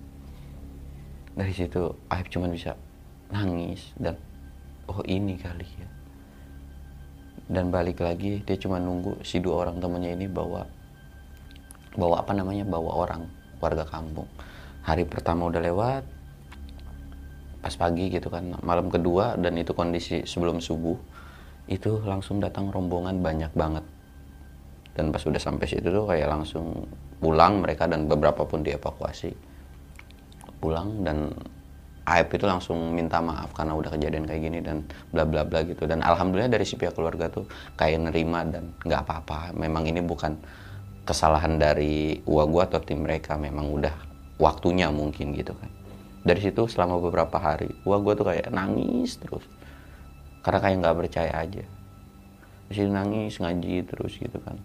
Dari 1.33 1.55
situ 1.55 1.95
Aib 2.11 2.27
cuma 2.27 2.51
bisa 2.51 2.75
nangis 3.31 3.93
dan 3.95 4.17
oh 4.89 5.05
ini 5.05 5.37
kali 5.37 5.63
ya 5.63 5.98
dan 7.49 7.73
balik 7.73 8.05
lagi 8.05 8.45
dia 8.45 8.57
cuma 8.61 8.77
nunggu 8.77 9.25
si 9.25 9.41
dua 9.41 9.65
orang 9.65 9.81
temannya 9.81 10.13
ini 10.13 10.29
bawa 10.29 10.69
bawa 11.97 12.21
apa 12.21 12.31
namanya 12.37 12.63
bawa 12.63 12.91
orang 13.09 13.25
warga 13.57 13.83
kampung. 13.89 14.29
Hari 14.85 15.03
pertama 15.09 15.49
udah 15.49 15.59
lewat 15.59 16.03
pas 17.59 17.75
pagi 17.75 18.07
gitu 18.07 18.31
kan 18.31 18.55
malam 18.63 18.87
kedua 18.87 19.35
dan 19.35 19.59
itu 19.59 19.75
kondisi 19.75 20.23
sebelum 20.23 20.63
subuh 20.63 20.95
itu 21.67 21.99
langsung 22.07 22.39
datang 22.39 22.69
rombongan 22.69 23.19
banyak 23.19 23.51
banget. 23.57 23.85
Dan 24.93 25.09
pas 25.09 25.21
udah 25.25 25.41
sampai 25.41 25.65
situ 25.65 25.89
tuh 25.89 26.05
kayak 26.05 26.29
langsung 26.29 26.85
pulang 27.17 27.65
mereka 27.65 27.89
dan 27.89 28.05
beberapa 28.05 28.45
pun 28.45 28.61
dievakuasi. 28.61 29.33
Pulang 30.61 31.01
dan 31.01 31.33
Aib 32.09 32.33
itu 32.33 32.49
langsung 32.49 32.89
minta 32.89 33.21
maaf 33.21 33.53
karena 33.53 33.77
udah 33.77 33.93
kejadian 33.93 34.25
kayak 34.25 34.41
gini 34.41 34.59
dan 34.65 34.81
bla 35.13 35.29
bla 35.29 35.45
bla 35.45 35.61
gitu. 35.61 35.85
Dan 35.85 36.01
alhamdulillah 36.01 36.49
dari 36.49 36.65
si 36.65 36.73
pihak 36.73 36.97
keluarga 36.97 37.29
tuh 37.29 37.45
kayak 37.77 38.09
nerima 38.09 38.41
dan 38.49 38.73
nggak 38.81 39.01
apa-apa. 39.05 39.53
Memang 39.53 39.85
ini 39.85 40.01
bukan 40.01 40.33
kesalahan 41.05 41.61
dari 41.61 42.17
uang 42.25 42.49
gua 42.49 42.65
atau 42.65 42.81
tim 42.81 43.05
mereka. 43.05 43.37
Memang 43.37 43.69
udah 43.69 43.93
waktunya 44.41 44.89
mungkin 44.89 45.37
gitu 45.37 45.53
kan. 45.53 45.69
Dari 46.25 46.41
situ 46.41 46.65
selama 46.65 46.97
beberapa 46.97 47.37
hari 47.37 47.69
uang 47.85 48.01
gua 48.01 48.13
tuh 48.17 48.33
kayak 48.33 48.49
nangis 48.49 49.21
terus. 49.21 49.45
Karena 50.41 50.59
kayak 50.65 50.75
nggak 50.81 50.97
percaya 51.05 51.33
aja. 51.45 51.61
Masih 52.73 52.89
nangis 52.89 53.37
ngaji 53.37 53.85
terus 53.85 54.17
gitu 54.17 54.41
kan. 54.41 54.57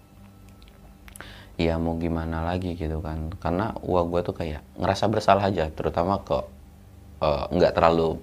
Ya 1.61 1.76
mau 1.76 2.01
gimana 2.01 2.40
lagi 2.40 2.72
gitu 2.72 3.05
kan. 3.05 3.36
Karena 3.36 3.76
uang 3.84 4.09
gua 4.09 4.24
tuh 4.24 4.32
kayak 4.32 4.64
ngerasa 4.80 5.12
bersalah 5.12 5.45
aja 5.53 5.68
terutama 5.68 6.24
ke 6.24 6.53
nggak 7.23 7.73
uh, 7.73 7.77
terlalu 7.77 8.19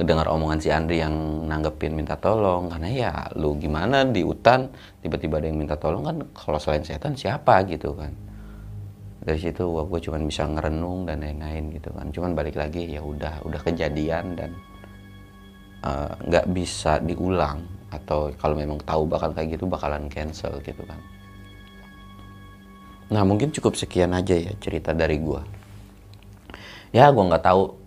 ngedengar 0.00 0.32
omongan 0.32 0.58
si 0.62 0.72
Andri 0.72 1.02
yang 1.02 1.12
nanggepin 1.44 1.92
minta 1.92 2.16
tolong. 2.16 2.72
Karena 2.72 2.88
ya 2.88 3.12
lu 3.36 3.58
gimana 3.60 4.06
di 4.06 4.24
hutan 4.24 4.70
tiba-tiba 5.04 5.42
ada 5.42 5.46
yang 5.52 5.58
minta 5.60 5.76
tolong 5.76 6.04
kan 6.06 6.16
kalau 6.32 6.56
selain 6.56 6.80
setan 6.80 7.12
siapa 7.12 7.60
gitu 7.68 7.92
kan. 7.92 8.12
Dari 9.20 9.36
situ 9.36 9.68
gua, 9.68 9.84
gue 9.84 10.00
cuman 10.00 10.24
bisa 10.24 10.48
ngerenung 10.48 11.04
dan 11.04 11.20
lain-lain 11.20 11.76
gitu 11.76 11.92
kan. 11.92 12.08
Cuman 12.08 12.32
balik 12.32 12.56
lagi 12.56 12.88
ya 12.88 13.04
udah 13.04 13.44
udah 13.44 13.60
kejadian 13.60 14.32
dan 14.32 14.50
eh, 15.84 16.10
nggak 16.24 16.46
uh, 16.48 16.50
bisa 16.56 16.96
diulang 17.04 17.60
atau 17.92 18.32
kalau 18.40 18.56
memang 18.56 18.80
tahu 18.80 19.04
bakal 19.04 19.36
kayak 19.36 19.60
gitu 19.60 19.68
bakalan 19.68 20.08
cancel 20.08 20.56
gitu 20.64 20.80
kan. 20.88 20.96
Nah 23.12 23.26
mungkin 23.26 23.52
cukup 23.52 23.76
sekian 23.76 24.16
aja 24.16 24.32
ya 24.38 24.56
cerita 24.56 24.96
dari 24.96 25.20
gua. 25.20 25.44
Ya 26.94 27.12
gua 27.12 27.28
nggak 27.28 27.44
tahu 27.44 27.79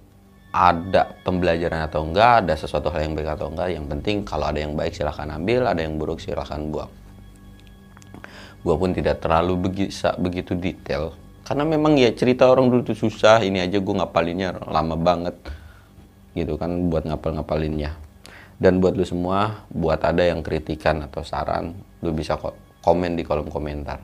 ada 0.54 1.18
pembelajaran 1.26 1.90
atau 1.90 2.06
enggak, 2.06 2.46
ada 2.46 2.54
sesuatu 2.54 2.94
hal 2.94 3.10
yang 3.10 3.18
baik 3.18 3.34
atau 3.34 3.50
enggak. 3.50 3.74
Yang 3.74 3.86
penting 3.90 4.16
kalau 4.22 4.46
ada 4.46 4.62
yang 4.62 4.78
baik 4.78 4.94
silahkan 4.94 5.26
ambil, 5.34 5.66
ada 5.66 5.82
yang 5.82 5.98
buruk 5.98 6.22
silahkan 6.22 6.62
buang. 6.70 6.94
Gua 8.62 8.76
pun 8.78 8.94
tidak 8.94 9.20
terlalu 9.20 9.74
bisa 9.74 10.14
begitu 10.16 10.54
detail. 10.54 11.18
Karena 11.44 11.68
memang 11.68 12.00
ya 12.00 12.14
cerita 12.16 12.48
orang 12.48 12.72
dulu 12.72 12.86
itu 12.86 12.96
susah, 12.96 13.44
ini 13.44 13.60
aja 13.60 13.76
gue 13.82 13.96
ngapalinnya 14.00 14.64
lama 14.64 14.96
banget. 14.96 15.36
Gitu 16.32 16.56
kan 16.56 16.88
buat 16.88 17.04
ngapal-ngapalinnya. 17.04 18.00
Dan 18.56 18.80
buat 18.80 18.96
lu 18.96 19.04
semua, 19.04 19.68
buat 19.68 20.00
ada 20.06 20.24
yang 20.24 20.40
kritikan 20.40 21.04
atau 21.04 21.26
saran, 21.26 21.76
lu 22.00 22.16
bisa 22.16 22.40
komen 22.80 23.20
di 23.20 23.28
kolom 23.28 23.52
komentar. 23.52 24.00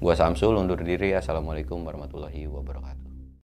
Gua 0.00 0.16
Samsul 0.16 0.56
undur 0.56 0.80
diri. 0.80 1.14
Assalamualaikum 1.14 1.78
warahmatullahi 1.84 2.48
wabarakatuh. 2.48 2.99